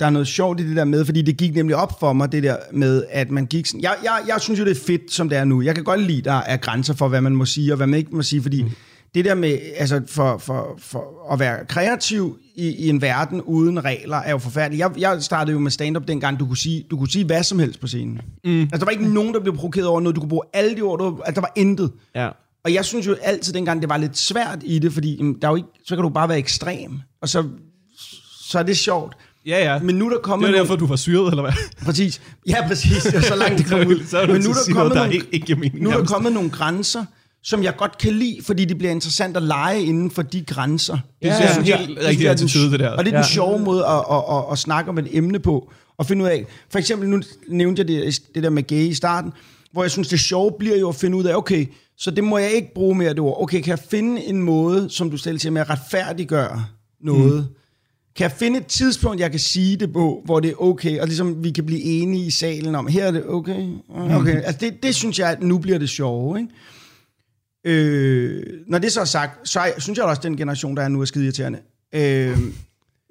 [0.00, 2.32] der er noget sjovt i det der med, fordi det gik nemlig op for mig,
[2.32, 3.82] det der med, at man gik sådan...
[3.82, 5.62] Jeg, jeg, jeg synes jo, det er fedt, som det er nu.
[5.62, 7.98] Jeg kan godt lide, der er grænser for, hvad man må sige, og hvad man
[7.98, 8.70] ikke må sige, fordi mm.
[9.14, 13.84] Det der med, altså for, for, for at være kreativ i, i en verden uden
[13.84, 14.80] regler, er jo forfærdeligt.
[14.80, 17.58] Jeg, jeg startede jo med stand-up dengang, du kunne sige, du kunne sige hvad som
[17.58, 18.20] helst på scenen.
[18.44, 18.60] Mm.
[18.60, 20.16] Altså, der var ikke nogen, der blev provokeret over noget.
[20.16, 21.92] Du kunne bruge alle de ord, du, altså, der var intet.
[22.14, 22.28] ja.
[22.64, 25.48] Og jeg synes jo altid dengang, det var lidt svært i det, fordi jamen, der
[25.48, 26.92] er jo ikke, så kan du bare være ekstrem,
[27.22, 27.44] og så,
[28.40, 29.16] så er det sjovt.
[29.46, 29.78] Ja, ja.
[29.82, 31.52] Men nu er der det kommet er nogle- derfor, du var syret, eller hvad?
[31.84, 32.20] Præcis.
[32.48, 33.02] Ja, præcis.
[33.02, 34.04] Det er så langt det kom ud.
[34.06, 35.82] så Men nu er der sige kommet noget, der nogle, ikke, ikke mening.
[35.82, 37.04] nu er der kommet nogle grænser,
[37.42, 40.98] som jeg godt kan lide, fordi det bliver interessant at lege inden for de grænser.
[41.22, 42.88] Det synes ja, synes helt jeg- rigtig jeg er den- attitude, det der.
[42.90, 43.28] Og det er den Ja.
[43.28, 46.46] sjove måde at, at, at, at snakke om et emne på, og finde ud af.
[46.70, 49.32] For eksempel, nu nævnte jeg det, det der med gay i starten,
[49.72, 51.66] hvor jeg synes, det sjove bliver jo at finde ud af, okay,
[51.98, 53.42] så det må jeg ikke bruge mere det ord.
[53.42, 56.64] Okay, kan jeg finde en måde, som du selv siger, med at retfærdiggøre
[57.04, 57.34] noget?
[57.36, 57.54] Mm.
[58.16, 61.06] Kan jeg finde et tidspunkt, jeg kan sige det på, hvor det er okay, og
[61.06, 63.66] ligesom vi kan blive enige i salen om, her er det okay?
[64.10, 64.42] okay.
[64.42, 66.50] Altså det, det synes jeg, at nu bliver det sjove, ikke?
[67.64, 70.82] Øh, når det så er sagt, så er, synes jeg også, at den generation, der
[70.82, 71.58] er nu, er skide irriterende.
[71.94, 72.50] Øh, men,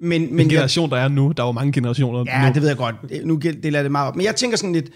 [0.00, 2.54] Men den jeg, generation, der er nu, der er jo mange generationer ja, nu.
[2.54, 3.24] det ved jeg godt.
[3.24, 4.16] Nu deler jeg det meget op.
[4.16, 4.90] Men jeg tænker sådan lidt,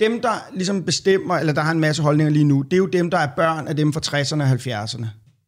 [0.00, 2.86] dem, der ligesom bestemmer, eller der har en masse holdninger lige nu, det er jo
[2.86, 5.06] dem, der er børn af dem fra 60'erne og 70'erne.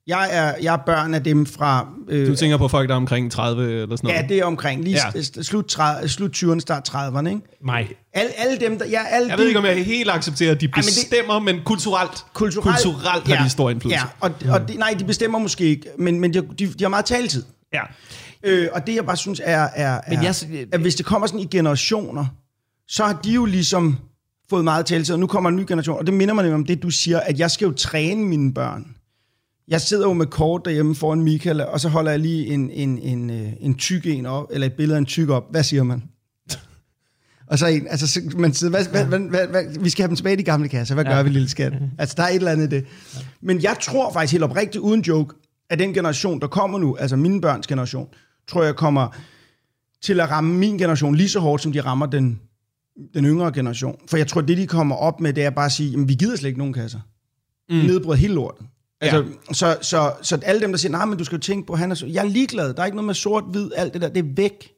[0.09, 1.89] Jeg er, jeg er børn af dem fra...
[2.09, 4.23] Øh, Du tænker på folk, der er omkring 30 eller sådan noget.
[4.23, 5.21] Ja, det er omkring lige Ja.
[5.37, 5.43] ja.
[5.43, 7.41] slut, 30, slut 20'erne, start 30'erne, ikke?
[7.65, 7.89] Mig.
[8.13, 8.87] Alle, alle dem, der...
[8.87, 11.39] Ja, alle Jeg de, ved ikke, om jeg helt accepterer, at de men det- bestemmer,
[11.39, 14.01] men kulturelt, kulturelt, kulturelt har de stor indflydelse.
[14.23, 14.31] Ja, og,
[14.61, 17.43] og de, nej, de bestemmer måske ikke, men, men de, de, de har meget taletid.
[17.75, 17.81] ja.
[18.45, 21.27] Øh, og det, jeg bare synes, er, er, Men er jeg- at hvis det kommer
[21.27, 22.27] sådan i generationer,
[22.89, 23.99] så har de jo ligesom
[24.51, 26.65] fået meget taletid, og nu kommer en ny generation, og det minder mig nemlig om
[26.67, 28.87] det, du siger, at jeg skal jo træne mine børn.
[29.69, 32.99] Jeg sidder jo med kort derhjemme foran Michael, og så holder jeg lige en, en,
[32.99, 35.45] en, øh, en tyk en op, eller et billede af en tyk op.
[35.51, 36.03] Hvad siger man?
[37.47, 40.09] Og så en, altså, så man sidder, hvad, hvad, hvad, hvad, hvad, vi skal have
[40.09, 40.95] dem tilbage i de gamle kasser.
[40.95, 41.23] Hvad gør Ja.
[41.23, 41.73] vi, lille skat?
[41.99, 42.87] Altså, der er et eller andet i det.
[43.41, 45.35] Men jeg tror faktisk helt oprigtigt, uden joke,
[45.71, 48.09] at den generation, der kommer nu, altså mine børns generation,
[48.49, 49.17] tror jeg kommer
[50.03, 52.41] til at ramme min generation lige så hårdt, som de rammer den,
[53.15, 53.97] den yngre generation.
[54.11, 56.15] For jeg tror, det de kommer op med, det er bare at sige, jamen, vi
[56.15, 57.01] gider slet ikke nogen kasser.
[57.71, 57.77] Mm.
[57.77, 58.67] Nedbrød hele lortet.
[59.01, 59.17] Altså,
[59.49, 59.53] ja.
[59.55, 61.91] så, så, så alle dem, der siger, nej, men du skal jo tænke på, han
[61.91, 64.19] er så, jeg er ligeglad, der er ikke noget med sort-hvid, alt det der, det
[64.25, 64.73] er væk.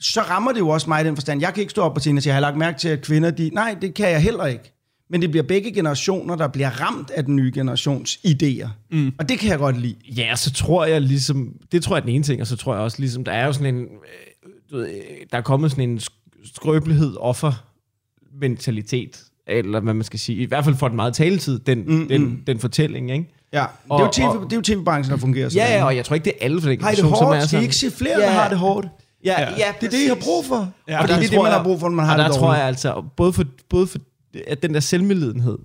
[0.00, 1.40] Så rammer det jo også mig i den forstand.
[1.40, 3.02] Jeg kan ikke stå op på scenen og sige, jeg har lagt mærke til, at
[3.02, 4.72] kvinder, de, nej, det kan jeg heller ikke.
[5.10, 8.68] Men det bliver begge generationer, der bliver ramt af den nye generations idéer.
[8.90, 9.12] Mm.
[9.18, 9.96] Og det kan jeg godt lide.
[10.16, 12.74] Ja, så tror jeg ligesom, det tror jeg er den ene ting, og så tror
[12.74, 13.88] jeg også ligesom, der er jo sådan en, øh,
[14.70, 15.00] du ved, øh,
[15.32, 17.64] der er kommet sådan en sk- skrøbelighed, offer
[18.40, 22.08] mentalitet, eller hvad man skal sige, i hvert fald for den meget taletid, den, mm,
[22.08, 22.42] den, mm.
[22.46, 23.34] den fortælling, ikke?
[23.52, 25.68] Ja, Og- det, er jo og- TV, det er jo tv-branchen, der fungerer sådan.
[25.68, 27.26] Ja, ja, og jeg tror ikke, det er alle for den Har det generation, som
[27.26, 27.42] hårdt?
[27.42, 28.26] er sådan- ikke se flere, Ja.
[28.26, 28.86] der har det hårdt?
[29.24, 29.48] Ja, Ja.
[29.50, 30.72] ja, Det er det, I har brug for.
[30.88, 31.02] Ja.
[31.02, 32.38] Og det er det, man jeg- har brug for, når man har og det der
[32.38, 33.98] tror jeg altså, både for, både for
[34.46, 35.58] at den der selvmedlidenhed,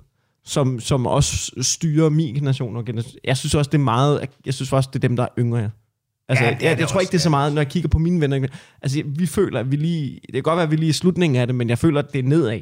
[0.46, 2.84] som, som også styrer min generation og.
[3.24, 5.60] Jeg synes også, det er meget, jeg synes også, det er dem, der er yngre.
[5.60, 5.68] ja.
[6.30, 7.62] Altså, Ja, det er jeg, det jeg tror også, ikke, det er så meget, når
[7.62, 8.48] jeg kigger på mine venner.
[8.82, 10.14] Altså, vi føler, at vi lige...
[10.26, 12.00] Det kan godt være, at vi lige er i slutningen af det, men jeg føler,
[12.00, 12.60] at det er nedad,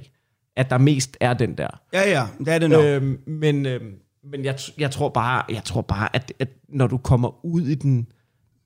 [0.56, 1.68] at der mest er den der.
[1.94, 2.84] Ja, ja, det er det nok.
[2.84, 3.94] Øh, Øhm, men øhm,
[4.32, 7.76] men jeg, jeg, tror bare, jeg tror bare at, at når du kommer ud i
[7.76, 8.08] den,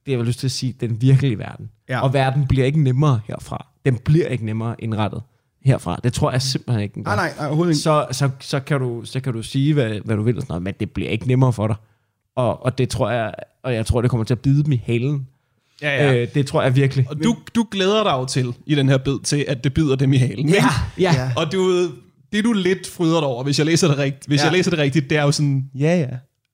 [0.05, 1.99] det jeg vil lyst til at sige, den virkelige verden, Ja.
[2.01, 3.67] og verden bliver ikke nemmere herfra.
[3.85, 5.21] Den bliver ikke nemmere indrettet
[5.65, 5.99] herfra.
[6.03, 7.01] Det tror jeg simpelthen ikke.
[7.01, 7.79] nej, nej, overhovedet ikke.
[7.81, 10.51] Så, så, så, kan du, så kan du sige, hvad, hvad du vil, og sådan
[10.51, 11.75] noget, men det bliver ikke nemmere for dig.
[12.35, 13.33] Og, og det tror jeg,
[13.63, 15.27] og jeg tror, det kommer til at bide dem i halen.
[15.81, 16.13] Ja, ja.
[16.21, 17.05] Øh, det tror jeg virkelig.
[17.09, 19.95] Og du, du glæder dig jo til, i den her bid, til at det bider
[19.95, 20.47] dem i halen.
[20.49, 20.63] ikke?
[20.99, 21.13] ja.
[21.13, 21.31] Ja.
[21.35, 21.89] Og du,
[22.33, 24.43] det du lidt fryder dig over, hvis jeg læser det rigtigt, hvis Ja.
[24.45, 26.07] jeg læser det rigtigt, det er jo sådan, ja ja,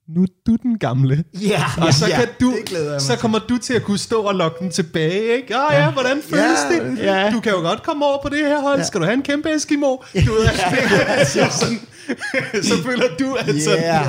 [0.10, 1.24] nu er du den gamle.
[1.42, 3.18] Ja, Og så, ja, kan du, det mig så til.
[3.18, 5.56] kommer du til at kunne stå og lokke den tilbage, ikke?
[5.56, 6.98] Ah, ja, hvordan føles Ja, det?
[7.00, 7.32] ja.
[7.32, 8.84] Du kan jo godt komme over på det her hold.
[8.84, 9.88] Skal du have en kæmpe Eskimo?
[10.26, 10.48] Du ved,
[11.26, 11.80] så, sådan,
[12.70, 14.04] så føler du, at sådan, Ja,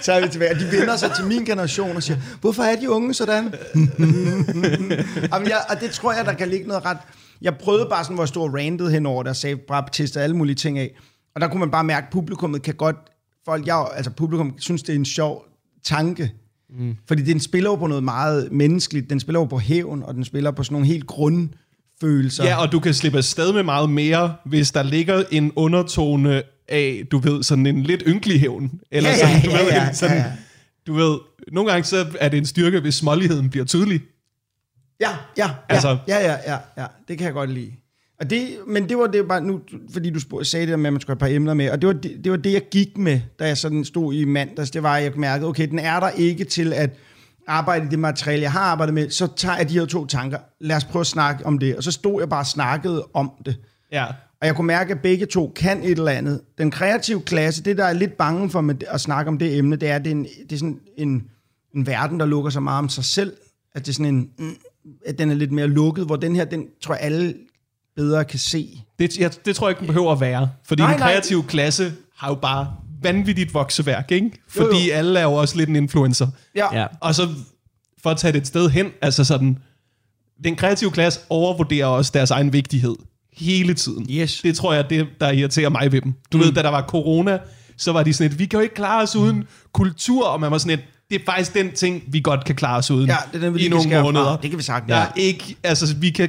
[0.00, 0.50] så er vi tilbage.
[0.54, 3.54] Og de vender sig til min generation og siger, hvorfor er de unge sådan?
[5.32, 6.98] Jamen, jeg, og det tror jeg, der kan ligge noget ret...
[7.42, 10.36] Jeg prøvede bare sådan, hvor jeg stod og rantede henover der, sagde bare testede alle
[10.36, 10.90] mulige ting af.
[11.34, 12.96] Og der kunne man bare mærke, at publikummet kan godt...
[13.48, 15.44] Folk, jeg, altså publikum synes, det er en sjov
[15.84, 16.32] tanke.
[16.70, 16.96] Mm.
[17.08, 19.10] Fordi den spiller jo på noget meget menneskeligt.
[19.10, 22.44] Den spiller jo på hævn, og den spiller på sådan nogle helt grundfølelser.
[22.44, 27.06] Ja, og du kan slippe afsted med meget mere, hvis der ligger en undertone af,
[27.10, 28.80] du ved, sådan en lidt ynkelig hævn.
[28.90, 30.32] Eller Ja, ja, sådan, du ja, ved, ja, sådan, ja, ja.
[30.86, 31.18] Du ved,
[31.52, 34.00] nogle gange så er det en styrke, hvis småligheden bliver tydelig.
[35.00, 37.72] Ja, ja, ja, altså, ja, ja, ja, ja, det kan jeg godt lide.
[38.20, 39.60] Og det, men det var det bare nu,
[39.92, 41.82] fordi du sagde det der med, at man skulle have et par emner med, og
[41.82, 44.70] det var det, det, var det jeg gik med, da jeg sådan stod i mandags,
[44.70, 46.90] det var, at jeg mærkede, okay, den er der ikke til at
[47.46, 50.38] arbejde i det materiale, jeg har arbejdet med, så tager jeg de her to tanker,
[50.60, 53.30] lad os prøve at snakke om det, og så stod jeg bare og snakkede om
[53.46, 53.56] det.
[53.92, 54.06] Ja.
[54.40, 56.40] Og jeg kunne mærke, at begge to kan et eller andet.
[56.58, 59.76] Den kreative klasse, det der er lidt bange for med at snakke om det emne,
[59.76, 61.22] det er, at det er, en, det er sådan en,
[61.74, 63.36] en verden, der lukker sig meget om sig selv.
[63.74, 64.56] At det er sådan en, mm,
[65.06, 67.34] at den er lidt mere lukket, hvor den her, den tror jeg alle
[67.98, 68.82] bedre kan se.
[68.98, 70.50] Det, jeg, det tror jeg ikke, den behøver at være.
[70.64, 71.10] Fordi Nej, den nej.
[71.10, 74.26] kreative klasse har jo bare vanvittigt vokseværk, ikke?
[74.26, 74.66] Jo, jo.
[74.66, 76.26] Fordi alle er jo også lidt en influencer.
[76.56, 76.86] Ja, Ja.
[77.00, 77.28] Og så
[78.02, 79.58] for at tage det et sted hen, altså sådan,
[80.44, 82.94] den kreative klasse overvurderer også deres egen vigtighed
[83.32, 84.06] hele tiden.
[84.10, 84.40] Yes.
[84.42, 86.14] Det tror jeg, det der irriterer mig ved dem.
[86.32, 86.44] Du mm.
[86.44, 87.38] ved, da der var corona,
[87.76, 90.50] så var de sådan et, vi kan jo ikke klare os uden kultur, og man
[90.50, 93.16] var sådan et, det er faktisk den ting, vi godt kan klare os uden Ja,
[93.32, 94.36] det er den, vi i lige nogle måneder.
[94.36, 94.90] Det kan vi sagtens.
[94.90, 96.28] Ja, ikke, altså, vi, kan,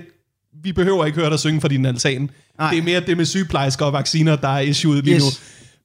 [0.63, 2.29] vi behøver ikke høre dig synge fra din altan.
[2.59, 2.69] Nej.
[2.69, 5.23] Det er mere det med sygeplejersker og vacciner, der er issueet lige Yes.
[5.23, 5.29] nu.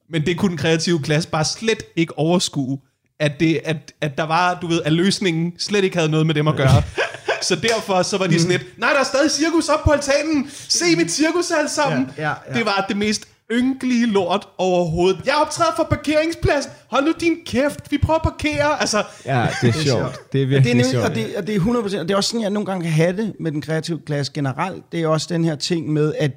[0.09, 2.79] Men det kunne den kreative klasse bare slet ikke overskue,
[3.19, 6.35] at, det, at, at der var, du ved, at løsningen slet ikke havde noget med
[6.35, 6.83] dem at gøre.
[7.41, 10.49] Så derfor så var de sådan lidt, nej, der er stadig cirkus op på altanen.
[10.67, 12.09] Se mit cirkus alle sammen.
[12.17, 12.57] Ja, ja, ja.
[12.57, 15.21] Det var det mest ynkelige lort overhovedet.
[15.25, 16.71] Jeg optræder for parkeringspladsen.
[16.87, 17.91] Hold nu din kæft.
[17.91, 18.79] Vi prøver at parkere.
[18.81, 20.31] Altså, Ja, det er sjovt.
[20.33, 21.05] Det er Det virkelig er, nemlig, sjovt.
[21.05, 22.91] og, det, og det er 100%, og det er også sådan, jeg nogle gange kan
[22.91, 24.83] have det med den kreative klasse generelt.
[24.91, 26.31] Det er også den her ting med, at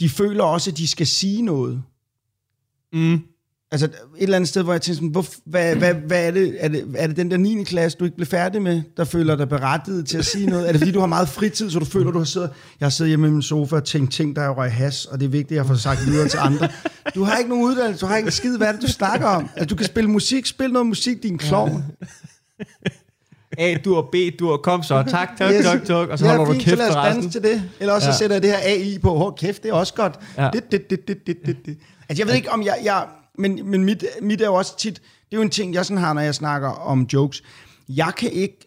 [0.00, 1.82] de føler også, at de skal sige noget.
[2.92, 3.20] Mm.
[3.72, 6.56] Altså et eller andet sted, hvor jeg tænker sådan, hvor, hvad, hvad, hvad er, det,
[6.58, 6.94] er det?
[6.96, 7.64] Er det den der 9.
[7.64, 10.68] klasse, du ikke blev færdig med, der føler dig berettiget til at sige noget?
[10.68, 12.50] Er det fordi, du har meget fritid, så du føler, du har siddet...
[12.80, 15.20] Jeg har siddet hjemme i min sofa og tænkt ting, der er røg has, og
[15.20, 16.68] det er vigtigt, at jeg får sagt videre til andre.
[17.14, 19.26] Du har ikke nogen uddannelse, du har ikke en skid, hvad er det, du snakker
[19.26, 19.48] om?
[19.56, 21.84] Altså, du kan spille musik, spil noget musik, din klovn.
[23.58, 25.04] A, du og B, du og kom så.
[25.08, 25.64] Tak, tak, Yes.
[25.64, 26.08] tak, tak.
[26.08, 27.62] Og så ja, holder du kæft så lad os til det.
[27.80, 28.12] Eller også ja.
[28.12, 29.16] Så sætter jeg det her AI på.
[29.16, 30.18] Hvor kæft, det er også godt.
[30.36, 30.44] Ja.
[30.44, 30.50] Ja.
[30.50, 31.76] Det, det, det, det, det, det, det.
[32.08, 32.78] Altså, jeg ved ikke, om jeg...
[32.84, 33.04] jeg
[33.38, 34.94] men men mit, mit er jo også tit...
[34.94, 37.42] Det er jo en ting, jeg sådan har, når jeg snakker om jokes.
[37.88, 38.58] Jeg kan ikke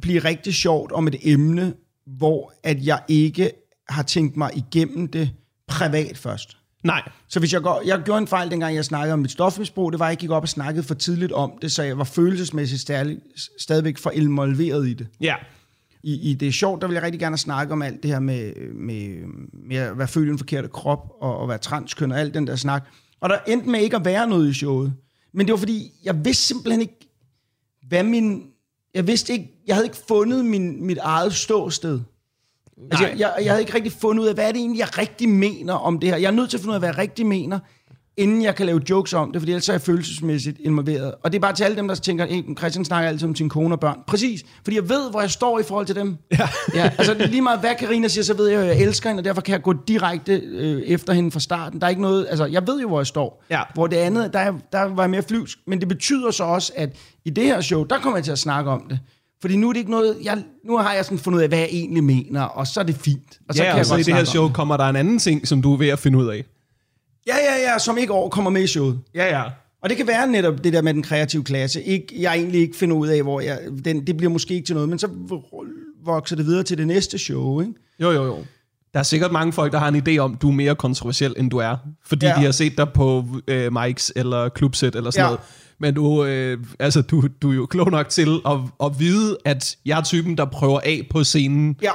[0.00, 1.74] blive rigtig sjovt om et emne,
[2.06, 3.50] hvor at jeg ikke
[3.88, 5.30] har tænkt mig igennem det
[5.68, 6.56] privat først.
[6.84, 7.02] Nej.
[7.28, 10.00] Så hvis jeg, går, jeg gjorde en fejl, dengang jeg snakkede om mit stofmisbrug, det
[10.00, 12.80] var, at jeg gik op og snakkede for tidligt om det, så jeg var følelsesmæssigt
[12.80, 13.18] stadig,
[13.58, 15.34] stadigvæk for involveret i det Ja.
[16.02, 18.20] i, i Det er sjovt, der vil jeg rigtig gerne snakke om alt det her
[18.20, 19.18] med, med,
[19.52, 22.56] med at være i en forkerte krop, og, og være transkøn, og alt den der
[22.56, 22.88] snak.
[23.24, 24.94] Og der endte med ikke at være noget i showet.
[25.32, 27.08] Men det var fordi, jeg vidste simpelthen ikke,
[27.88, 28.46] hvad min...
[28.94, 32.00] Jeg vidste ikke, jeg havde ikke fundet min, mit eget ståsted.
[32.90, 34.98] Altså, jeg, jeg, jeg havde ikke rigtig fundet ud af, hvad er det egentlig, jeg
[34.98, 36.16] rigtig mener om det her.
[36.16, 37.58] Jeg er nødt til at finde ud af, hvad jeg rigtig mener,
[38.16, 41.14] inden jeg kan lave jokes om det, fordi ellers er jeg følelsesmæssigt involveret.
[41.22, 43.48] Og det er bare til alle dem, der tænker, hey, Christian snakker altid om sin
[43.48, 43.98] kone og børn.
[44.06, 46.16] Præcis, fordi jeg ved, hvor jeg står i forhold til dem.
[46.32, 46.48] Ja.
[46.74, 49.24] ja altså lige meget hvad Karina siger, så ved jeg, at jeg elsker hende, og
[49.24, 51.80] derfor kan jeg gå direkte øh, efter hende fra starten.
[51.80, 53.44] Der er ikke noget, altså jeg ved jo, hvor jeg står.
[53.50, 53.60] Ja.
[53.74, 55.58] Hvor det andet, der, er- der var jeg mere flyvsk.
[55.66, 58.38] Men det betyder så også, at i det her show, der kommer jeg til at
[58.38, 58.98] snakke om det.
[59.40, 61.58] Fordi nu er det ikke noget, jeg, nu har jeg sådan fundet ud af, hvad
[61.58, 63.38] jeg egentlig mener, og så er det fint.
[63.48, 64.96] Og så ja, kan og jeg så i det her show om kommer der en
[64.96, 66.44] anden ting, som du er ved at finde ud af.
[67.26, 69.00] Ja, ja, ja, som ikke kommer med i showet.
[69.14, 69.42] Ja, ja.
[69.82, 71.82] Og det kan være netop det der med den kreative klasse.
[71.82, 74.74] Ikke, jeg egentlig ikke finder ud af, hvor jeg, den, det bliver måske ikke til
[74.74, 75.08] noget, men så
[76.04, 77.72] vokser det videre til det næste show, ikke?
[78.00, 78.36] Jo, jo, jo.
[78.94, 81.50] Der er sikkert mange folk, der har en idé om, du er mere kontroversiel, end
[81.50, 81.76] du er.
[82.06, 82.34] Fordi Ja.
[82.34, 85.26] de har set dig på øh, mics eller klubsæt eller sådan Ja.
[85.28, 85.40] noget.
[85.78, 89.76] Men du, øh, altså, du, du er jo klog nok til at, at vide, at
[89.86, 91.76] jeg er typen, der prøver af på scenen.
[91.82, 91.90] Ja,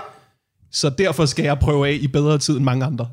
[0.71, 3.07] Så derfor skal jeg prøve af i bedre tid end mange andre.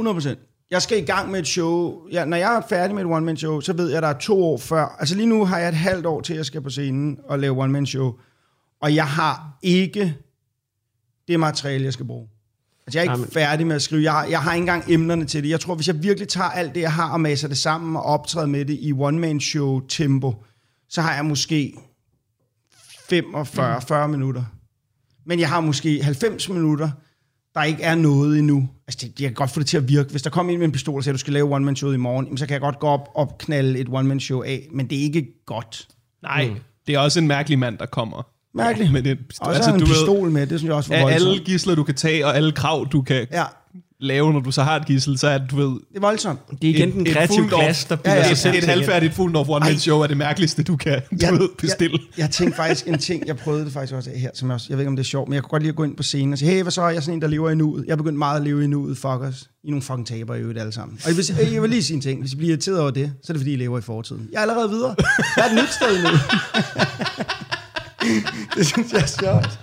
[0.00, 0.47] 100%.
[0.70, 2.02] Jeg skal i gang med et show.
[2.12, 4.44] Ja, når jeg er færdig med et one-man-show, så ved jeg, at der er to
[4.44, 4.96] år før.
[4.98, 7.38] Altså lige nu har jeg et halvt år til, at jeg skal på scenen og
[7.38, 8.14] lave one-man-show.
[8.82, 10.16] Og jeg har ikke
[11.28, 12.28] det materiale, jeg skal bruge.
[12.86, 13.30] Altså jeg er ikke Jamen.
[13.32, 14.02] færdig med at skrive.
[14.02, 15.50] Jeg har, jeg har ikke engang emnerne til det.
[15.50, 18.02] Jeg tror, hvis jeg virkelig tager alt det, jeg har, og maser det sammen og
[18.02, 20.44] optræder med det i one-man-show-tempo,
[20.88, 21.74] så har jeg måske
[23.12, 24.44] 45-40 minutter.
[25.26, 26.90] Men jeg har måske 90 minutter,
[27.58, 28.68] der ikke er noget endnu.
[28.86, 30.10] Altså, det, jeg kan godt få det til at virke.
[30.10, 31.96] Hvis der kommer en med en pistol og siger, at du skal lave one-man-show i
[31.96, 34.98] morgen, jamen, så kan jeg godt gå op og knalde et one-man-show af, men det
[34.98, 35.88] er ikke godt.
[36.22, 36.56] Nej, mm.
[36.86, 38.26] det er også en mærkelig mand, der kommer.
[38.54, 38.92] Mærkeligt.
[38.92, 41.32] Men det, Og så altså, en pistol med, det synes jeg også var voldsomt.
[41.32, 43.44] alle gisler, du kan tage, og alle krav, du kan Ja,
[44.00, 45.66] lave, når du så har et gissel, så er det, du ved...
[45.66, 46.40] det er voldsomt.
[46.62, 48.22] Det er igen Et- den et kreative fuldt klasse, der Ja, bliver ja.
[48.24, 50.76] sig Et, selv et til halvfærdigt full of one man show er det mærkeligste, du
[50.76, 51.98] kan du Jeg- ved, bestille.
[52.16, 54.54] Jeg, jeg tænkte faktisk en ting, jeg prøvede det faktisk også af her, som jeg,
[54.54, 55.84] også, jeg ved ikke, om det er sjovt, men jeg kunne godt lide at gå
[55.84, 57.54] ind på scenen og sige, hey, hvad så, jeg er sådan en, der lever i
[57.54, 57.84] nuet.
[57.86, 59.42] Jeg er begyndt meget at leve i nuet, fuckers.
[59.64, 60.98] I er nogle fucking taber i øvrigt alle sammen.
[61.04, 63.12] Og jeg vil, jeg vil lige sige en ting, hvis I bliver irriteret over det,
[63.24, 64.28] så er det fordi, I lever i fortiden.
[64.32, 64.94] Jeg er allerede videre.
[65.36, 66.08] Jeg er et nyt sted nu.
[68.56, 69.58] det synes jeg er sjovt.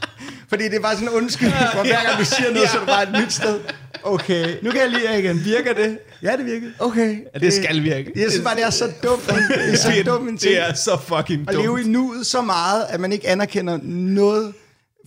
[0.50, 2.80] Fordi det er bare sådan en undskyldning for, hver gang du siger noget, så er
[2.80, 3.60] det bare et nyt sted.
[4.06, 5.46] Okay, nu kan jeg jer igen.
[5.46, 5.98] Virker det?
[6.24, 6.68] Ja, det virker.
[6.80, 7.16] Okay.
[7.34, 8.12] Ja, det skal virke.
[8.16, 9.28] Jeg synes bare, det er så dumt.
[9.28, 10.52] Det er så dumt en ting.
[10.56, 11.66] Det er så fucking At dumt.
[11.66, 14.54] leve i nuet så meget, at man ikke anerkender noget,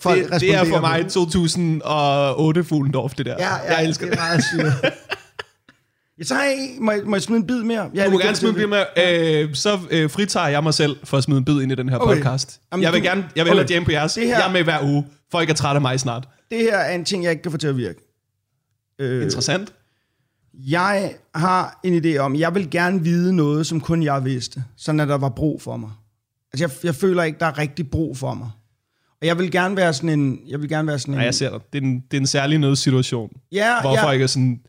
[0.01, 1.09] folk det, det er for mig på.
[1.11, 3.35] 2008 Fuglendorf, det der.
[3.39, 4.13] Ja, ja, jeg elsker det.
[4.13, 4.21] det.
[4.21, 4.93] er meget sygt.
[6.19, 7.91] Jeg tager en, må, jeg, må jeg smide en bid mere?
[7.95, 8.85] Jeg Du må gerne smide en bid med.
[9.49, 11.89] Øh, så øh, fritager jeg mig selv for at smide en bid ind i den
[11.89, 12.15] her Okay.
[12.15, 12.61] podcast.
[12.73, 13.75] Jamen, jeg vil du- gerne, jeg vil hellere okay.
[13.75, 14.13] jamme på jeres.
[14.15, 15.07] Det her- Jeg er med hver uge.
[15.33, 16.29] Folk er trætte af mig snart.
[16.51, 18.08] Det her er en ting, jeg ikke kan få til at virke.
[18.99, 19.75] Øh, Interessant.
[20.55, 25.01] jeg har en idé om, jeg vil gerne vide noget, som kun jeg vidste, sådan
[25.01, 25.91] at der var brug for mig.
[26.53, 28.51] Altså, jeg, jeg føler ikke, der er rigtig brug for mig.
[29.21, 30.41] Og jeg vil gerne være sådan en...
[30.47, 31.19] Jeg vil gerne være sådan en...
[31.19, 31.61] Nej, jeg ser dig.
[31.73, 34.61] Det er en, det er en særlig nødsituation, ja, hvor ja, er sådan,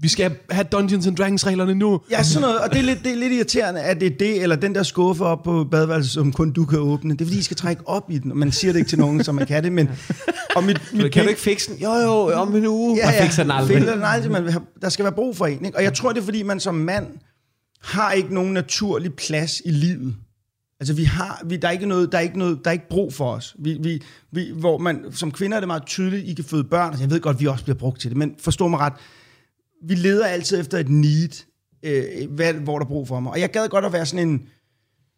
[0.00, 2.00] vi skal have Dungeons and Dragons reglerne nu.
[2.10, 4.42] Ja, sådan noget, og det er, lidt, det er lidt irriterende, at det er det,
[4.42, 7.12] eller den der skuffe op på badeværelset, som kun du kan åbne.
[7.12, 8.98] Det er fordi, I skal trække op i den, og man siger det ikke til
[8.98, 9.90] nogen, så man kan det, men...
[10.56, 11.78] Og mit, mit Kan du ikke fikse den?
[11.78, 12.96] Jo, jo, om en uge.
[12.96, 13.22] Ja, ja.
[13.24, 13.76] fikser den aldrig.
[13.76, 15.64] Fikser den aldrig, man der skal være brug for en.
[15.64, 15.76] Ikke?
[15.78, 17.06] Og jeg tror, det er fordi, man som mand
[17.82, 20.14] har ikke nogen naturlig plads i livet.
[20.80, 22.88] Altså, vi har, vi, der, er ikke noget, der, er ikke noget, der er ikke
[22.88, 23.56] brug for os.
[23.58, 24.02] Vi, vi,
[24.32, 26.88] vi, hvor man, som kvinder er det meget tydeligt, I kan føde børn.
[26.88, 28.92] Altså, jeg ved godt, vi også bliver brugt til det, men forstå mig ret.
[29.86, 31.44] Vi leder altid efter et need,
[31.82, 33.32] øh, hvad, hvor der er brug for mig.
[33.32, 34.42] Og jeg gad godt at være sådan en...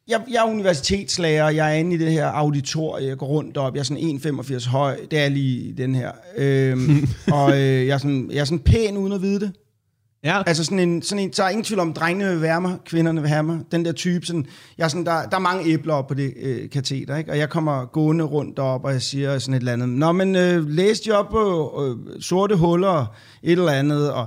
[0.09, 3.75] Jeg, jeg er universitetslærer, jeg er inde i det her auditorie, jeg går rundt op,
[3.75, 6.13] jeg er sådan 1,85 høj, det er lige den her.
[6.37, 9.53] Øhm, og øh, jeg, er sådan, jeg er sådan pæn uden at vide det.
[10.25, 10.43] Ja.
[10.47, 13.21] Altså sådan en, sådan en, så er ingen tvivl om, drengene vil være mig, kvinderne
[13.21, 13.59] vil have mig.
[13.73, 14.47] Den der type, sådan,
[14.79, 17.31] jeg er sådan, der, der er mange æbler op på det øh, kateter, ikke?
[17.31, 19.89] Og jeg kommer gående rundt op, og jeg siger sådan et eller andet.
[19.89, 24.27] Nå, men øh, læs de op på øh, sorte huller, et eller andet, og,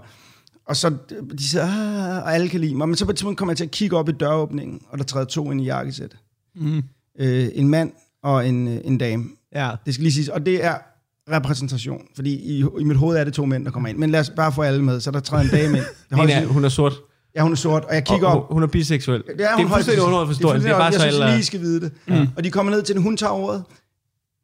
[0.67, 0.89] og så
[1.37, 2.87] de siger, ah, og alle kan lide mig.
[2.89, 5.03] Men så på et tidspunkt kommer jeg til at kigge op i døråbningen, og der
[5.03, 6.15] træder to ind i jakkesæt.
[6.55, 6.83] Mm.
[7.19, 7.91] Øh, en mand
[8.23, 9.25] og en, øh, en dame.
[9.55, 9.71] Ja.
[9.85, 10.29] Det skal lige siges.
[10.29, 10.75] Og det er
[11.31, 13.97] repræsentation, fordi i, i mit hoved er det to mænd, der kommer ind.
[13.97, 15.85] Men lad os bare få alle med, så der træder en dame ind.
[16.09, 16.17] Det
[16.47, 16.93] Hun er, er sort.
[17.35, 18.47] Ja, hun er sort, og jeg kigger og, op.
[18.47, 19.23] hun- Hun er biseksuel.
[19.23, 20.61] Det er, det er hun fuldstændig underordnet for historien.
[20.61, 21.91] Det er bare jeg så synes lige, skal vide det.
[22.07, 22.27] Mm.
[22.37, 23.63] Og de kommer ned til den, hun tager ordet.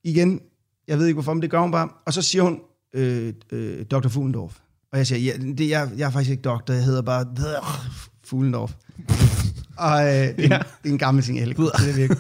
[0.04, 0.42] Igen,
[0.88, 1.90] jeg ved ikke hvorfor, men det gør hun bare.
[2.06, 2.60] Og så siger hun,
[2.96, 4.08] øh, øh, Dr.
[4.08, 4.58] Fuglendorf.
[4.92, 7.26] Og jeg siger, ja, det, jeg, jeg er faktisk ikke doktor, jeg hedder bare
[8.26, 8.72] Fuglendorf.
[9.78, 10.50] og øh, det, er, en-
[10.84, 11.58] det er en gammel ting, jeg det
[11.90, 12.18] er virkelig.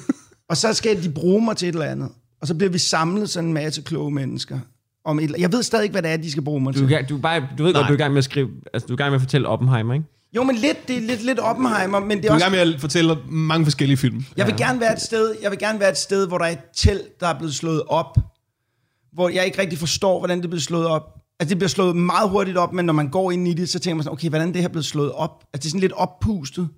[0.49, 2.09] Og så skal de bruge mig til et eller andet.
[2.41, 4.59] Og så bliver vi samlet sådan en masse kloge mennesker.
[5.05, 6.87] Om et, jeg ved stadig ikke, hvad det er, de skal bruge mig Du, er
[6.97, 7.09] til.
[7.09, 7.87] du, er bare, du ved godt, Nej.
[7.87, 8.49] du er i gang med at skrive...
[8.73, 10.05] Altså, du er i gang med at fortælle Oppenheimer, ikke?
[10.35, 12.67] Jo, men lidt, det er lidt, lidt Oppenheimer, men det er Du er også gang
[12.67, 14.25] med at fortælle mange forskellige film.
[14.37, 16.49] Jeg vil gerne være et sted, jeg vil gerne være et sted, hvor der er
[16.51, 18.17] et telt, der er blevet slået op,
[19.13, 21.18] hvor jeg ikke rigtig forstår, hvordan det bliver slået op.
[21.39, 23.79] Altså, det bliver slået meget hurtigt op, men når man går ind i det, så
[23.79, 25.43] tænker man sådan, okay, hvordan er det her blevet slået op?
[25.53, 26.69] Altså, det er sådan lidt oppustet.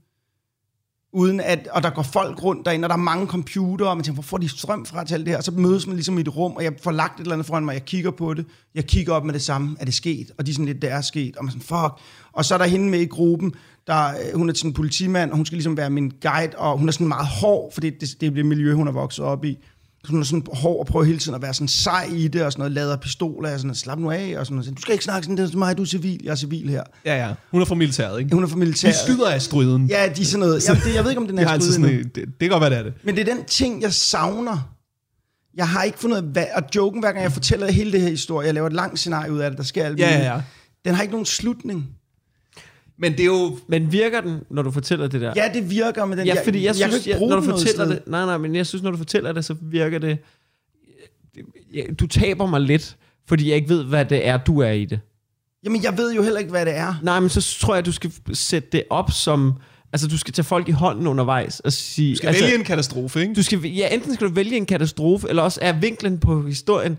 [1.14, 4.04] Uden at, og der går folk rundt derinde, og der er mange computere, og man
[4.04, 5.38] tænker, hvor får de strøm fra til alt det her?
[5.38, 7.48] Og så mødes man ligesom i et rum, og jeg får lagt et eller andet
[7.48, 10.32] foran mig, jeg kigger på det, jeg kigger op med det samme, er det sket?
[10.38, 12.06] Og de er sådan lidt, det er sket, og man er sådan, fuck.
[12.34, 13.54] Og så er der hende med i gruppen,
[13.88, 16.78] der, øh, hun er sådan en politimand, og hun skal ligesom være min guide, og
[16.78, 19.26] hun er sådan meget hård, for det, det, det er det miljø, hun er vokset
[19.26, 19.58] op i.
[20.06, 22.44] Så hun er sådan hård og prøver hele tiden at være sådan sej i det,
[22.44, 24.78] og sådan noget, lader pistoler, og sådan noget, slap nu af, og sådan noget.
[24.78, 26.84] Du skal ikke snakke sådan, det er mig, du er civil, jeg er civil her.
[27.06, 27.34] Ja, ja.
[27.52, 28.36] Hun er fra militæret, ikke?
[28.36, 28.94] Hun er fra militæret.
[28.94, 29.88] De skyder af stryden.
[29.88, 30.68] Ja, de er sådan noget.
[30.70, 32.26] Jeg, det, jeg ved ikke, om den Det er har altid strid sådan, det, det
[32.40, 32.94] kan godt være, det er det.
[33.04, 34.76] Men det er den ting, jeg savner.
[35.58, 38.46] Jeg har ikke fundet hvad, og joken, hver gang jeg fortæller hele det her historie,
[38.46, 40.42] jeg laver et langt scenarie ud af det, der sker alt Ja, ja, ja.
[40.86, 41.88] Den har ikke nogen slutning.
[43.02, 43.58] Men det er jo...
[43.68, 45.34] Men virker den, når du fortæller det der?
[45.36, 47.90] Ja, det virker, men den, Ja, fordi jeg, jeg synes, jeg, når du fortæller sted.
[47.90, 50.18] det, nej, nej, men jeg synes, når du fortæller det, så virker det,
[51.74, 52.98] ja, du taber mig lidt,
[53.28, 55.00] fordi jeg ikke ved, hvad det er, du er i det.
[55.64, 56.94] Jamen, jeg ved jo heller ikke, hvad det er.
[57.04, 59.54] Nej, men så tror jeg, du skal sætte det op som,
[59.94, 62.64] altså du skal tage folk i hånden undervejs og sige, Du skal altså, vælge en
[62.64, 63.34] katastrofe, ikke?
[63.34, 66.98] du skal, ja, enten skal du vælge en katastrofe, eller også er vinklen på historien,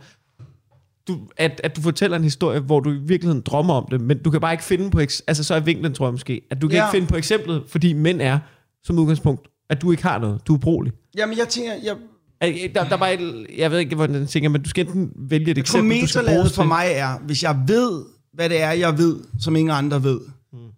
[1.09, 4.23] du, at, at du fortæller en historie, hvor du i virkeligheden drømmer om det, men
[4.23, 6.69] du kan bare ikke finde på, altså så er vinklen, tror jeg måske, at du
[6.69, 6.85] kan Ja.
[6.87, 8.39] ikke finde på eksemplet, fordi mænd er,
[8.83, 10.93] som udgangspunkt, at du ikke har noget, du er ubrugelig.
[11.17, 11.97] Jamen, jeg tænker, jeg,
[12.41, 15.11] Altså, Der, der var et, jeg ved ikke, hvordan jeg tænker, men du skal enten
[15.17, 18.05] vælge et jeg tror, eksempel, du skal bruge for mig er, hvis jeg ved,
[18.35, 20.21] hvad det er, jeg ved, som ingen andre ved,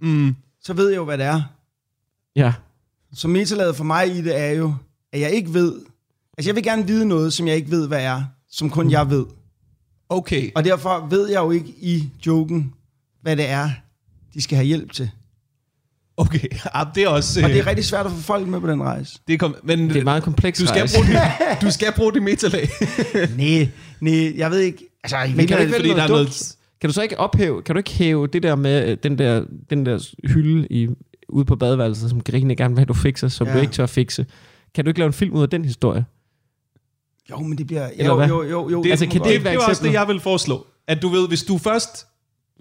[0.01, 0.35] Mm.
[0.63, 1.43] så ved jeg jo, hvad det er.
[2.37, 2.53] Ja.
[3.15, 4.75] Så metalaget for mig i det er jo,
[5.13, 5.75] at jeg ikke ved,
[6.39, 9.11] altså jeg vil gerne vide noget, som jeg ikke ved, hvad er, som kun jeg
[9.11, 9.25] ved.
[10.09, 10.51] Okay.
[10.55, 12.75] Og derfor ved jeg jo ikke i joken,
[13.23, 13.71] hvad det er,
[14.35, 15.11] de skal have hjælp til.
[16.17, 16.49] Okay.
[16.75, 17.41] Ja, det er også...
[17.43, 19.19] Og det øh, er rigtig svært at få folk med på den rejse.
[19.29, 20.63] det er kom, men Det er meget komplekst.
[20.63, 21.21] du skal, bruge det,
[21.63, 22.69] du skal bruge det metalag.
[23.39, 23.69] nej,
[24.01, 24.79] nej, jeg ved ikke.
[25.05, 26.11] Altså, i Men kan du virkeligheden- ikke fordi der er dumt?
[26.19, 29.19] noget- Kan du så ikke ophæve, kan du ikke hæve det der med øh, den
[29.19, 30.89] der, den der hylde i,
[31.29, 33.55] ude på badeværelset, som Grine gerne vil have, du fikser, som Ja.
[33.55, 34.27] du ikke tør fikse?
[34.75, 36.05] Kan du ikke lave en film ud af den historie?
[37.31, 37.89] Jo, men det bliver...
[37.97, 38.29] Eller Jo, hvad?
[38.29, 38.83] jo, jo, jo.
[38.83, 40.67] Det, Altså, kan det, det det, være det er også det, jeg vil foreslå.
[40.89, 42.07] At du ved, hvis du først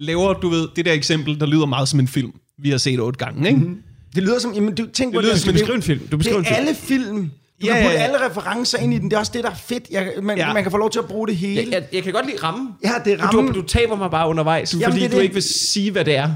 [0.00, 3.00] laver, du ved, det der eksempel, der lyder meget som en film, vi har set
[3.00, 3.60] otte gange, ikke?
[3.60, 3.82] Mm-hmm.
[4.14, 4.52] Det lyder som...
[4.54, 5.98] Jamen, du, tænk Det på lyder det, som Du en beskriver en film.
[6.00, 6.66] Du det beskriver en er film.
[6.66, 7.30] alle film.
[7.62, 8.04] Du Ja, kan ja, putte ja.
[8.04, 9.04] alle referencer ind i den.
[9.10, 9.84] Det er også det, der er fedt.
[9.90, 10.52] Jeg, man, Ja.
[10.52, 11.62] man kan få lov til at bruge det hele.
[11.62, 12.68] Jeg, jeg, jeg kan godt lide rammen.
[12.84, 13.54] Ja, det er Du, rammen.
[13.54, 15.22] du taber mig bare undervejs, Jamen, fordi det er du det.
[15.22, 16.34] ikke vil sige, hvad det er.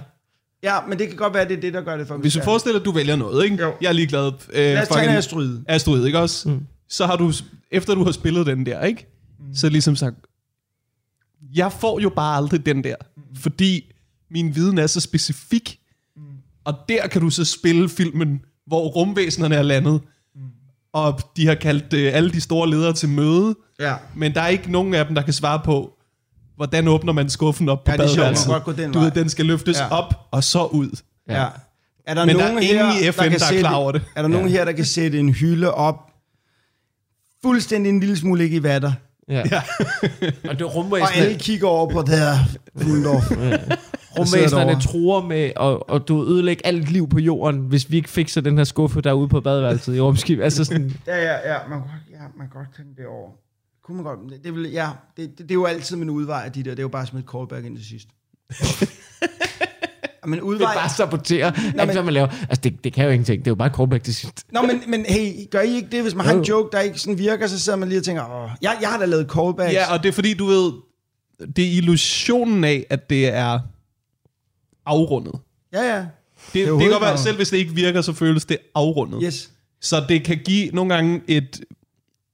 [0.63, 2.21] Ja, men det kan godt være, det er det, der gør det for mig.
[2.21, 3.63] Hvis du forestiller, at du vælger noget, ikke?
[3.63, 3.73] Jo.
[3.81, 4.33] Jeg er ligeglad.
[4.53, 5.59] Øh, Lad os tage en Astrid.
[5.69, 6.49] Astrid, ikke også?
[6.49, 6.61] Mm.
[6.89, 7.33] Så har du,
[7.71, 9.07] efter du har spillet den der, ikke?
[9.41, 9.55] Mm.
[9.55, 10.17] Så ligesom sagt,
[11.55, 13.23] jeg får jo bare aldrig den der, mm.
[13.37, 13.93] fordi
[14.31, 15.79] min viden er så specifik,
[16.17, 16.23] mm.
[16.65, 20.01] og der kan du så spille filmen, hvor rumvæsenerne er landet,
[20.35, 20.41] mm.
[20.93, 23.95] og de har kaldt øh, alle de store ledere til møde, Ja.
[24.17, 25.93] men der er ikke nogen af dem, der kan svare på,
[26.57, 28.17] hvordan åbner man skuffen op på Ja, er sjovt.
[28.17, 28.77] Badeværelset?
[28.77, 29.85] den du ved, den skal løftes Ja.
[29.85, 29.91] ja.
[29.91, 31.01] op og så ud.
[31.29, 31.47] Ja.
[32.07, 33.93] Er der Men der nogen er ingen her, i FN, kan der er klar over
[33.93, 34.03] det.
[34.17, 36.08] Er der nogen her, der kan sætte en hylde op,
[37.43, 38.93] fuldstændig en lille smule ikke i vatter,
[39.29, 39.43] Ja.
[39.51, 39.63] Ja.
[40.23, 42.35] og det og alle rumvæsenerne, kigger over på det her
[42.83, 43.31] Fuldorf.
[44.19, 44.81] rumvæsenerne derovre.
[44.81, 48.57] truer med, og, og du ødelægger alt liv på jorden, hvis vi ikke fikser den
[48.57, 50.41] her skuffe derude på badeværelset i rumskib.
[50.41, 53.31] Altså sådan, Ja, ja, ja, man kan, godt- ja, man kan godt tænke det over.
[53.85, 56.43] Kunne man godt, det, det, vil, ja, det, det, det, er jo altid min udvej
[56.45, 58.09] af de der, det er jo bare som et callback ind til sidst.
[60.29, 62.27] men det er udvej, bare sabotere alt, men- hvad man laver.
[62.27, 63.39] Altså, det, det kan jo ingenting.
[63.45, 64.45] Det er jo bare callback til sidst.
[64.53, 66.57] Nå, men, men hey, gør I ikke det, hvis man har en Jo.
[66.57, 68.99] joke, der ikke sådan virker, så sidder man lige og tænker, åh, jeg, jeg har
[68.99, 69.73] da lavet callbacks.
[69.75, 70.73] ja, og det er fordi, du ved,
[71.57, 73.59] det er illusionen af, at det er
[74.87, 75.35] afrundet.
[75.73, 75.99] ja, ja.
[75.99, 76.07] Det,
[76.55, 79.21] det, det kan godt være, selv hvis det ikke virker, så føles det afrundet.
[79.25, 79.51] Yes.
[79.81, 81.61] Så det kan give nogle gange et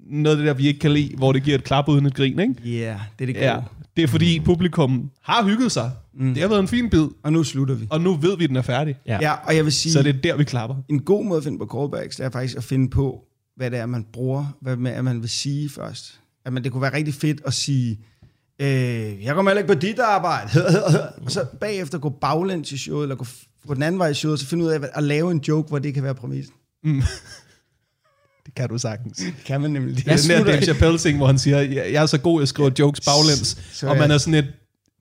[0.00, 2.14] noget af det der, vi ikke kan lide, hvor det giver et klap uden et
[2.14, 2.54] grin, ikke?
[2.64, 3.46] Ja, yeah, det er det gode.
[3.46, 3.58] Ja.
[3.96, 5.90] Det er fordi publikum har hygget sig.
[6.14, 6.34] Mm.
[6.34, 7.86] Det har været en fin bid, Og nu slutter vi.
[7.90, 8.96] og nu ved vi, at den er færdig.
[9.06, 9.18] Ja.
[9.20, 10.76] Ja, og jeg vil sige, Så det er der, vi klapper.
[10.88, 13.24] en god måde at finde på callbacks, det er faktisk at finde på,
[13.56, 16.20] hvad det er, man bruger, hvad med, at man vil sige først.
[16.44, 17.98] At man, det kunne være rigtig fedt at sige,
[18.60, 18.66] øh,
[19.24, 20.50] jeg kommer heller ikke på dit arbejde.
[21.24, 23.24] og så bagefter gå baglæns i showet, eller gå,
[23.66, 25.68] gå den anden vej i showet, og så finde ud af at lave en joke,
[25.68, 26.54] hvor det kan være præmissen.
[26.84, 27.04] Det
[28.56, 29.16] kan du sagtens.
[29.18, 29.96] Det kan man nemlig.
[29.96, 32.48] Det er den der Dave Chappelle ting, hvor han siger, jeg er så god, jeg
[32.48, 33.58] skriver jokes baglæns.
[33.72, 34.46] Så og man er sådan et,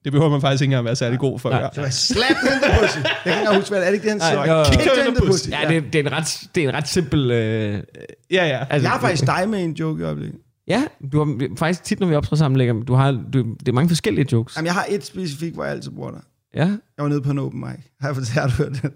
[0.04, 1.50] det behøver man faktisk ikke engang være særlig god for.
[1.50, 1.70] Nej.
[1.74, 2.98] Så jeg slap den der pussy.
[2.98, 3.92] Jeg kan ikke huske, hvad det er.
[3.92, 4.64] Det ikke det, han siger?
[4.64, 5.50] Kick der der pussy.
[5.50, 7.32] Ja, det, det, er en ret, det er en ret simpel...
[7.32, 7.84] Øh,
[8.32, 8.66] ja, ja.
[8.70, 10.40] altså, Jeg har faktisk dig med en joke i øjeblikket.
[10.68, 13.72] Ja, du har faktisk tit, når vi optræder sammen, lægger, du har, du, det er
[13.72, 14.56] mange forskellige jokes.
[14.56, 16.22] Jamen, jeg har et specifikt, hvor jeg altid bruger dig.
[16.56, 16.66] Ja.
[16.66, 17.86] Jeg var nede på en open mic.
[18.02, 18.92] Har jeg fortalt, har du hørt det?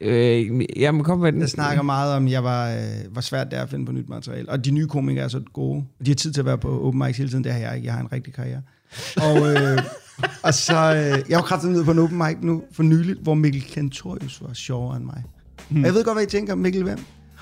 [0.00, 1.40] Øh, ja, men kom med den.
[1.40, 4.08] Jeg snakker meget om, jeg var, øh, hvor svært det er at finde på nyt
[4.08, 4.48] materiale.
[4.48, 5.84] Og de nye komikere er så gode.
[6.04, 7.44] De har tid til at være på open mics hele tiden.
[7.44, 7.86] Det har jeg ikke.
[7.86, 8.62] Jeg har en rigtig karriere.
[9.16, 9.82] Og, øh,
[10.46, 13.34] og så, øh, jeg var kraftigt nede på en open mic nu for nyligt, hvor
[13.34, 15.22] Mikkel Kentorius var sjovere end mig.
[15.70, 15.80] Mm.
[15.80, 16.54] Og jeg ved godt, hvad I tænker.
[16.54, 16.98] Mikkel hvem?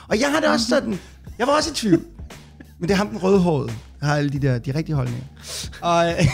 [0.08, 0.98] Og jeg har det også sådan.
[1.38, 2.02] Jeg var også i tvivl.
[2.78, 3.72] Men det er ham den rødhårede.
[4.00, 5.24] Jeg har alle de der, de rigtige holdninger.
[5.80, 6.24] Og, øh,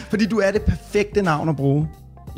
[0.10, 1.88] fordi du er det perfekte navn at bruge.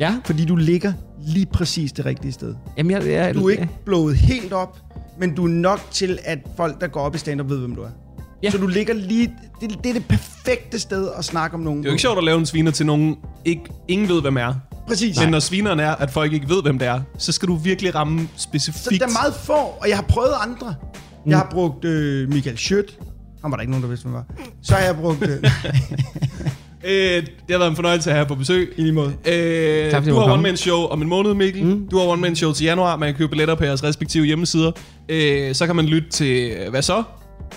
[0.01, 0.93] Ja, Fordi du ligger
[1.25, 2.55] lige præcis det rigtige sted.
[2.77, 3.07] jamen jeg...
[3.07, 4.77] jeg Du er ikke blået helt op,
[5.19, 7.81] men du er nok til, at folk, der går op i stand-up, ved, hvem du
[7.81, 7.89] er.
[8.43, 8.49] Ja.
[8.49, 9.33] Så du ligger lige...
[9.61, 11.79] Det, det er det perfekte sted at snakke om nogen.
[11.79, 13.15] Det er jo ikke sjovt at lave en sviner til nogen,
[13.45, 14.53] ikke, ingen ved, hvem er.
[14.87, 15.19] Præcis.
[15.19, 17.95] Men når svineren er, at folk ikke ved, hvem det er, så skal du virkelig
[17.95, 19.01] ramme Så specifikt.
[19.01, 20.75] der er meget få, og jeg har prøvet andre.
[21.25, 22.99] Jeg har brugt øh, Michael Schødt.
[23.41, 24.25] Han var der ikke nogen, der vidste, hvem var.
[24.61, 25.21] Så har jeg brugt...
[25.21, 25.43] Øh,
[26.83, 28.73] Øh, det har været en fornøjelse at have på besøg.
[28.77, 29.13] I lige måde.
[29.25, 30.31] Øh, Tak, du har kom.
[30.31, 31.63] one-man show om en måned, Mikkel.
[31.63, 31.87] Mm.
[31.91, 32.95] Du har one-man show til januar.
[32.95, 34.71] Man kan købe billetter på jeres respektive hjemmesider.
[35.09, 37.03] Øh, så kan man lytte til øh, Hvad så?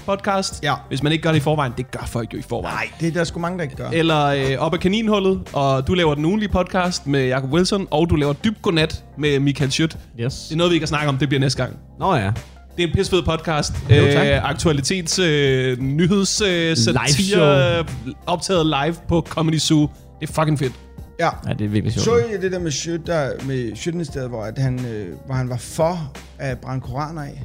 [0.06, 0.62] Podcast.
[0.62, 0.74] Ja.
[0.88, 1.72] Hvis man ikke gør det i forvejen.
[1.76, 2.74] Det gør folk jo i forvejen.
[2.76, 3.88] Nej, det er der sgu mange, der ikke gør.
[3.92, 8.10] Eller øh, op ad kaninhullet, og du laver den ugenlige podcast med Jacob Wilson, og
[8.10, 9.96] du laver dyb godnat med Michael Schødt.
[10.20, 10.34] Yes.
[10.34, 11.76] Det er noget, vi ikke kan snakke om, det bliver næste gang.
[12.00, 12.30] Nå ja.
[12.76, 13.72] Det er en pissefed podcast.
[13.90, 14.26] Jo, tak.
[14.26, 17.84] Øh, aktualitets, øh, nyheds, øh, satire, øh,
[18.26, 19.80] optaget live på Comedy Zoo.
[20.20, 20.72] Det er fucking fedt.
[21.20, 21.28] Ja.
[21.48, 22.04] Ja, det er virkelig sjovt.
[22.04, 25.48] Så I det der med Schødt, der, med Schødt-ministeriet, hvor, at han, øh, hvor han
[25.48, 27.42] var for at brænde koraner af?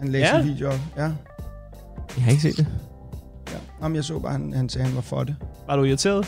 [0.00, 0.40] Han lagde Ja.
[0.40, 0.80] en video op.
[0.96, 1.02] Ja.
[1.02, 1.12] Jeg
[2.24, 2.66] har ikke set det.
[3.52, 3.56] ja.
[3.82, 5.34] Jamen, jeg så bare, han, han sagde, han var for det.
[5.66, 6.26] Var du irriteret?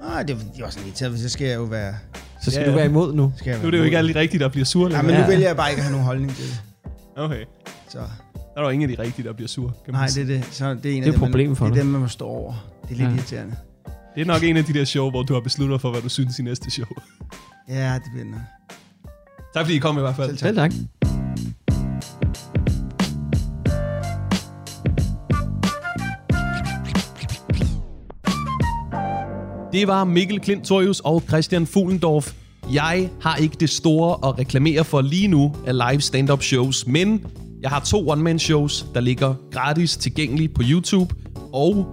[0.00, 1.94] Nej, det, var- det var sådan irriteret, hvis så skal jeg jo være...
[2.42, 3.32] Så skal Ja, du være imod nu.
[3.36, 4.90] Skal jeg Nu være er det jo ikke de rigtige, der bliver sure.
[4.96, 5.26] Ja, men nu Ja.
[5.26, 6.60] vælger jeg bare ikke at have nogen holdning til det.
[7.16, 7.44] Okay.
[7.92, 8.04] Så, Der
[8.56, 9.72] er der ingen af de rigtige, der bliver sure.
[9.84, 10.44] Kan man nej, det er det.
[10.50, 12.00] Så det er en Det er af dem, problemet man, for Det er dem, man
[12.00, 12.54] må stå over.
[12.82, 13.04] Det er lidt Ja.
[13.08, 13.14] ja.
[13.14, 13.56] irriterende.
[14.14, 16.02] det er nok en af de der show, hvor du har besluttet dig for, hvad
[16.02, 16.86] du synes i næste show.
[17.68, 18.40] Ja, det bliver nok.
[19.54, 20.36] Tak fordi I kom i hvert fald.
[20.36, 20.72] Selv tak.
[20.72, 21.10] Selv tak.
[29.72, 32.32] Det var Mikkel Klintorius og Christian Fuglendorf.
[32.72, 37.26] Jeg har ikke det store at reklamere for lige nu af live stand-up shows, men
[37.62, 41.14] jeg har to one-man-shows, der ligger gratis tilgængelige på YouTube,
[41.52, 41.86] og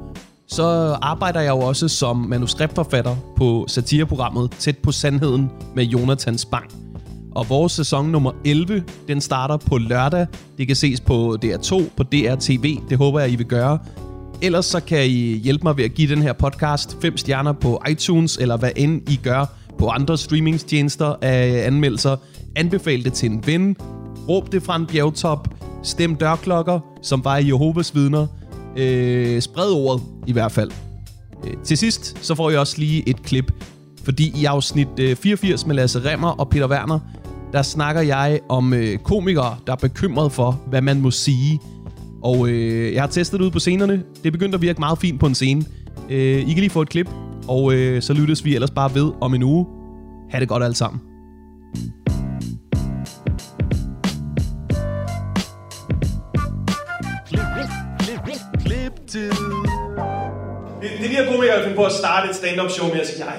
[0.48, 0.64] så
[1.02, 6.66] arbejder jeg jo også som manuskriptforfatter på satireprogrammet Tæt på Sandheden med Jonathan Spang.
[7.36, 10.28] Og vores sæson nummer 11, den starter på lørdag.
[10.58, 12.78] Det kan ses på DR2, på DRTV.
[12.90, 13.80] Det håber jeg, I vil gøre.
[14.42, 17.82] Ellers så kan I hjælpe mig ved at give den her podcast 5 stjerner på
[17.90, 19.46] iTunes, eller hvad end I gør
[19.80, 22.16] på andre streamingstjenester af anmeldelser.
[22.56, 23.76] Anbefal det til en ven.
[24.30, 25.57] Råb det fra en bjergtop.
[25.84, 28.28] Stem dørklokker, som var i Jehovas vidner.
[28.78, 30.72] Øh, spred ordet i hvert fald.
[31.48, 33.52] Øh, Til sidst, så får jeg også lige et klip,
[34.04, 37.00] fordi i afsnit øh, 84 med Lasse Remmer og Peter Werner,
[37.54, 41.60] der snakker jeg om øh, komikere, der er bekymret for, hvad man må sige.
[42.24, 44.04] Og øh, jeg har testet det ud på scenerne.
[44.24, 45.64] Det begyndte at virke meget fint på en scene.
[46.10, 47.10] Øh, I kan lige få et klip,
[47.48, 49.66] og øh, så lyttes vi ellers bare ved om en uge.
[50.32, 51.02] Ha' det godt alle sammen.
[51.76, 51.92] Det,
[61.18, 63.38] de her komikere, der på at starte et stand-up show med at sige, nej,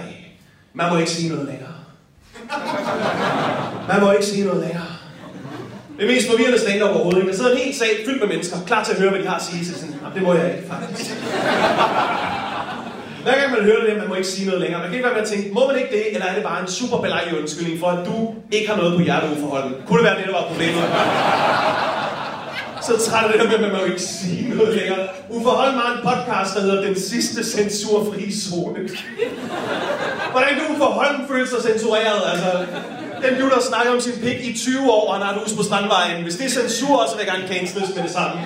[0.74, 1.74] man må ikke sige noget længere.
[3.88, 4.86] Man må ikke sige noget længere.
[5.98, 7.18] Det er mest forvirrende stand-up overhovedet.
[7.20, 7.30] ikke?
[7.30, 9.36] Der sidder en hel sal fyldt med mennesker, klar til at høre, hvad de har
[9.36, 9.64] at sige.
[9.66, 11.10] Så sådan, det må jeg ikke, faktisk.
[13.22, 14.80] Hver gang man hører det, man må ikke sige noget længere.
[14.80, 16.60] Man kan ikke være med at tænke, må man ikke det, eller er det bare
[16.60, 19.30] en super belejlig undskyldning for, at du ikke har noget på hjertet?
[19.86, 20.84] Kunne det være det, der var problemet?
[22.88, 24.98] Så træt af det der med, at man må ikke sige noget længere.
[25.30, 28.88] Uffe Holm har en podcast, der hedder Den sidste censurfri zone.
[30.30, 32.22] Hvordan kan Uffe Holm føle sig censureret?
[32.32, 32.50] Altså,
[33.22, 35.52] den dude, der snakker om sin pik i 20 år, og han har et hus
[35.52, 36.22] på Strandvejen.
[36.22, 38.40] Hvis det er censur, så vil jeg gerne canceles med det samme.